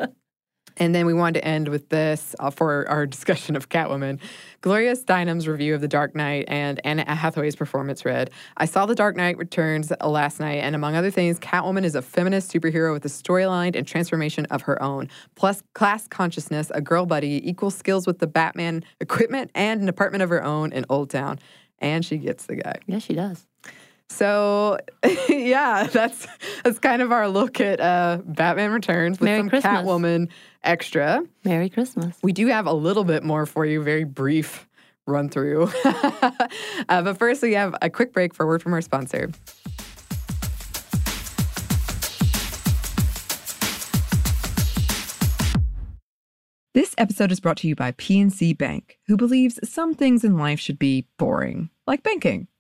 and 0.78 0.95
then 0.95 1.06
we 1.06 1.13
wanted 1.13 1.39
to 1.39 1.47
end 1.47 1.67
with 1.67 1.89
this 1.89 2.36
uh, 2.39 2.49
for 2.49 2.88
our 2.89 3.06
discussion 3.06 3.56
of 3.56 3.69
Catwoman. 3.69 4.19
Gloria 4.62 4.95
Steinem's 4.95 5.47
review 5.47 5.76
of 5.76 5.82
The 5.82 5.88
Dark 5.88 6.15
Knight 6.15 6.45
and 6.47 6.82
Anna 6.84 7.13
Hathaway's 7.13 7.56
performance 7.56 8.06
read 8.06 8.32
I 8.58 8.65
saw 8.65 8.86
The 8.86 8.95
Dark 8.95 9.15
Knight 9.15 9.38
Returns 9.38 9.91
last 10.04 10.39
night, 10.39 10.58
and 10.63 10.76
among 10.76 10.95
other 10.95 11.12
things, 11.12 11.39
Catwoman 11.39 11.84
is 11.84 11.95
a 11.95 12.02
feminist 12.02 12.52
superhero 12.52 12.93
with 12.93 13.06
a 13.06 13.10
storyline 13.10 13.76
and 13.76 13.88
transformation 13.88 14.45
of 14.47 14.63
her 14.63 14.82
own, 14.82 15.10
plus 15.36 15.62
class 15.73 16.08
consciousness, 16.08 16.71
a 16.73 16.82
girl 16.82 17.06
buddy, 17.06 17.47
equal 17.47 17.71
skills 17.71 18.08
with 18.08 18.19
the 18.19 18.28
Batman 18.28 18.84
equipment, 18.99 19.52
and 19.54 19.82
an 19.82 19.89
apartment 19.89 20.23
of 20.23 20.30
her 20.30 20.43
own 20.43 20.73
in 20.73 20.86
Old 20.89 21.10
Town. 21.10 21.39
And 21.80 22.06
she 22.06 22.17
gets 22.17 22.45
the 22.45 22.56
guy. 22.56 22.80
Yes, 22.88 23.04
she 23.04 23.13
does. 23.13 23.45
So, 24.09 24.77
yeah, 25.29 25.87
that's 25.87 26.27
that's 26.63 26.79
kind 26.79 27.01
of 27.01 27.11
our 27.11 27.27
look 27.27 27.59
at 27.59 27.79
uh, 27.79 28.19
Batman 28.23 28.71
Returns 28.71 29.19
with 29.19 29.25
Merry 29.25 29.39
some 29.39 29.49
Christmas. 29.49 29.71
Catwoman 29.71 30.29
extra. 30.63 31.23
Merry 31.43 31.69
Christmas. 31.69 32.15
We 32.21 32.31
do 32.31 32.47
have 32.47 32.67
a 32.67 32.73
little 32.73 33.03
bit 33.03 33.23
more 33.23 33.45
for 33.45 33.65
you, 33.65 33.81
very 33.81 34.03
brief 34.03 34.67
run 35.05 35.29
through. 35.29 35.69
uh, 35.85 36.31
but 36.87 37.17
first, 37.17 37.41
we 37.41 37.53
have 37.53 37.75
a 37.81 37.89
quick 37.89 38.13
break 38.13 38.33
for 38.33 38.43
a 38.43 38.47
word 38.47 38.61
from 38.61 38.73
our 38.73 38.81
sponsor. 38.81 39.31
This 46.73 46.95
episode 46.97 47.31
is 47.31 47.39
brought 47.39 47.57
to 47.57 47.67
you 47.67 47.75
by 47.75 47.91
PNC 47.91 48.57
Bank, 48.57 48.97
who 49.05 49.15
believes 49.15 49.59
some 49.63 49.93
things 49.93 50.23
in 50.23 50.37
life 50.37 50.59
should 50.59 50.79
be 50.79 51.05
boring, 51.19 51.69
like 51.85 52.01
banking. 52.01 52.47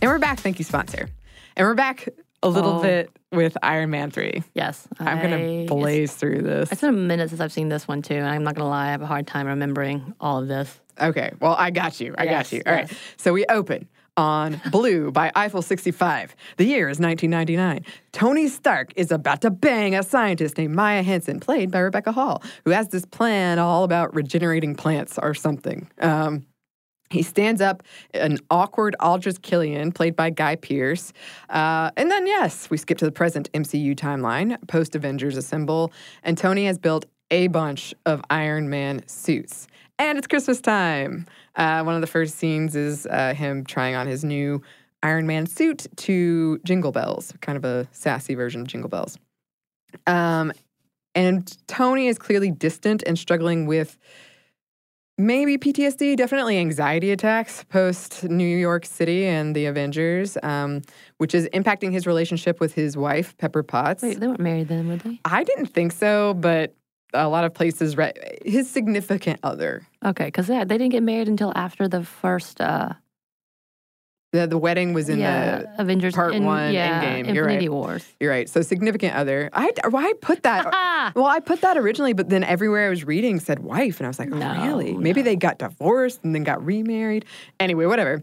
And 0.00 0.10
we're 0.10 0.18
back. 0.18 0.38
Thank 0.38 0.58
you, 0.58 0.64
sponsor. 0.64 1.08
And 1.56 1.66
we're 1.66 1.74
back 1.74 2.08
a 2.42 2.48
little 2.48 2.74
Oh. 2.78 2.82
bit 2.82 3.10
with 3.32 3.56
Iron 3.62 3.90
Man 3.90 4.10
3. 4.10 4.42
Yes. 4.54 4.86
I'm 5.00 5.18
going 5.20 5.66
to 5.66 5.74
blaze 5.74 6.14
through 6.14 6.42
this. 6.42 6.70
It's 6.70 6.80
been 6.80 6.90
a 6.90 6.92
minute 6.96 7.30
since 7.30 7.40
I've 7.40 7.52
seen 7.52 7.68
this 7.68 7.88
one 7.88 8.00
too, 8.02 8.14
and 8.14 8.26
I'm 8.26 8.44
not 8.44 8.54
gonna 8.54 8.68
lie, 8.68 8.86
I 8.88 8.90
have 8.92 9.02
a 9.02 9.06
hard 9.06 9.26
time 9.26 9.46
remembering 9.46 10.14
all 10.20 10.38
of 10.40 10.48
this. 10.48 10.78
Okay, 11.00 11.32
well, 11.40 11.54
I 11.58 11.70
got 11.70 12.00
you. 12.00 12.14
I 12.16 12.24
Yes, 12.24 12.50
got 12.50 12.52
you. 12.56 12.62
All 12.66 12.72
right. 12.72 12.86
yes. 12.88 12.98
So 13.16 13.32
we 13.32 13.44
open 13.46 13.88
on 14.16 14.60
Blue 14.72 15.10
by 15.12 15.30
Eiffel 15.36 15.62
65. 15.62 16.34
The 16.56 16.64
year 16.64 16.88
is 16.88 16.98
1999. 16.98 17.84
Tony 18.12 18.48
Stark 18.48 18.92
is 18.96 19.12
about 19.12 19.42
to 19.42 19.50
bang 19.50 19.94
a 19.94 20.02
scientist 20.02 20.58
named 20.58 20.74
Maya 20.74 21.02
Hansen, 21.02 21.38
played 21.38 21.70
by 21.70 21.78
Rebecca 21.80 22.10
Hall, 22.12 22.42
who 22.64 22.70
has 22.70 22.88
this 22.88 23.04
plan 23.04 23.58
all 23.60 23.84
about 23.84 24.14
regenerating 24.14 24.74
plants 24.74 25.18
or 25.22 25.34
something. 25.34 25.88
Um, 26.00 26.46
he 27.10 27.22
stands 27.22 27.60
up 27.60 27.82
an 28.14 28.38
awkward 28.50 28.94
Aldrich 29.00 29.42
Killian, 29.42 29.92
played 29.92 30.16
by 30.16 30.30
Guy 30.30 30.56
Pearce. 30.56 31.12
Uh, 31.48 31.90
and 31.96 32.10
then, 32.10 32.26
yes, 32.26 32.70
we 32.70 32.76
skip 32.76 32.98
to 32.98 33.04
the 33.04 33.12
present 33.12 33.50
MCU 33.52 33.94
timeline, 33.94 34.56
post 34.68 34.94
Avengers 34.94 35.36
Assemble, 35.36 35.92
and 36.22 36.36
Tony 36.36 36.66
has 36.66 36.78
built 36.78 37.06
a 37.30 37.48
bunch 37.48 37.94
of 38.06 38.22
Iron 38.30 38.68
Man 38.68 39.06
suits. 39.06 39.66
And 39.98 40.16
it's 40.16 40.26
Christmas 40.26 40.60
time. 40.60 41.26
Uh, 41.56 41.82
one 41.82 41.94
of 41.94 42.00
the 42.00 42.06
first 42.06 42.36
scenes 42.36 42.76
is 42.76 43.06
uh, 43.06 43.34
him 43.34 43.64
trying 43.64 43.94
on 43.94 44.06
his 44.06 44.24
new 44.24 44.62
Iron 45.02 45.26
Man 45.26 45.46
suit 45.46 45.86
to 45.96 46.58
Jingle 46.64 46.92
Bells, 46.92 47.32
kind 47.40 47.56
of 47.56 47.64
a 47.64 47.88
sassy 47.92 48.34
version 48.34 48.62
of 48.62 48.66
Jingle 48.68 48.88
Bells. 48.88 49.18
Um, 50.06 50.52
and 51.14 51.56
Tony 51.66 52.06
is 52.06 52.18
clearly 52.18 52.50
distant 52.50 53.02
and 53.06 53.18
struggling 53.18 53.66
with 53.66 53.98
maybe 55.18 55.58
PTSD, 55.58 56.16
definitely 56.16 56.56
anxiety 56.58 57.10
attacks 57.10 57.64
post 57.64 58.24
New 58.24 58.56
York 58.56 58.86
City 58.86 59.26
and 59.26 59.54
the 59.54 59.66
Avengers, 59.66 60.38
um, 60.42 60.82
which 61.18 61.34
is 61.34 61.48
impacting 61.52 61.92
his 61.92 62.06
relationship 62.06 62.60
with 62.60 62.72
his 62.72 62.96
wife, 62.96 63.36
Pepper 63.36 63.62
Potts. 63.62 64.02
Wait, 64.02 64.20
they 64.20 64.26
weren't 64.26 64.40
married 64.40 64.68
then, 64.68 64.88
were 64.88 64.96
they? 64.96 65.20
I 65.24 65.44
didn't 65.44 65.66
think 65.66 65.92
so, 65.92 66.34
but 66.34 66.74
a 67.12 67.28
lot 67.28 67.44
of 67.44 67.52
places, 67.52 67.96
re- 67.96 68.12
his 68.44 68.70
significant 68.70 69.40
other. 69.42 69.86
Okay, 70.04 70.26
because 70.26 70.46
they, 70.46 70.58
they 70.58 70.78
didn't 70.78 70.92
get 70.92 71.02
married 71.02 71.28
until 71.28 71.52
after 71.56 71.88
the 71.88 72.04
first. 72.04 72.60
Uh, 72.60 72.94
The, 74.32 74.46
the 74.46 74.58
wedding 74.58 74.92
was 74.92 75.08
in 75.08 75.18
yeah, 75.18 75.62
the. 75.62 75.80
Avengers 75.80 76.14
part 76.14 76.34
in- 76.34 76.44
one, 76.44 76.74
yeah, 76.74 77.02
Endgame. 77.02 77.34
You're 77.34 77.44
Infinity 77.44 77.68
right. 77.68 77.74
Wars. 77.74 78.04
You're 78.20 78.30
right. 78.30 78.48
So 78.48 78.60
significant 78.60 79.14
other. 79.14 79.48
I 79.54 79.72
why 79.88 80.04
I 80.04 80.12
put 80.20 80.42
that. 80.42 80.74
Well, 81.14 81.26
I 81.26 81.40
put 81.40 81.62
that 81.62 81.78
originally, 81.78 82.12
but 82.12 82.28
then 82.28 82.44
everywhere 82.44 82.86
I 82.86 82.90
was 82.90 83.04
reading 83.04 83.40
said 83.40 83.60
wife, 83.60 83.98
and 83.98 84.06
I 84.06 84.08
was 84.08 84.18
like, 84.18 84.30
oh, 84.30 84.36
No, 84.36 84.62
really? 84.66 84.94
Maybe 84.94 85.20
no. 85.20 85.24
they 85.26 85.36
got 85.36 85.58
divorced 85.58 86.20
and 86.22 86.34
then 86.34 86.44
got 86.44 86.64
remarried. 86.64 87.24
Anyway, 87.60 87.86
whatever. 87.86 88.22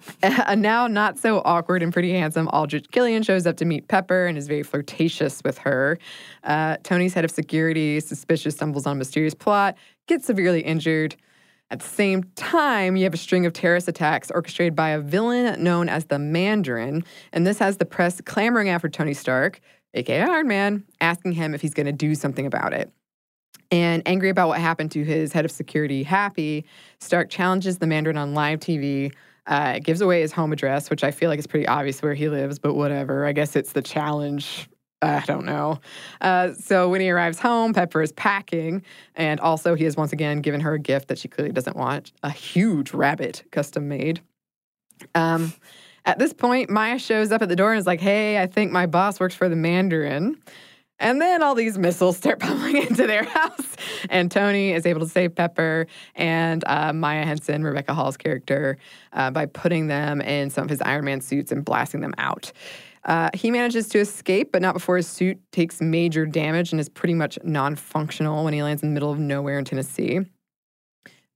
A 0.22 0.54
now 0.54 0.86
not 0.86 1.18
so 1.18 1.42
awkward 1.44 1.82
and 1.82 1.92
pretty 1.92 2.12
handsome 2.12 2.48
Aldrich 2.48 2.90
Killian 2.90 3.22
shows 3.22 3.46
up 3.46 3.56
to 3.58 3.64
meet 3.64 3.88
Pepper 3.88 4.26
and 4.26 4.36
is 4.36 4.46
very 4.46 4.62
flirtatious 4.62 5.42
with 5.44 5.58
her. 5.58 5.98
Uh, 6.44 6.76
Tony's 6.82 7.14
head 7.14 7.24
of 7.24 7.30
security, 7.30 7.98
suspicious, 8.00 8.54
stumbles 8.54 8.86
on 8.86 8.96
a 8.96 8.98
mysterious 8.98 9.34
plot, 9.34 9.76
gets 10.06 10.26
severely 10.26 10.60
injured. 10.60 11.16
At 11.72 11.80
the 11.80 11.88
same 11.88 12.24
time, 12.34 12.96
you 12.96 13.04
have 13.04 13.14
a 13.14 13.16
string 13.16 13.46
of 13.46 13.54
terrorist 13.54 13.88
attacks 13.88 14.30
orchestrated 14.30 14.76
by 14.76 14.90
a 14.90 15.00
villain 15.00 15.64
known 15.64 15.88
as 15.88 16.04
the 16.04 16.18
Mandarin, 16.18 17.02
and 17.32 17.46
this 17.46 17.58
has 17.60 17.78
the 17.78 17.86
press 17.86 18.20
clamoring 18.20 18.68
after 18.68 18.90
Tony 18.90 19.14
Stark, 19.14 19.58
aka 19.94 20.20
Iron 20.20 20.48
Man, 20.48 20.84
asking 21.00 21.32
him 21.32 21.54
if 21.54 21.62
he's 21.62 21.72
going 21.72 21.86
to 21.86 21.92
do 21.92 22.14
something 22.14 22.44
about 22.44 22.74
it. 22.74 22.92
And 23.70 24.02
angry 24.04 24.28
about 24.28 24.48
what 24.48 24.60
happened 24.60 24.90
to 24.90 25.02
his 25.02 25.32
head 25.32 25.46
of 25.46 25.50
security, 25.50 26.02
Happy, 26.02 26.66
Stark 27.00 27.30
challenges 27.30 27.78
the 27.78 27.86
Mandarin 27.86 28.18
on 28.18 28.34
live 28.34 28.60
TV. 28.60 29.14
Uh, 29.46 29.78
gives 29.80 30.02
away 30.02 30.20
his 30.20 30.30
home 30.30 30.52
address, 30.52 30.90
which 30.90 31.02
I 31.02 31.10
feel 31.10 31.28
like 31.30 31.38
is 31.38 31.48
pretty 31.48 31.66
obvious 31.66 32.00
where 32.02 32.14
he 32.14 32.28
lives, 32.28 32.58
but 32.58 32.74
whatever. 32.74 33.24
I 33.26 33.32
guess 33.32 33.56
it's 33.56 33.72
the 33.72 33.82
challenge. 33.82 34.68
I 35.02 35.24
don't 35.26 35.44
know. 35.44 35.80
Uh, 36.20 36.52
so 36.52 36.88
when 36.88 37.00
he 37.00 37.10
arrives 37.10 37.40
home, 37.40 37.74
Pepper 37.74 38.02
is 38.02 38.12
packing, 38.12 38.82
and 39.16 39.40
also 39.40 39.74
he 39.74 39.84
has 39.84 39.96
once 39.96 40.12
again 40.12 40.40
given 40.40 40.60
her 40.60 40.74
a 40.74 40.78
gift 40.78 41.08
that 41.08 41.18
she 41.18 41.26
clearly 41.26 41.52
doesn't 41.52 41.76
want 41.76 42.12
a 42.22 42.30
huge 42.30 42.94
rabbit, 42.94 43.42
custom 43.50 43.88
made. 43.88 44.20
Um, 45.14 45.52
at 46.04 46.18
this 46.18 46.32
point, 46.32 46.70
Maya 46.70 46.98
shows 46.98 47.32
up 47.32 47.42
at 47.42 47.48
the 47.48 47.56
door 47.56 47.72
and 47.72 47.80
is 47.80 47.86
like, 47.86 48.00
Hey, 48.00 48.40
I 48.40 48.46
think 48.46 48.70
my 48.72 48.86
boss 48.86 49.18
works 49.18 49.34
for 49.34 49.48
the 49.48 49.56
Mandarin. 49.56 50.38
And 50.98 51.20
then 51.20 51.42
all 51.42 51.56
these 51.56 51.78
missiles 51.78 52.16
start 52.18 52.38
pummeling 52.38 52.76
into 52.76 53.06
their 53.06 53.24
house. 53.24 53.76
And 54.08 54.30
Tony 54.30 54.72
is 54.72 54.86
able 54.86 55.00
to 55.00 55.08
save 55.08 55.34
Pepper 55.34 55.86
and 56.14 56.62
uh, 56.66 56.92
Maya 56.92 57.24
Hansen, 57.24 57.64
Rebecca 57.64 57.92
Hall's 57.92 58.16
character, 58.16 58.78
uh, 59.12 59.30
by 59.30 59.46
putting 59.46 59.88
them 59.88 60.20
in 60.20 60.50
some 60.50 60.64
of 60.64 60.70
his 60.70 60.80
Iron 60.80 61.04
Man 61.04 61.20
suits 61.20 61.50
and 61.50 61.64
blasting 61.64 62.00
them 62.00 62.14
out. 62.18 62.52
Uh, 63.04 63.30
he 63.34 63.50
manages 63.50 63.88
to 63.88 63.98
escape, 63.98 64.52
but 64.52 64.62
not 64.62 64.74
before 64.74 64.96
his 64.96 65.08
suit 65.08 65.38
takes 65.50 65.80
major 65.80 66.24
damage 66.24 66.72
and 66.72 66.80
is 66.80 66.88
pretty 66.88 67.14
much 67.14 67.38
non 67.42 67.74
functional 67.74 68.44
when 68.44 68.54
he 68.54 68.62
lands 68.62 68.82
in 68.82 68.90
the 68.90 68.94
middle 68.94 69.10
of 69.10 69.18
nowhere 69.18 69.58
in 69.58 69.64
Tennessee. 69.64 70.20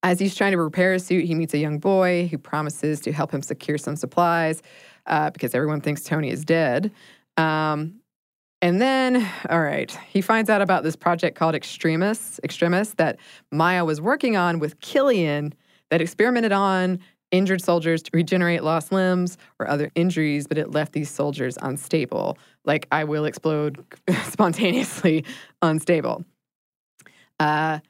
As 0.02 0.20
he's 0.20 0.36
trying 0.36 0.52
to 0.52 0.58
repair 0.58 0.92
his 0.92 1.04
suit, 1.04 1.24
he 1.24 1.34
meets 1.34 1.54
a 1.54 1.58
young 1.58 1.78
boy 1.78 2.28
who 2.28 2.38
promises 2.38 3.00
to 3.00 3.12
help 3.12 3.32
him 3.32 3.42
secure 3.42 3.78
some 3.78 3.96
supplies 3.96 4.62
uh, 5.06 5.30
because 5.30 5.54
everyone 5.54 5.80
thinks 5.80 6.04
Tony 6.04 6.30
is 6.30 6.44
dead. 6.44 6.92
Um, 7.36 8.00
and 8.62 8.80
then, 8.80 9.28
all 9.50 9.60
right, 9.60 9.90
he 10.08 10.20
finds 10.20 10.48
out 10.48 10.62
about 10.62 10.82
this 10.82 10.96
project 10.96 11.36
called 11.36 11.54
Extremis, 11.54 12.40
Extremis 12.44 12.94
that 12.94 13.18
Maya 13.50 13.84
was 13.84 14.00
working 14.00 14.36
on 14.36 14.60
with 14.60 14.80
Killian 14.80 15.52
that 15.90 16.00
experimented 16.00 16.52
on 16.52 17.00
injured 17.31 17.62
soldiers 17.62 18.03
to 18.03 18.11
regenerate 18.12 18.62
lost 18.62 18.93
limbs 18.93 19.37
or 19.59 19.68
other 19.68 19.91
injuries, 19.95 20.47
but 20.47 20.59
it 20.59 20.70
left 20.70 20.93
these 20.93 21.11
soldiers 21.11 21.59
unstable. 21.61 22.39
Like, 22.64 22.87
I 22.93 23.05
will 23.05 23.24
explode 23.24 23.85
spontaneously 24.24 25.24
unstable. 25.62 26.24
Uh, 27.39 27.81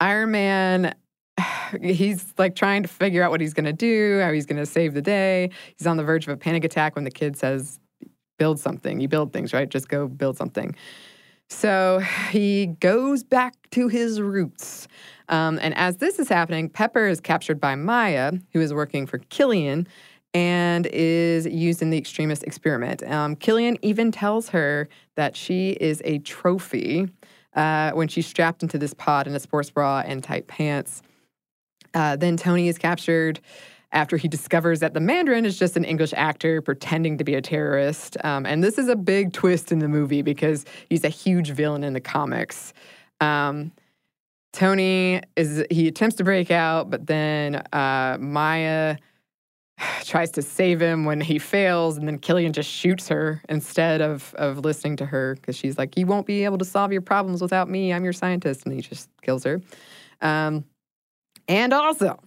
Iron 0.00 0.30
Man, 0.30 0.94
he's 1.82 2.32
like 2.38 2.54
trying 2.54 2.82
to 2.82 2.88
figure 2.88 3.22
out 3.22 3.30
what 3.30 3.40
he's 3.40 3.54
going 3.54 3.64
to 3.66 3.72
do, 3.72 4.20
how 4.20 4.32
he's 4.32 4.46
going 4.46 4.58
to 4.58 4.66
save 4.66 4.94
the 4.94 5.02
day. 5.02 5.50
He's 5.76 5.86
on 5.86 5.96
the 5.96 6.04
verge 6.04 6.26
of 6.26 6.32
a 6.32 6.36
panic 6.36 6.64
attack 6.64 6.94
when 6.94 7.04
the 7.04 7.10
kid 7.10 7.36
says, 7.36 7.80
build 8.38 8.58
something. 8.58 9.00
You 9.00 9.08
build 9.08 9.32
things, 9.32 9.52
right? 9.52 9.68
Just 9.68 9.88
go 9.88 10.08
build 10.08 10.36
something. 10.36 10.74
So 11.52 12.00
he 12.30 12.66
goes 12.80 13.22
back 13.22 13.54
to 13.70 13.88
his 13.88 14.20
roots. 14.20 14.88
Um, 15.28 15.58
and 15.62 15.76
as 15.76 15.98
this 15.98 16.18
is 16.18 16.28
happening, 16.28 16.68
Pepper 16.68 17.06
is 17.06 17.20
captured 17.20 17.60
by 17.60 17.76
Maya, 17.76 18.32
who 18.52 18.60
is 18.60 18.74
working 18.74 19.06
for 19.06 19.18
Killian 19.18 19.86
and 20.34 20.86
is 20.86 21.46
used 21.46 21.82
in 21.82 21.90
the 21.90 21.98
Extremis 21.98 22.42
experiment. 22.42 23.02
Um, 23.04 23.36
Killian 23.36 23.76
even 23.82 24.10
tells 24.10 24.48
her 24.48 24.88
that 25.16 25.36
she 25.36 25.72
is 25.72 26.00
a 26.04 26.18
trophy 26.20 27.08
uh, 27.54 27.92
when 27.92 28.08
she's 28.08 28.26
strapped 28.26 28.62
into 28.62 28.78
this 28.78 28.94
pod 28.94 29.26
in 29.26 29.34
a 29.34 29.40
sports 29.40 29.70
bra 29.70 30.02
and 30.04 30.24
tight 30.24 30.48
pants. 30.48 31.02
Uh, 31.94 32.16
then 32.16 32.38
Tony 32.38 32.68
is 32.68 32.78
captured 32.78 33.40
after 33.92 34.16
he 34.16 34.28
discovers 34.28 34.80
that 34.80 34.94
the 34.94 35.00
Mandarin 35.00 35.44
is 35.44 35.58
just 35.58 35.76
an 35.76 35.84
English 35.84 36.12
actor 36.16 36.62
pretending 36.62 37.18
to 37.18 37.24
be 37.24 37.34
a 37.34 37.42
terrorist. 37.42 38.16
Um, 38.24 38.46
and 38.46 38.64
this 38.64 38.78
is 38.78 38.88
a 38.88 38.96
big 38.96 39.32
twist 39.32 39.70
in 39.70 39.78
the 39.78 39.88
movie 39.88 40.22
because 40.22 40.64
he's 40.88 41.04
a 41.04 41.08
huge 41.08 41.50
villain 41.50 41.84
in 41.84 41.92
the 41.92 42.00
comics. 42.00 42.72
Um, 43.20 43.72
Tony 44.52 45.20
is 45.36 45.64
he 45.70 45.88
attempts 45.88 46.16
to 46.16 46.24
break 46.24 46.50
out, 46.50 46.90
but 46.90 47.06
then 47.06 47.56
uh, 47.72 48.18
Maya 48.20 48.96
tries 50.04 50.30
to 50.32 50.42
save 50.42 50.80
him 50.80 51.04
when 51.04 51.20
he 51.20 51.38
fails, 51.38 51.96
and 51.96 52.06
then 52.06 52.18
Killian 52.18 52.52
just 52.52 52.68
shoots 52.68 53.08
her 53.08 53.42
instead 53.48 54.02
of 54.02 54.34
of 54.34 54.58
listening 54.58 54.96
to 54.96 55.06
her 55.06 55.36
because 55.36 55.56
she's 55.56 55.78
like, 55.78 55.96
"You 55.96 56.06
won't 56.06 56.26
be 56.26 56.44
able 56.44 56.58
to 56.58 56.64
solve 56.64 56.92
your 56.92 57.00
problems 57.00 57.40
without 57.40 57.68
me. 57.70 57.92
I'm 57.92 58.04
your 58.04 58.12
scientist," 58.12 58.66
and 58.66 58.74
he 58.74 58.82
just 58.82 59.08
kills 59.22 59.44
her. 59.44 59.62
Um, 60.20 60.64
and 61.48 61.72
also, 61.72 62.20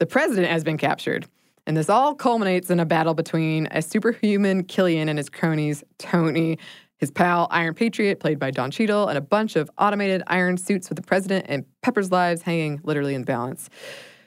the 0.00 0.06
president 0.06 0.48
has 0.48 0.64
been 0.64 0.78
captured. 0.78 1.26
And 1.66 1.76
this 1.76 1.88
all 1.88 2.14
culminates 2.14 2.70
in 2.70 2.80
a 2.80 2.86
battle 2.86 3.14
between 3.14 3.68
a 3.70 3.82
superhuman 3.82 4.64
Killian 4.64 5.08
and 5.08 5.18
his 5.18 5.28
cronies, 5.28 5.84
Tony, 5.98 6.58
his 6.96 7.10
pal 7.10 7.46
Iron 7.50 7.74
Patriot, 7.74 8.18
played 8.18 8.38
by 8.38 8.50
Don 8.50 8.70
Cheadle, 8.70 9.08
and 9.08 9.16
a 9.16 9.20
bunch 9.20 9.56
of 9.56 9.70
automated 9.78 10.22
iron 10.26 10.56
suits 10.56 10.88
with 10.88 10.96
the 10.96 11.02
president 11.02 11.46
and 11.48 11.64
Pepper's 11.82 12.10
lives 12.10 12.42
hanging 12.42 12.80
literally 12.82 13.14
in 13.14 13.22
balance. 13.22 13.70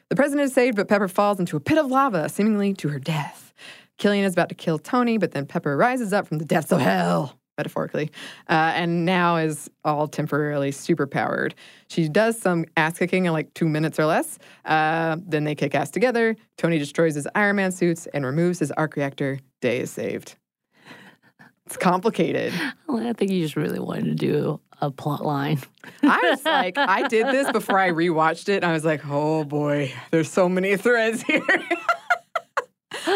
The 0.09 0.15
president 0.15 0.45
is 0.45 0.53
saved, 0.53 0.77
but 0.77 0.87
Pepper 0.87 1.07
falls 1.07 1.39
into 1.39 1.57
a 1.57 1.59
pit 1.59 1.79
of 1.79 1.87
lava, 1.87 2.29
seemingly 2.29 2.73
to 2.75 2.89
her 2.89 2.99
death. 2.99 3.53
Killian 3.97 4.25
is 4.25 4.33
about 4.33 4.49
to 4.49 4.55
kill 4.55 4.77
Tony, 4.77 5.17
but 5.17 5.31
then 5.31 5.45
Pepper 5.47 5.75
rises 5.75 6.13
up 6.13 6.27
from 6.27 6.37
the 6.37 6.45
depths 6.45 6.71
of 6.71 6.79
hell, 6.79 7.39
metaphorically, 7.57 8.11
uh, 8.49 8.73
and 8.75 9.05
now 9.05 9.37
is 9.37 9.69
all 9.83 10.07
temporarily 10.07 10.71
superpowered. 10.71 11.53
She 11.87 12.09
does 12.09 12.39
some 12.39 12.65
ass 12.77 12.97
kicking 12.97 13.25
in 13.25 13.33
like 13.33 13.53
two 13.53 13.67
minutes 13.67 13.99
or 13.99 14.05
less. 14.05 14.39
Uh, 14.65 15.17
then 15.25 15.43
they 15.43 15.55
kick 15.55 15.75
ass 15.75 15.91
together. 15.91 16.35
Tony 16.57 16.79
destroys 16.79 17.15
his 17.15 17.27
Iron 17.35 17.57
Man 17.57 17.71
suits 17.71 18.07
and 18.07 18.25
removes 18.25 18.59
his 18.59 18.71
arc 18.71 18.95
reactor. 18.95 19.39
Day 19.61 19.79
is 19.79 19.91
saved. 19.91 20.35
It's 21.65 21.77
complicated. 21.77 22.53
Well, 22.87 23.07
I 23.07 23.13
think 23.13 23.31
you 23.31 23.41
just 23.41 23.55
really 23.55 23.79
wanted 23.79 24.05
to 24.05 24.13
do 24.13 24.59
a 24.79 24.91
plot 24.91 25.25
line. 25.25 25.59
I 26.03 26.19
was 26.29 26.45
like, 26.45 26.77
I 26.77 27.07
did 27.07 27.25
this 27.25 27.51
before 27.51 27.79
I 27.79 27.89
rewatched 27.89 28.47
it, 28.49 28.57
and 28.57 28.65
I 28.65 28.73
was 28.73 28.85
like, 28.85 29.01
oh 29.07 29.43
boy, 29.45 29.91
there's 30.11 30.29
so 30.29 30.47
many 30.47 30.77
threads 30.77 31.23
here. 31.23 31.41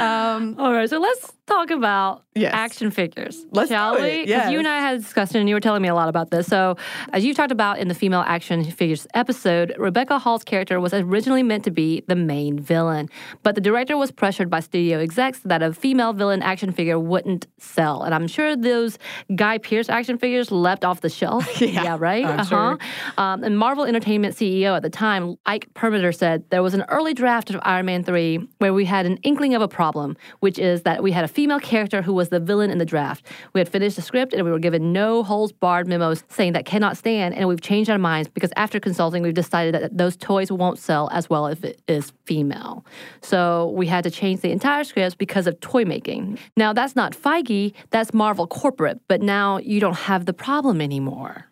um, 0.00 0.56
All 0.58 0.72
right, 0.72 0.88
so 0.88 0.98
let's 0.98 1.30
talk 1.48 1.70
about 1.70 2.24
Yes. 2.34 2.52
action 2.54 2.92
figures. 2.92 3.44
Let's 3.50 3.68
shall 3.68 3.96
do 3.96 4.04
it, 4.04 4.18
we? 4.20 4.26
Because 4.26 4.52
you 4.52 4.58
and. 4.60 4.68
I 4.68 4.78
had 4.78 5.00
discussed 5.02 5.34
it, 5.34 5.38
and 5.40 5.48
you 5.48 5.56
were 5.56 5.60
telling 5.60 5.82
me 5.82 5.88
a 5.88 5.94
lot 5.94 6.08
about 6.08 6.30
this. 6.30 6.46
So, 6.46 6.76
as 7.12 7.24
you 7.24 7.34
talked 7.34 7.50
about 7.50 7.78
in 7.78 7.88
the 7.88 7.94
female 7.94 8.22
action 8.24 8.62
figures 8.62 9.08
episode, 9.14 9.74
Rebecca 9.76 10.20
Hall's 10.20 10.44
character 10.44 10.78
was 10.78 10.94
originally 10.94 11.42
meant 11.42 11.64
to 11.64 11.72
be 11.72 12.04
the 12.06 12.14
main 12.14 12.58
villain, 12.60 13.08
but 13.42 13.56
the 13.56 13.60
director 13.60 13.96
was 13.96 14.12
pressured 14.12 14.48
by 14.50 14.60
studio 14.60 15.00
execs 15.00 15.40
that 15.40 15.62
a 15.62 15.72
female 15.72 16.12
villain 16.12 16.40
action 16.42 16.70
figure 16.70 16.98
wouldn't 16.98 17.48
sell, 17.58 18.02
and 18.04 18.14
I'm 18.14 18.28
sure 18.28 18.54
those 18.54 18.98
Guy 19.34 19.58
Pearce 19.58 19.88
action 19.88 20.16
figures 20.16 20.52
leapt 20.52 20.84
off 20.84 21.00
the 21.00 21.10
shelf. 21.10 21.46
Yeah, 21.78 21.96
right. 21.98 22.24
Uh 22.24 22.44
huh. 22.44 22.76
Um, 23.18 23.42
and 23.44 23.58
Marvel 23.58 23.84
Entertainment 23.84 24.34
CEO 24.36 24.76
at 24.76 24.82
the 24.82 24.90
time, 24.90 25.36
Ike 25.46 25.68
Perlmutter, 25.74 26.12
said 26.12 26.44
there 26.50 26.62
was 26.62 26.74
an 26.74 26.84
early 26.88 27.14
draft 27.14 27.50
of 27.50 27.60
Iron 27.64 27.86
Man 27.86 28.04
3 28.04 28.38
where 28.58 28.72
we 28.72 28.84
had 28.84 29.06
an 29.06 29.16
inkling 29.22 29.54
of 29.54 29.62
a 29.62 29.68
problem, 29.68 30.16
which 30.40 30.58
is 30.58 30.82
that 30.82 31.02
we 31.02 31.10
had 31.12 31.24
a 31.24 31.28
female 31.38 31.60
character 31.60 32.02
who 32.02 32.12
was 32.12 32.30
the 32.30 32.40
villain 32.40 32.68
in 32.68 32.78
the 32.78 32.84
draft. 32.84 33.24
We 33.52 33.60
had 33.60 33.68
finished 33.68 33.94
the 33.94 34.02
script 34.02 34.34
and 34.34 34.44
we 34.44 34.50
were 34.50 34.58
given 34.58 34.92
no 34.92 35.22
holds 35.22 35.52
barred 35.52 35.86
memos 35.86 36.24
saying 36.28 36.54
that 36.54 36.64
cannot 36.64 36.96
stand, 36.96 37.32
and 37.32 37.46
we've 37.46 37.60
changed 37.60 37.88
our 37.88 37.96
minds 37.96 38.28
because 38.28 38.52
after 38.56 38.80
consulting, 38.80 39.22
we've 39.22 39.34
decided 39.34 39.72
that 39.72 39.96
those 39.96 40.16
toys 40.16 40.50
won't 40.50 40.80
sell 40.80 41.08
as 41.12 41.30
well 41.30 41.46
if 41.46 41.62
it 41.62 41.80
is 41.86 42.12
female. 42.24 42.84
So 43.22 43.72
we 43.76 43.86
had 43.86 44.02
to 44.02 44.10
change 44.10 44.40
the 44.40 44.50
entire 44.50 44.82
script 44.82 45.16
because 45.16 45.46
of 45.46 45.60
toy 45.60 45.84
making. 45.84 46.40
Now, 46.56 46.72
that's 46.72 46.96
not 46.96 47.12
Feige, 47.12 47.72
that's 47.90 48.12
Marvel 48.12 48.48
corporate, 48.48 48.98
but 49.06 49.22
now 49.22 49.58
you 49.58 49.78
don't 49.78 49.94
have 49.94 50.26
the 50.26 50.32
problem 50.32 50.80
anymore. 50.80 51.44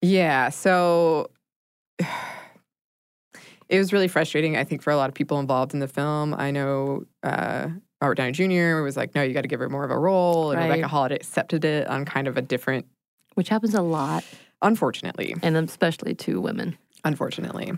Yeah. 0.00 0.50
So 0.50 1.28
it 3.68 3.78
was 3.78 3.92
really 3.92 4.06
frustrating, 4.06 4.56
I 4.56 4.62
think, 4.62 4.80
for 4.80 4.92
a 4.92 4.96
lot 4.96 5.08
of 5.08 5.14
people 5.16 5.40
involved 5.40 5.74
in 5.74 5.80
the 5.80 5.88
film. 5.88 6.34
I 6.34 6.52
know 6.52 7.06
uh, 7.24 7.70
Robert 8.04 8.16
Downey 8.16 8.32
Jr. 8.32 8.82
was 8.82 8.96
like, 8.96 9.14
no, 9.14 9.22
you 9.22 9.32
got 9.32 9.42
to 9.42 9.48
give 9.48 9.60
her 9.60 9.68
more 9.70 9.84
of 9.84 9.90
a 9.90 9.98
role. 9.98 10.50
And 10.50 10.60
Right. 10.60 10.68
Rebecca 10.68 10.88
Holiday 10.88 11.14
accepted 11.16 11.64
it 11.64 11.86
on 11.88 12.04
kind 12.04 12.28
of 12.28 12.36
a 12.36 12.42
different, 12.42 12.84
Which 13.34 13.48
happens 13.48 13.74
a 13.74 13.80
lot, 13.82 14.24
unfortunately. 14.60 15.34
and 15.42 15.56
especially 15.56 16.14
to 16.16 16.40
women. 16.40 16.76
Unfortunately. 17.06 17.70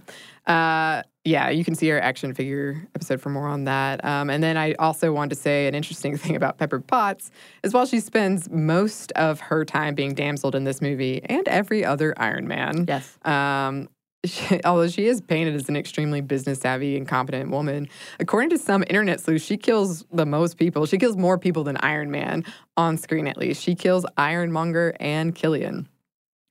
Uh, 0.47 1.03
yeah, 1.25 1.51
you 1.51 1.65
can 1.65 1.75
see 1.75 1.91
our 1.91 1.99
action 2.01 2.33
figure 2.33 2.87
episode 2.95 3.21
for 3.21 3.29
more 3.31 3.49
on 3.49 3.65
that. 3.65 4.05
Um, 4.05 4.31
and 4.31 4.41
then 4.43 4.57
I 4.57 4.75
also 4.75 5.13
wanted 5.13 5.31
to 5.35 5.41
say 5.43 5.67
an 5.67 5.75
interesting 5.75 6.17
thing 6.23 6.37
about 6.37 6.59
Pepper 6.59 6.79
Potts 6.81 7.31
is 7.65 7.73
while 7.75 7.87
she 7.87 7.99
spends 7.99 8.49
most 8.51 9.11
of 9.13 9.41
her 9.41 9.65
time 9.65 9.95
being 9.97 10.15
damseled 10.15 10.55
in 10.55 10.63
this 10.65 10.81
movie 10.81 11.23
and 11.25 11.47
every 11.49 11.85
other 11.85 12.15
Iron 12.17 12.47
Man, 12.47 12.85
Yes. 12.87 13.19
um, 13.25 13.89
she, 14.27 14.61
although 14.65 14.89
she 14.89 15.07
is 15.07 15.21
painted 15.21 15.55
as 15.55 15.69
an 15.69 15.77
extremely 15.77 16.21
business 16.21 16.61
savvy 16.61 16.97
and 16.97 17.07
competent 17.07 17.51
woman, 17.51 17.89
according 18.21 18.51
to 18.51 18.59
some 18.59 18.85
internet 18.89 19.21
sleuths, 19.21 19.45
she 19.45 19.57
kills 19.57 20.05
the 20.13 20.27
most 20.27 20.57
people. 20.57 20.87
She 20.87 20.99
kills 20.99 21.17
more 21.17 21.39
people 21.39 21.65
than 21.65 21.77
Iron 21.79 22.11
Man 22.11 22.45
on 22.77 22.97
screen, 22.97 23.27
at 23.27 23.37
least. 23.37 23.63
She 23.63 23.75
kills 23.75 24.05
Ironmonger 24.17 24.95
and 25.01 25.35
Killian. 25.35 25.89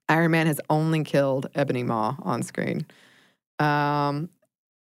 Iron 0.09 0.31
Man 0.31 0.47
has 0.47 0.59
only 0.69 1.03
killed 1.03 1.47
Ebony 1.55 1.83
Maw 1.83 2.15
on 2.21 2.43
screen. 2.43 2.85
Um, 3.59 4.29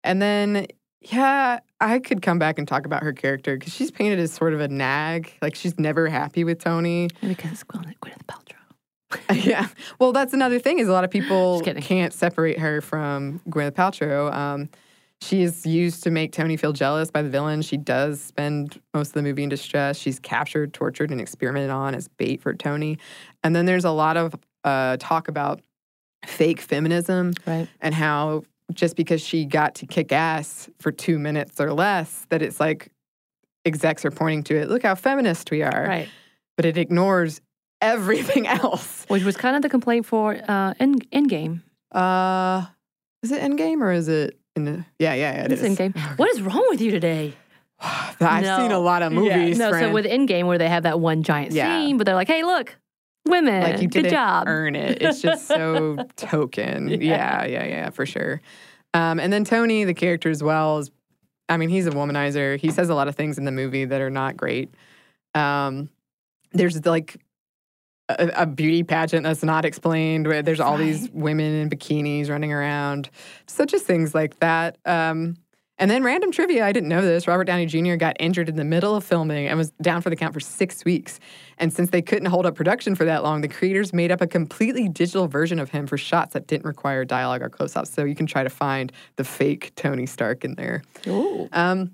and 0.04 0.22
then, 0.22 0.66
yeah, 1.00 1.60
I 1.80 1.98
could 1.98 2.22
come 2.22 2.38
back 2.38 2.58
and 2.58 2.66
talk 2.66 2.86
about 2.86 3.02
her 3.02 3.12
character 3.12 3.56
because 3.56 3.74
she's 3.74 3.90
painted 3.90 4.18
as 4.18 4.32
sort 4.32 4.54
of 4.54 4.60
a 4.60 4.68
nag. 4.68 5.32
Like 5.42 5.54
she's 5.54 5.78
never 5.78 6.08
happy 6.08 6.44
with 6.44 6.60
Tony. 6.60 7.08
Because 7.20 7.62
Gwyneth 7.64 8.24
Paltrow. 8.26 8.51
yeah. 9.34 9.68
Well, 9.98 10.12
that's 10.12 10.32
another 10.32 10.58
thing 10.58 10.78
is 10.78 10.88
a 10.88 10.92
lot 10.92 11.04
of 11.04 11.10
people 11.10 11.60
can't 11.60 12.12
separate 12.12 12.58
her 12.58 12.80
from 12.80 13.40
Gwyneth 13.48 13.72
Paltrow. 13.72 14.32
Um, 14.32 14.68
she 15.20 15.42
is 15.42 15.64
used 15.64 16.02
to 16.02 16.10
make 16.10 16.32
Tony 16.32 16.56
feel 16.56 16.72
jealous 16.72 17.10
by 17.10 17.22
the 17.22 17.28
villain. 17.30 17.62
She 17.62 17.76
does 17.76 18.20
spend 18.20 18.80
most 18.92 19.08
of 19.08 19.14
the 19.14 19.22
movie 19.22 19.44
in 19.44 19.48
distress. 19.48 19.96
She's 19.96 20.18
captured, 20.18 20.72
tortured, 20.74 21.10
and 21.12 21.20
experimented 21.20 21.70
on 21.70 21.94
as 21.94 22.08
bait 22.08 22.40
for 22.42 22.52
Tony. 22.54 22.98
And 23.44 23.54
then 23.54 23.64
there's 23.66 23.84
a 23.84 23.90
lot 23.92 24.16
of 24.16 24.34
uh, 24.64 24.96
talk 24.98 25.28
about 25.28 25.60
fake 26.26 26.60
feminism 26.60 27.34
Right. 27.46 27.68
and 27.80 27.94
how 27.94 28.42
just 28.72 28.96
because 28.96 29.20
she 29.20 29.44
got 29.44 29.74
to 29.76 29.86
kick 29.86 30.12
ass 30.12 30.68
for 30.80 30.90
two 30.90 31.18
minutes 31.18 31.60
or 31.60 31.72
less, 31.72 32.26
that 32.30 32.42
it's 32.42 32.58
like 32.58 32.88
execs 33.64 34.04
are 34.04 34.10
pointing 34.10 34.42
to 34.44 34.56
it. 34.56 34.68
Look 34.68 34.82
how 34.82 34.94
feminist 34.96 35.50
we 35.50 35.62
are. 35.62 35.84
Right. 35.86 36.08
But 36.56 36.64
it 36.66 36.76
ignores 36.76 37.40
everything 37.82 38.46
else. 38.62 39.04
Which 39.08 39.24
was 39.24 39.36
kind 39.36 39.56
of 39.56 39.60
the 39.62 39.68
complaint 39.68 40.06
for 40.06 40.38
uh, 40.48 40.72
End 40.80 41.06
Endgame. 41.10 41.60
Uh, 41.90 42.64
is 43.22 43.30
it 43.32 43.42
Endgame 43.42 43.82
or 43.82 43.92
is 43.92 44.08
it 44.08 44.38
in 44.56 44.64
the? 44.64 44.84
Yeah, 44.98 45.12
yeah, 45.14 45.34
yeah, 45.34 45.44
it 45.44 45.52
It's 45.52 45.60
is. 45.62 45.76
Endgame. 45.78 45.94
What 46.18 46.30
is 46.30 46.40
wrong 46.40 46.64
with 46.70 46.80
you 46.80 46.90
today? 46.90 47.34
I've 47.80 48.42
No. 48.44 48.56
seen 48.58 48.72
a 48.72 48.78
lot 48.78 49.02
of 49.02 49.12
Yeah. 49.12 49.18
movies. 49.20 49.58
No, 49.58 49.66
so 49.66 49.70
friend. 49.70 49.92
with 49.92 50.06
Endgame 50.06 50.46
where 50.46 50.56
they 50.58 50.68
have 50.68 50.84
that 50.84 51.00
one 51.00 51.22
giant 51.22 51.52
Yeah. 51.52 51.66
scene, 51.82 51.98
but 51.98 52.06
they're 52.06 52.14
like, 52.14 52.28
"Hey, 52.28 52.44
look, 52.44 52.76
women, 53.26 53.62
like 53.62 53.74
you 53.82 53.88
good 53.88 54.02
didn't 54.04 54.10
job." 54.12 54.44
earn 54.46 54.74
it. 54.76 55.02
It's 55.02 55.20
just 55.20 55.46
so 55.46 55.96
token. 56.16 56.88
Yeah, 56.88 57.44
yeah, 57.44 57.64
yeah, 57.64 57.90
for 57.90 58.06
sure. 58.06 58.40
Um, 58.94 59.18
and 59.20 59.32
then 59.32 59.44
Tony, 59.44 59.84
the 59.84 59.94
character 59.94 60.30
as 60.30 60.42
well, 60.42 60.78
is. 60.78 60.90
I 61.48 61.56
mean, 61.58 61.68
he's 61.68 61.86
a 61.86 61.90
womanizer. 61.90 62.56
He 62.58 62.70
says 62.70 62.88
a 62.88 62.94
lot 62.94 63.08
of 63.08 63.16
things 63.16 63.36
in 63.36 63.44
the 63.44 63.52
movie 63.52 63.84
that 63.84 64.00
are 64.00 64.08
not 64.08 64.36
great. 64.38 64.72
Um, 65.34 65.90
there's 66.52 66.86
like 66.86 67.16
a, 68.18 68.42
a 68.42 68.46
beauty 68.46 68.82
pageant 68.82 69.24
that's 69.24 69.42
not 69.42 69.64
explained. 69.64 70.26
Where 70.26 70.42
there's 70.42 70.60
all 70.60 70.76
these 70.76 71.10
women 71.10 71.52
in 71.54 71.70
bikinis 71.70 72.28
running 72.30 72.52
around, 72.52 73.10
such 73.46 73.74
as 73.74 73.82
things 73.82 74.14
like 74.14 74.38
that. 74.40 74.78
Um, 74.84 75.36
and 75.78 75.90
then 75.90 76.04
random 76.04 76.30
trivia. 76.30 76.64
I 76.64 76.70
didn't 76.70 76.88
know 76.88 77.02
this. 77.02 77.26
Robert 77.26 77.44
Downey 77.44 77.66
Jr. 77.66 77.96
got 77.96 78.16
injured 78.20 78.48
in 78.48 78.54
the 78.54 78.64
middle 78.64 78.94
of 78.94 79.02
filming 79.02 79.48
and 79.48 79.58
was 79.58 79.72
down 79.82 80.00
for 80.00 80.10
the 80.10 80.16
count 80.16 80.32
for 80.32 80.38
six 80.38 80.84
weeks. 80.84 81.18
And 81.58 81.72
since 81.72 81.90
they 81.90 82.02
couldn't 82.02 82.26
hold 82.26 82.46
up 82.46 82.54
production 82.54 82.94
for 82.94 83.04
that 83.04 83.24
long, 83.24 83.40
the 83.40 83.48
creators 83.48 83.92
made 83.92 84.12
up 84.12 84.20
a 84.20 84.26
completely 84.26 84.88
digital 84.88 85.26
version 85.26 85.58
of 85.58 85.70
him 85.70 85.88
for 85.88 85.96
shots 85.96 86.34
that 86.34 86.46
didn't 86.46 86.66
require 86.66 87.04
dialogue 87.04 87.42
or 87.42 87.48
close-ups. 87.48 87.90
So 87.90 88.04
you 88.04 88.14
can 88.14 88.26
try 88.26 88.44
to 88.44 88.50
find 88.50 88.92
the 89.16 89.24
fake 89.24 89.72
Tony 89.74 90.06
Stark 90.06 90.44
in 90.44 90.54
there. 90.54 90.82
Ooh. 91.08 91.48
Um, 91.52 91.92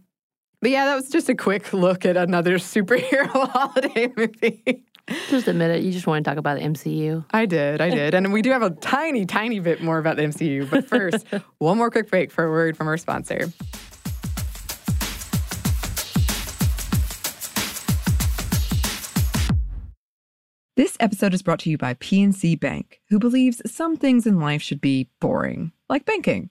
but 0.61 0.71
yeah, 0.71 0.87
that 0.87 0.97
was 0.97 1.09
just 1.09 1.29
a 1.29 1.35
quick 1.35 1.73
look 1.73 2.05
at 2.05 2.17
another 2.17 2.59
superhero 2.59 3.29
holiday 3.51 4.13
movie. 4.17 4.85
Just 5.29 5.49
admit 5.49 5.71
it. 5.71 5.83
You 5.83 5.93
just 5.93 6.07
want 6.07 6.25
to 6.25 6.31
talk 6.31 6.39
about 6.39 6.59
the 6.59 6.65
MCU. 6.65 7.25
I 7.31 7.47
did, 7.47 7.81
I 7.81 7.91
did. 7.91 8.15
And 8.15 8.33
we 8.33 8.43
do 8.43 8.51
have 8.51 8.63
a 8.63 8.71
tiny, 8.71 9.27
tiny 9.27 9.61
bit 9.61 9.83
more 9.83 9.99
about 9.99 10.17
the 10.17 10.23
MCU. 10.23 10.69
But 10.69 10.89
first, 10.89 11.27
one 11.59 11.79
more 11.79 11.91
quick 11.91 12.11
break 12.11 12.31
for 12.31 12.45
a 12.45 12.51
word 12.51 12.77
from 12.77 12.89
our 12.89 12.97
sponsor. 12.97 13.53
This 20.77 20.97
episode 21.01 21.35
is 21.35 21.43
brought 21.43 21.59
to 21.61 21.71
you 21.71 21.77
by 21.77 21.95
PNC 21.95 22.61
Bank, 22.61 23.01
who 23.09 23.19
believes 23.19 23.61
some 23.67 23.97
things 23.97 24.27
in 24.29 24.39
life 24.39 24.63
should 24.63 24.81
be 24.81 25.11
boring, 25.21 25.73
like 25.89 26.05
banking. 26.05 26.51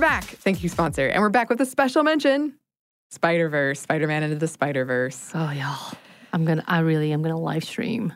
We're 0.00 0.06
back. 0.06 0.24
Thank 0.24 0.62
you, 0.62 0.70
sponsor. 0.70 1.08
And 1.08 1.20
we're 1.20 1.28
back 1.28 1.50
with 1.50 1.60
a 1.60 1.66
special 1.66 2.02
mention 2.02 2.54
Spider 3.10 3.50
Verse, 3.50 3.80
Spider 3.80 4.06
Man 4.06 4.22
into 4.22 4.36
the 4.36 4.48
Spider 4.48 4.86
Verse. 4.86 5.30
Oh, 5.34 5.50
y'all. 5.50 5.92
I'm 6.32 6.46
gonna. 6.46 6.64
I 6.66 6.78
really 6.78 7.12
am 7.12 7.20
gonna 7.22 7.38
live 7.38 7.64
stream 7.64 8.14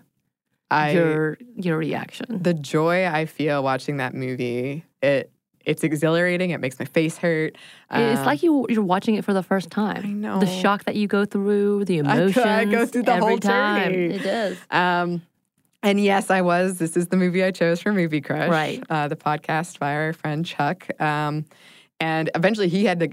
I 0.71 0.93
your 0.93 1.37
your 1.57 1.77
reaction. 1.77 2.43
the 2.43 2.55
joy 2.55 3.05
I 3.07 3.27
feel 3.27 3.63
watching 3.63 3.99
that 3.99 4.15
movie, 4.15 4.83
it 5.03 5.31
It's 5.67 5.85
exhilarating. 5.85 6.51
It 6.51 6.59
makes 6.61 6.79
my 6.79 6.87
face 6.87 7.19
hurt. 7.19 7.57
it's 7.91 8.21
Um, 8.21 8.25
like 8.25 8.43
you 8.43 8.65
you're 8.71 8.83
watching 8.83 9.17
it 9.17 9.25
for 9.27 9.35
the 9.35 9.43
first 9.43 9.69
time. 9.71 10.03
I 10.07 10.09
know. 10.09 10.41
the 10.41 10.47
shock 10.47 10.85
that 10.85 10.97
you 10.97 11.07
go 11.07 11.27
through, 11.27 11.85
the 11.85 11.97
I 11.97 12.01
emotions. 12.01 12.47
I 12.47 12.65
go 12.65 12.87
through 12.87 13.03
the 13.03 13.19
whole 13.19 13.37
time. 13.37 13.93
journey. 13.93 14.15
It 14.15 14.23
does. 14.23 14.57
Um, 14.71 15.21
and 15.83 16.01
yes, 16.03 16.31
I 16.31 16.41
was. 16.41 16.79
This 16.79 16.97
is 16.97 17.09
the 17.09 17.17
movie 17.19 17.45
I 17.45 17.51
chose 17.51 17.83
for 17.83 17.93
Movie 17.93 18.23
Crush, 18.23 18.49
Right. 18.49 18.83
Uh, 18.89 19.07
the 19.09 19.17
podcast 19.17 19.79
by 19.79 19.93
our 19.95 20.15
friend 20.15 20.47
Chuck. 20.47 20.89
Um, 20.99 21.45
and 22.01 22.31
eventually, 22.35 22.69
he 22.69 22.85
had 22.85 23.01
to. 23.01 23.09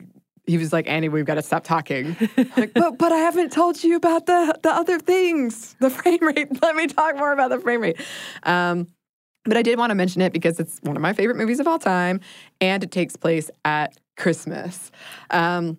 He 0.46 0.58
was 0.58 0.74
like, 0.74 0.88
"Annie, 0.88 1.10
we've 1.10 1.26
got 1.26 1.36
to 1.36 1.42
stop 1.42 1.64
talking." 1.64 2.16
like, 2.58 2.74
but 2.74 2.98
but 2.98 3.12
I 3.12 3.18
haven't 3.18 3.52
told 3.52 3.84
you 3.84 3.96
about 3.96 4.26
the 4.26 4.58
the 4.64 4.72
other 4.72 5.00
things, 5.00 5.76
the 5.80 5.90
frame 5.90 6.22
rate. 6.22 6.50
Let 6.62 6.76
me 6.76 6.88
talk 6.88 7.16
more 7.16 7.32
about 7.32 7.50
the 7.50 7.60
frame 7.60 7.82
rate. 7.82 8.00
Um, 8.44 8.88
but 9.46 9.58
I 9.58 9.62
did 9.62 9.78
want 9.78 9.92
to 9.92 9.96
mention 9.96 10.22
it 10.22 10.34
because 10.34 10.60
it's 10.60 10.80
one 10.84 10.96
of 10.96 11.02
my 11.02 11.14
favorite 11.14 11.38
movies 11.38 11.60
of 11.60 11.68
all 11.68 11.80
time, 11.80 12.20
and 12.60 12.84
it 12.84 12.92
takes 12.92 13.16
place 13.16 13.50
at 13.66 13.98
Christmas. 14.18 14.92
Um, 15.30 15.78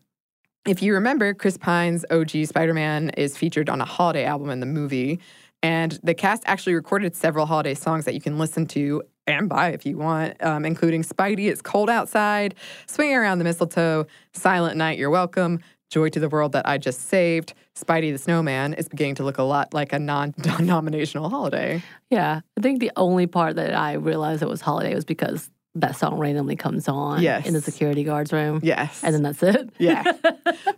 if 0.66 0.82
you 0.82 0.94
remember, 0.94 1.34
Chris 1.34 1.56
Pine's 1.56 2.04
OG 2.10 2.46
Spider 2.46 2.74
Man 2.74 3.10
is 3.10 3.36
featured 3.36 3.68
on 3.68 3.80
a 3.80 3.84
holiday 3.84 4.24
album 4.24 4.50
in 4.50 4.60
the 4.60 4.66
movie. 4.66 5.20
And 5.62 5.98
the 6.02 6.14
cast 6.14 6.42
actually 6.46 6.74
recorded 6.74 7.14
several 7.14 7.46
holiday 7.46 7.74
songs 7.74 8.04
that 8.04 8.14
you 8.14 8.20
can 8.20 8.38
listen 8.38 8.66
to 8.68 9.02
and 9.26 9.48
buy 9.48 9.70
if 9.70 9.86
you 9.86 9.96
want, 9.98 10.42
um, 10.42 10.64
including 10.64 11.02
Spidey, 11.02 11.50
It's 11.50 11.62
Cold 11.62 11.90
Outside, 11.90 12.54
Swinging 12.86 13.16
Around 13.16 13.38
the 13.38 13.44
Mistletoe, 13.44 14.06
Silent 14.32 14.76
Night, 14.76 14.98
You're 14.98 15.10
Welcome, 15.10 15.60
Joy 15.90 16.08
to 16.08 16.20
the 16.20 16.28
World 16.28 16.52
That 16.52 16.66
I 16.66 16.78
Just 16.78 17.08
Saved, 17.08 17.54
Spidey 17.76 18.12
the 18.12 18.18
Snowman 18.18 18.74
is 18.74 18.88
beginning 18.88 19.16
to 19.16 19.24
look 19.24 19.38
a 19.38 19.42
lot 19.42 19.74
like 19.74 19.92
a 19.92 19.98
non 19.98 20.34
denominational 20.40 21.28
holiday. 21.28 21.82
Yeah, 22.10 22.40
I 22.56 22.60
think 22.60 22.80
the 22.80 22.92
only 22.96 23.26
part 23.26 23.56
that 23.56 23.74
I 23.74 23.94
realized 23.94 24.42
it 24.42 24.48
was 24.48 24.60
holiday 24.60 24.94
was 24.94 25.04
because 25.04 25.50
that 25.74 25.96
song 25.96 26.18
randomly 26.18 26.56
comes 26.56 26.86
on 26.86 27.22
in 27.22 27.54
the 27.54 27.60
security 27.60 28.04
guard's 28.04 28.32
room. 28.32 28.60
Yes. 28.62 29.02
And 29.02 29.14
then 29.14 29.22
that's 29.22 29.42
it. 29.42 29.70
Yeah. 29.78 30.02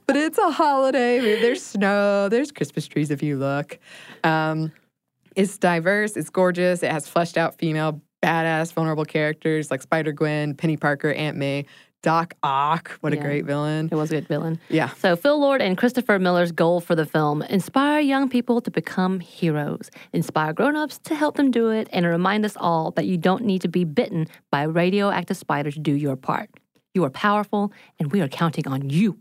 but 0.06 0.16
it's 0.16 0.38
a 0.38 0.50
holiday. 0.52 1.40
There's 1.40 1.62
snow, 1.64 2.28
there's 2.28 2.52
Christmas 2.52 2.86
trees 2.86 3.10
if 3.10 3.22
you 3.22 3.36
look. 3.36 3.78
Um, 4.22 4.72
it's 5.34 5.58
diverse, 5.58 6.16
it's 6.16 6.30
gorgeous, 6.30 6.84
it 6.84 6.92
has 6.92 7.08
fleshed 7.08 7.36
out 7.36 7.58
female, 7.58 8.00
badass, 8.24 8.72
vulnerable 8.72 9.04
characters 9.04 9.70
like 9.70 9.82
Spider 9.82 10.12
Gwen, 10.12 10.54
Peni 10.54 10.80
Parker, 10.80 11.12
Aunt 11.12 11.36
May, 11.36 11.66
Doc 12.02 12.34
Ock. 12.42 12.98
What 13.00 13.12
a 13.14 13.16
great 13.16 13.46
villain. 13.46 13.88
It 13.90 13.94
was 13.94 14.10
a 14.12 14.16
good 14.16 14.28
villain. 14.28 14.60
Yeah. 14.68 14.90
So, 14.94 15.16
Phil 15.16 15.40
Lord 15.40 15.62
and 15.62 15.78
Christopher 15.78 16.18
Miller's 16.18 16.52
goal 16.52 16.80
for 16.80 16.94
the 16.94 17.06
film 17.06 17.40
inspire 17.42 18.00
young 18.00 18.28
people 18.28 18.60
to 18.60 18.70
become 18.70 19.20
heroes, 19.20 19.90
inspire 20.12 20.52
grown-ups 20.52 20.98
to 21.04 21.14
help 21.14 21.36
them 21.36 21.50
do 21.50 21.70
it, 21.70 21.88
and 21.92 22.04
remind 22.04 22.44
us 22.44 22.56
all 22.58 22.90
that 22.92 23.06
you 23.06 23.16
don't 23.16 23.44
need 23.44 23.62
to 23.62 23.68
be 23.68 23.84
bitten 23.84 24.26
by 24.50 24.64
a 24.64 24.68
radioactive 24.68 25.38
spider 25.38 25.70
to 25.70 25.78
do 25.78 25.92
your 25.92 26.16
part. 26.16 26.50
You 26.92 27.04
are 27.04 27.10
powerful, 27.10 27.72
and 27.98 28.12
we 28.12 28.20
are 28.20 28.28
counting 28.28 28.68
on 28.68 28.90
you. 28.90 29.18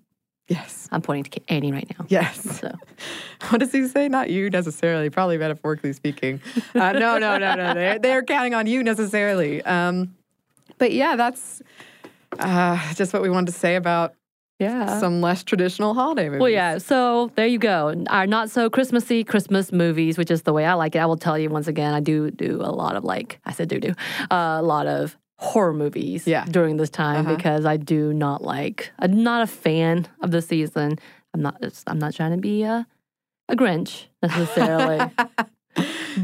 Yes. 0.48 0.89
I'm 0.91 1.02
pointing 1.02 1.32
to 1.32 1.41
Annie 1.52 1.72
right 1.72 1.89
now. 1.98 2.06
Yes. 2.10 2.60
So, 2.60 2.72
What 3.50 3.60
does 3.60 3.72
he 3.72 3.88
say? 3.88 4.10
Not 4.10 4.30
you 4.30 4.50
necessarily, 4.50 5.10
probably 5.10 5.38
metaphorically 5.38 5.94
speaking. 5.94 6.41
Uh, 6.76 6.91
no, 6.94 7.18
no, 7.18 7.38
no, 7.38 7.56
no. 7.56 7.74
They're, 7.74 8.00
they're 8.00 8.24
counting 8.24 8.54
on 8.54 8.68
you 8.68 8.84
necessarily. 8.84 9.62
Um, 9.64 10.16
but 10.78 10.91
yeah, 10.91 11.16
that's 11.16 11.62
uh, 12.39 12.94
just 12.94 13.14
what 13.14 13.22
we 13.22 13.30
wanted 13.30 13.54
to 13.54 13.58
say 13.58 13.76
about 13.76 14.16
yeah. 14.60 15.00
some 15.00 15.22
less 15.22 15.44
traditional 15.44 15.94
holiday 15.94 16.26
movies. 16.26 16.41
Well, 16.41 16.50
yeah. 16.50 16.78
So 16.78 17.32
there 17.36 17.48
you 17.48 17.60
go. 17.60 18.04
Our 18.10 18.28
not 18.28 18.50
so 18.50 18.70
Christmassy 18.70 19.24
Christmas 19.24 19.72
movies, 19.72 20.18
which 20.18 20.32
is 20.32 20.44
the 20.44 20.54
way 20.54 20.66
I 20.66 20.74
like 20.74 20.96
it. 20.96 21.00
I 21.00 21.06
will 21.06 21.18
tell 21.18 21.38
you 21.38 21.50
once 21.50 21.68
again, 21.68 21.94
I 21.94 22.00
do 22.00 22.32
do 22.32 22.58
a 22.62 22.72
lot 22.72 22.96
of 22.96 23.04
like 23.04 23.39
I 23.46 23.52
said 23.52 23.70
do 23.70 23.80
do 23.80 23.94
uh, 24.32 24.58
a 24.60 24.64
lot 24.64 24.88
of 24.88 25.18
horror 25.44 25.74
movies 25.74 26.26
Yeah. 26.26 26.46
during 26.46 26.78
this 26.78 26.89
time 26.89 27.26
Uh-huh. 27.26 27.36
because 27.36 27.66
I 27.66 27.78
do 27.78 28.14
not 28.14 28.41
like. 28.44 28.91
I'm 29.00 29.24
not 29.24 29.44
a 29.44 29.48
fan 29.48 30.08
of 30.22 30.32
the 30.32 30.41
season. 30.41 30.98
I'm 31.34 31.41
not. 31.41 31.56
I'm 31.88 32.00
not 32.00 32.14
trying 32.16 32.32
to 32.32 32.38
be 32.38 32.64
a 32.64 32.88
a 33.50 33.56
Grinch 33.56 34.06
necessarily. 34.22 35.00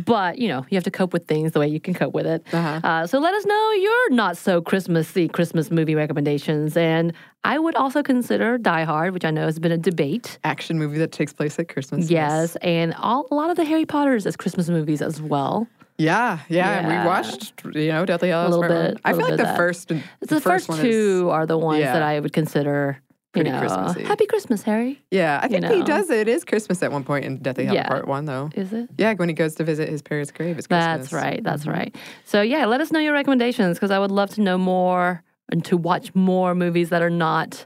But 0.06 0.38
you 0.38 0.48
know, 0.48 0.64
you 0.70 0.76
have 0.78 0.84
to 0.84 0.92
cope 0.92 1.14
with 1.14 1.26
things 1.26 1.52
the 1.54 1.60
way 1.60 1.68
you 1.68 1.80
can 1.80 1.96
cope 1.96 2.14
with 2.14 2.28
it. 2.28 2.46
Uh-huh. 2.54 2.80
Uh, 2.84 3.08
so 3.08 3.18
let 3.18 3.34
us 3.34 3.44
know 3.46 3.72
your 3.72 4.12
not 4.12 4.38
so 4.38 4.62
Christmassy 4.62 5.28
Christmas 5.28 5.72
movie 5.72 5.96
recommendations, 5.96 6.78
and 6.78 7.12
I 7.44 7.58
would 7.58 7.74
also 7.74 8.04
consider 8.04 8.60
Die 8.60 8.84
Hard, 8.84 9.14
which 9.16 9.26
I 9.26 9.32
know 9.32 9.46
has 9.46 9.58
been 9.58 9.72
a 9.72 9.80
debate. 9.80 10.38
Action 10.44 10.78
movie 10.78 11.00
that 11.00 11.12
takes 11.12 11.34
place 11.34 11.58
at 11.58 11.70
Christmas. 11.70 12.12
Yes, 12.12 12.56
and 12.58 12.94
all, 13.00 13.26
a 13.32 13.36
lot 13.36 13.50
of 13.50 13.56
the 13.58 13.66
Harry 13.66 13.88
Potters 13.88 14.28
as 14.28 14.38
Christmas 14.38 14.70
movies 14.70 15.02
as 15.02 15.20
well. 15.20 15.68
Yeah, 16.00 16.40
yeah. 16.50 16.88
Yeah. 16.88 17.02
We 17.04 17.08
watched, 17.08 17.54
you 17.76 17.90
know, 17.92 18.06
Deathly 18.06 18.30
Hallows. 18.30 18.56
A 18.56 18.58
little 18.58 18.76
bit, 18.76 19.00
I 19.06 19.14
feel 19.14 19.28
like 19.28 19.38
the 19.38 19.54
first, 19.56 19.90
The, 19.90 20.42
first, 20.42 20.70
one 20.70 20.80
is- 20.80 20.84
two 20.84 21.30
are 21.30 21.46
the 21.46 21.58
ones 21.58 21.82
yeah. 21.82 21.94
that 21.94 22.02
I 22.02 22.20
would 22.20 22.34
consider, 22.34 22.98
you 23.36 23.42
Pretty 23.44 23.52
know, 23.52 23.60
Christmassy. 23.60 24.04
Happy 24.04 24.26
Christmas, 24.26 24.64
Harry. 24.64 25.02
yeah, 25.12 25.40
I 25.44 25.48
you 25.48 25.60
think 25.60 25.66
he 25.68 25.84
does. 25.84 26.10
It 26.10 26.28
is 26.28 26.44
Christmas 26.46 26.82
at 26.82 26.92
one 26.92 27.04
point 27.04 27.26
in 27.26 27.38
Deathly 27.38 27.66
Hallows 27.66 27.76
Yeah. 27.76 27.88
Part 27.88 28.08
One, 28.08 28.26
though. 28.26 28.50
Is 28.56 28.72
it? 28.74 28.90
Yeah, 28.98 29.14
when 29.16 29.30
he 29.30 29.36
goes 29.36 29.56
to 29.56 29.64
visit 29.64 29.90
his 29.90 30.02
parents' 30.02 30.32
grave, 30.32 30.58
it's 30.58 30.68
Christmas. 30.68 31.10
That's 31.12 31.14
right. 31.14 31.44
That's 31.44 31.66
Mhm. 31.66 31.74
right. 31.74 31.96
So 32.24 32.42
yeah, 32.42 32.66
let 32.66 32.82
us 32.82 32.92
know 32.92 33.00
your 33.00 33.14
recommendations 33.14 33.78
because 33.78 33.92
I 33.92 34.00
would 34.00 34.12
love 34.12 34.30
to 34.32 34.42
know 34.42 34.58
more 34.58 35.22
and 35.52 35.64
to 35.66 35.76
watch 35.78 36.16
more 36.16 36.56
movies 36.56 36.90
that 36.90 37.02
are 37.02 37.10
not 37.10 37.66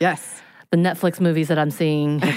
Yes. 0.00 0.40
The 0.72 0.78
Netflix 0.78 1.20
movies 1.20 1.48
that 1.48 1.58
I'm 1.58 1.70
seeing. 1.70 2.20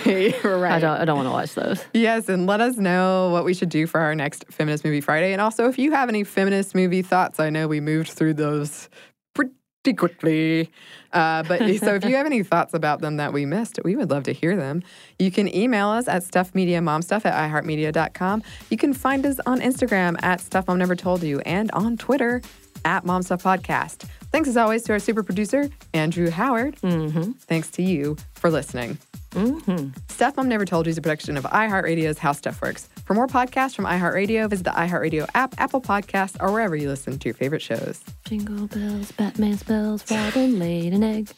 Right. 0.45 0.73
I 0.73 0.79
don't. 0.79 0.97
I 0.99 1.05
don't 1.05 1.15
want 1.17 1.27
to 1.27 1.31
watch 1.31 1.53
those. 1.55 1.83
Yes, 1.93 2.29
and 2.29 2.45
let 2.47 2.61
us 2.61 2.77
know 2.77 3.29
what 3.29 3.45
we 3.45 3.53
should 3.53 3.69
do 3.69 3.88
for 3.88 3.99
our 3.99 4.15
next 4.15 4.45
Feminist 4.49 4.83
Movie 4.83 5.01
Friday. 5.01 5.31
And 5.31 5.41
also, 5.41 5.67
if 5.67 5.77
you 5.77 5.91
have 5.91 6.09
any 6.09 6.23
feminist 6.23 6.75
movie 6.75 7.01
thoughts, 7.01 7.39
I 7.39 7.49
know 7.49 7.67
we 7.67 7.79
moved 7.79 8.09
through 8.09 8.36
those 8.36 8.89
pretty 9.33 9.97
quickly. 9.97 10.71
Uh, 11.13 11.43
but 11.43 11.59
so 11.79 11.95
if 11.95 12.05
you 12.05 12.15
have 12.15 12.25
any 12.25 12.43
thoughts 12.43 12.73
about 12.73 13.01
them 13.01 13.17
that 13.17 13.33
we 13.33 13.45
missed, 13.45 13.79
we 13.83 13.95
would 13.95 14.09
love 14.09 14.23
to 14.23 14.33
hear 14.33 14.55
them. 14.55 14.83
You 15.19 15.31
can 15.31 15.53
email 15.53 15.89
us 15.89 16.07
at 16.07 16.23
stuffmediamomstuff 16.23 17.25
at 17.25 17.51
iheartmedia.com. 17.51 18.43
You 18.69 18.77
can 18.77 18.93
find 18.93 19.25
us 19.25 19.39
on 19.45 19.59
Instagram 19.59 20.21
at 20.23 20.41
Stuff 20.41 20.67
Mom 20.67 20.77
Never 20.77 20.95
Told 20.95 21.23
You 21.23 21.39
and 21.41 21.71
on 21.71 21.97
Twitter 21.97 22.41
at 22.83 23.05
Mom 23.05 23.23
Stuff 23.23 23.43
Podcast. 23.43 24.07
Thanks 24.32 24.49
as 24.49 24.57
always 24.57 24.84
to 24.84 24.93
our 24.93 24.99
super 24.99 25.23
producer, 25.23 25.69
Andrew 25.93 26.30
Howard. 26.30 26.76
Mm-hmm. 26.78 27.32
Thanks 27.34 27.69
to 27.71 27.84
you 27.84 28.17
for 28.34 28.49
listening. 28.49 28.97
Mm-hmm. 29.32 29.89
Stuff 30.09 30.38
Mom 30.38 30.47
Never 30.47 30.65
Told 30.65 30.86
You 30.86 30.91
is 30.91 30.97
a 30.97 31.01
production 31.01 31.36
of 31.36 31.43
iHeartRadio's 31.43 32.17
How 32.17 32.32
Stuff 32.32 32.61
Works. 32.61 32.88
For 33.05 33.13
more 33.13 33.28
podcasts 33.28 33.76
from 33.76 33.86
iHeartRadio, 33.86 34.49
visit 34.49 34.63
the 34.63 34.71
iHeartRadio 34.71 35.28
app, 35.36 35.55
Apple 35.57 35.82
Podcasts, 35.82 36.38
or 36.41 36.51
wherever 36.51 36.76
you 36.76 36.88
listen 36.88 37.19
to 37.19 37.28
your 37.28 37.36
favorite 37.36 37.61
shows. 37.61 38.01
Jingle 38.26 38.67
bells, 38.67 39.11
Batman 39.13 39.57
spells, 39.57 40.09
Robin 40.09 40.57
laid 40.57 40.93
an 40.93 41.03
egg. 41.03 41.30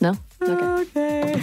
No. 0.00 0.14
Okay. 0.40 0.82
Okay. 0.96 1.42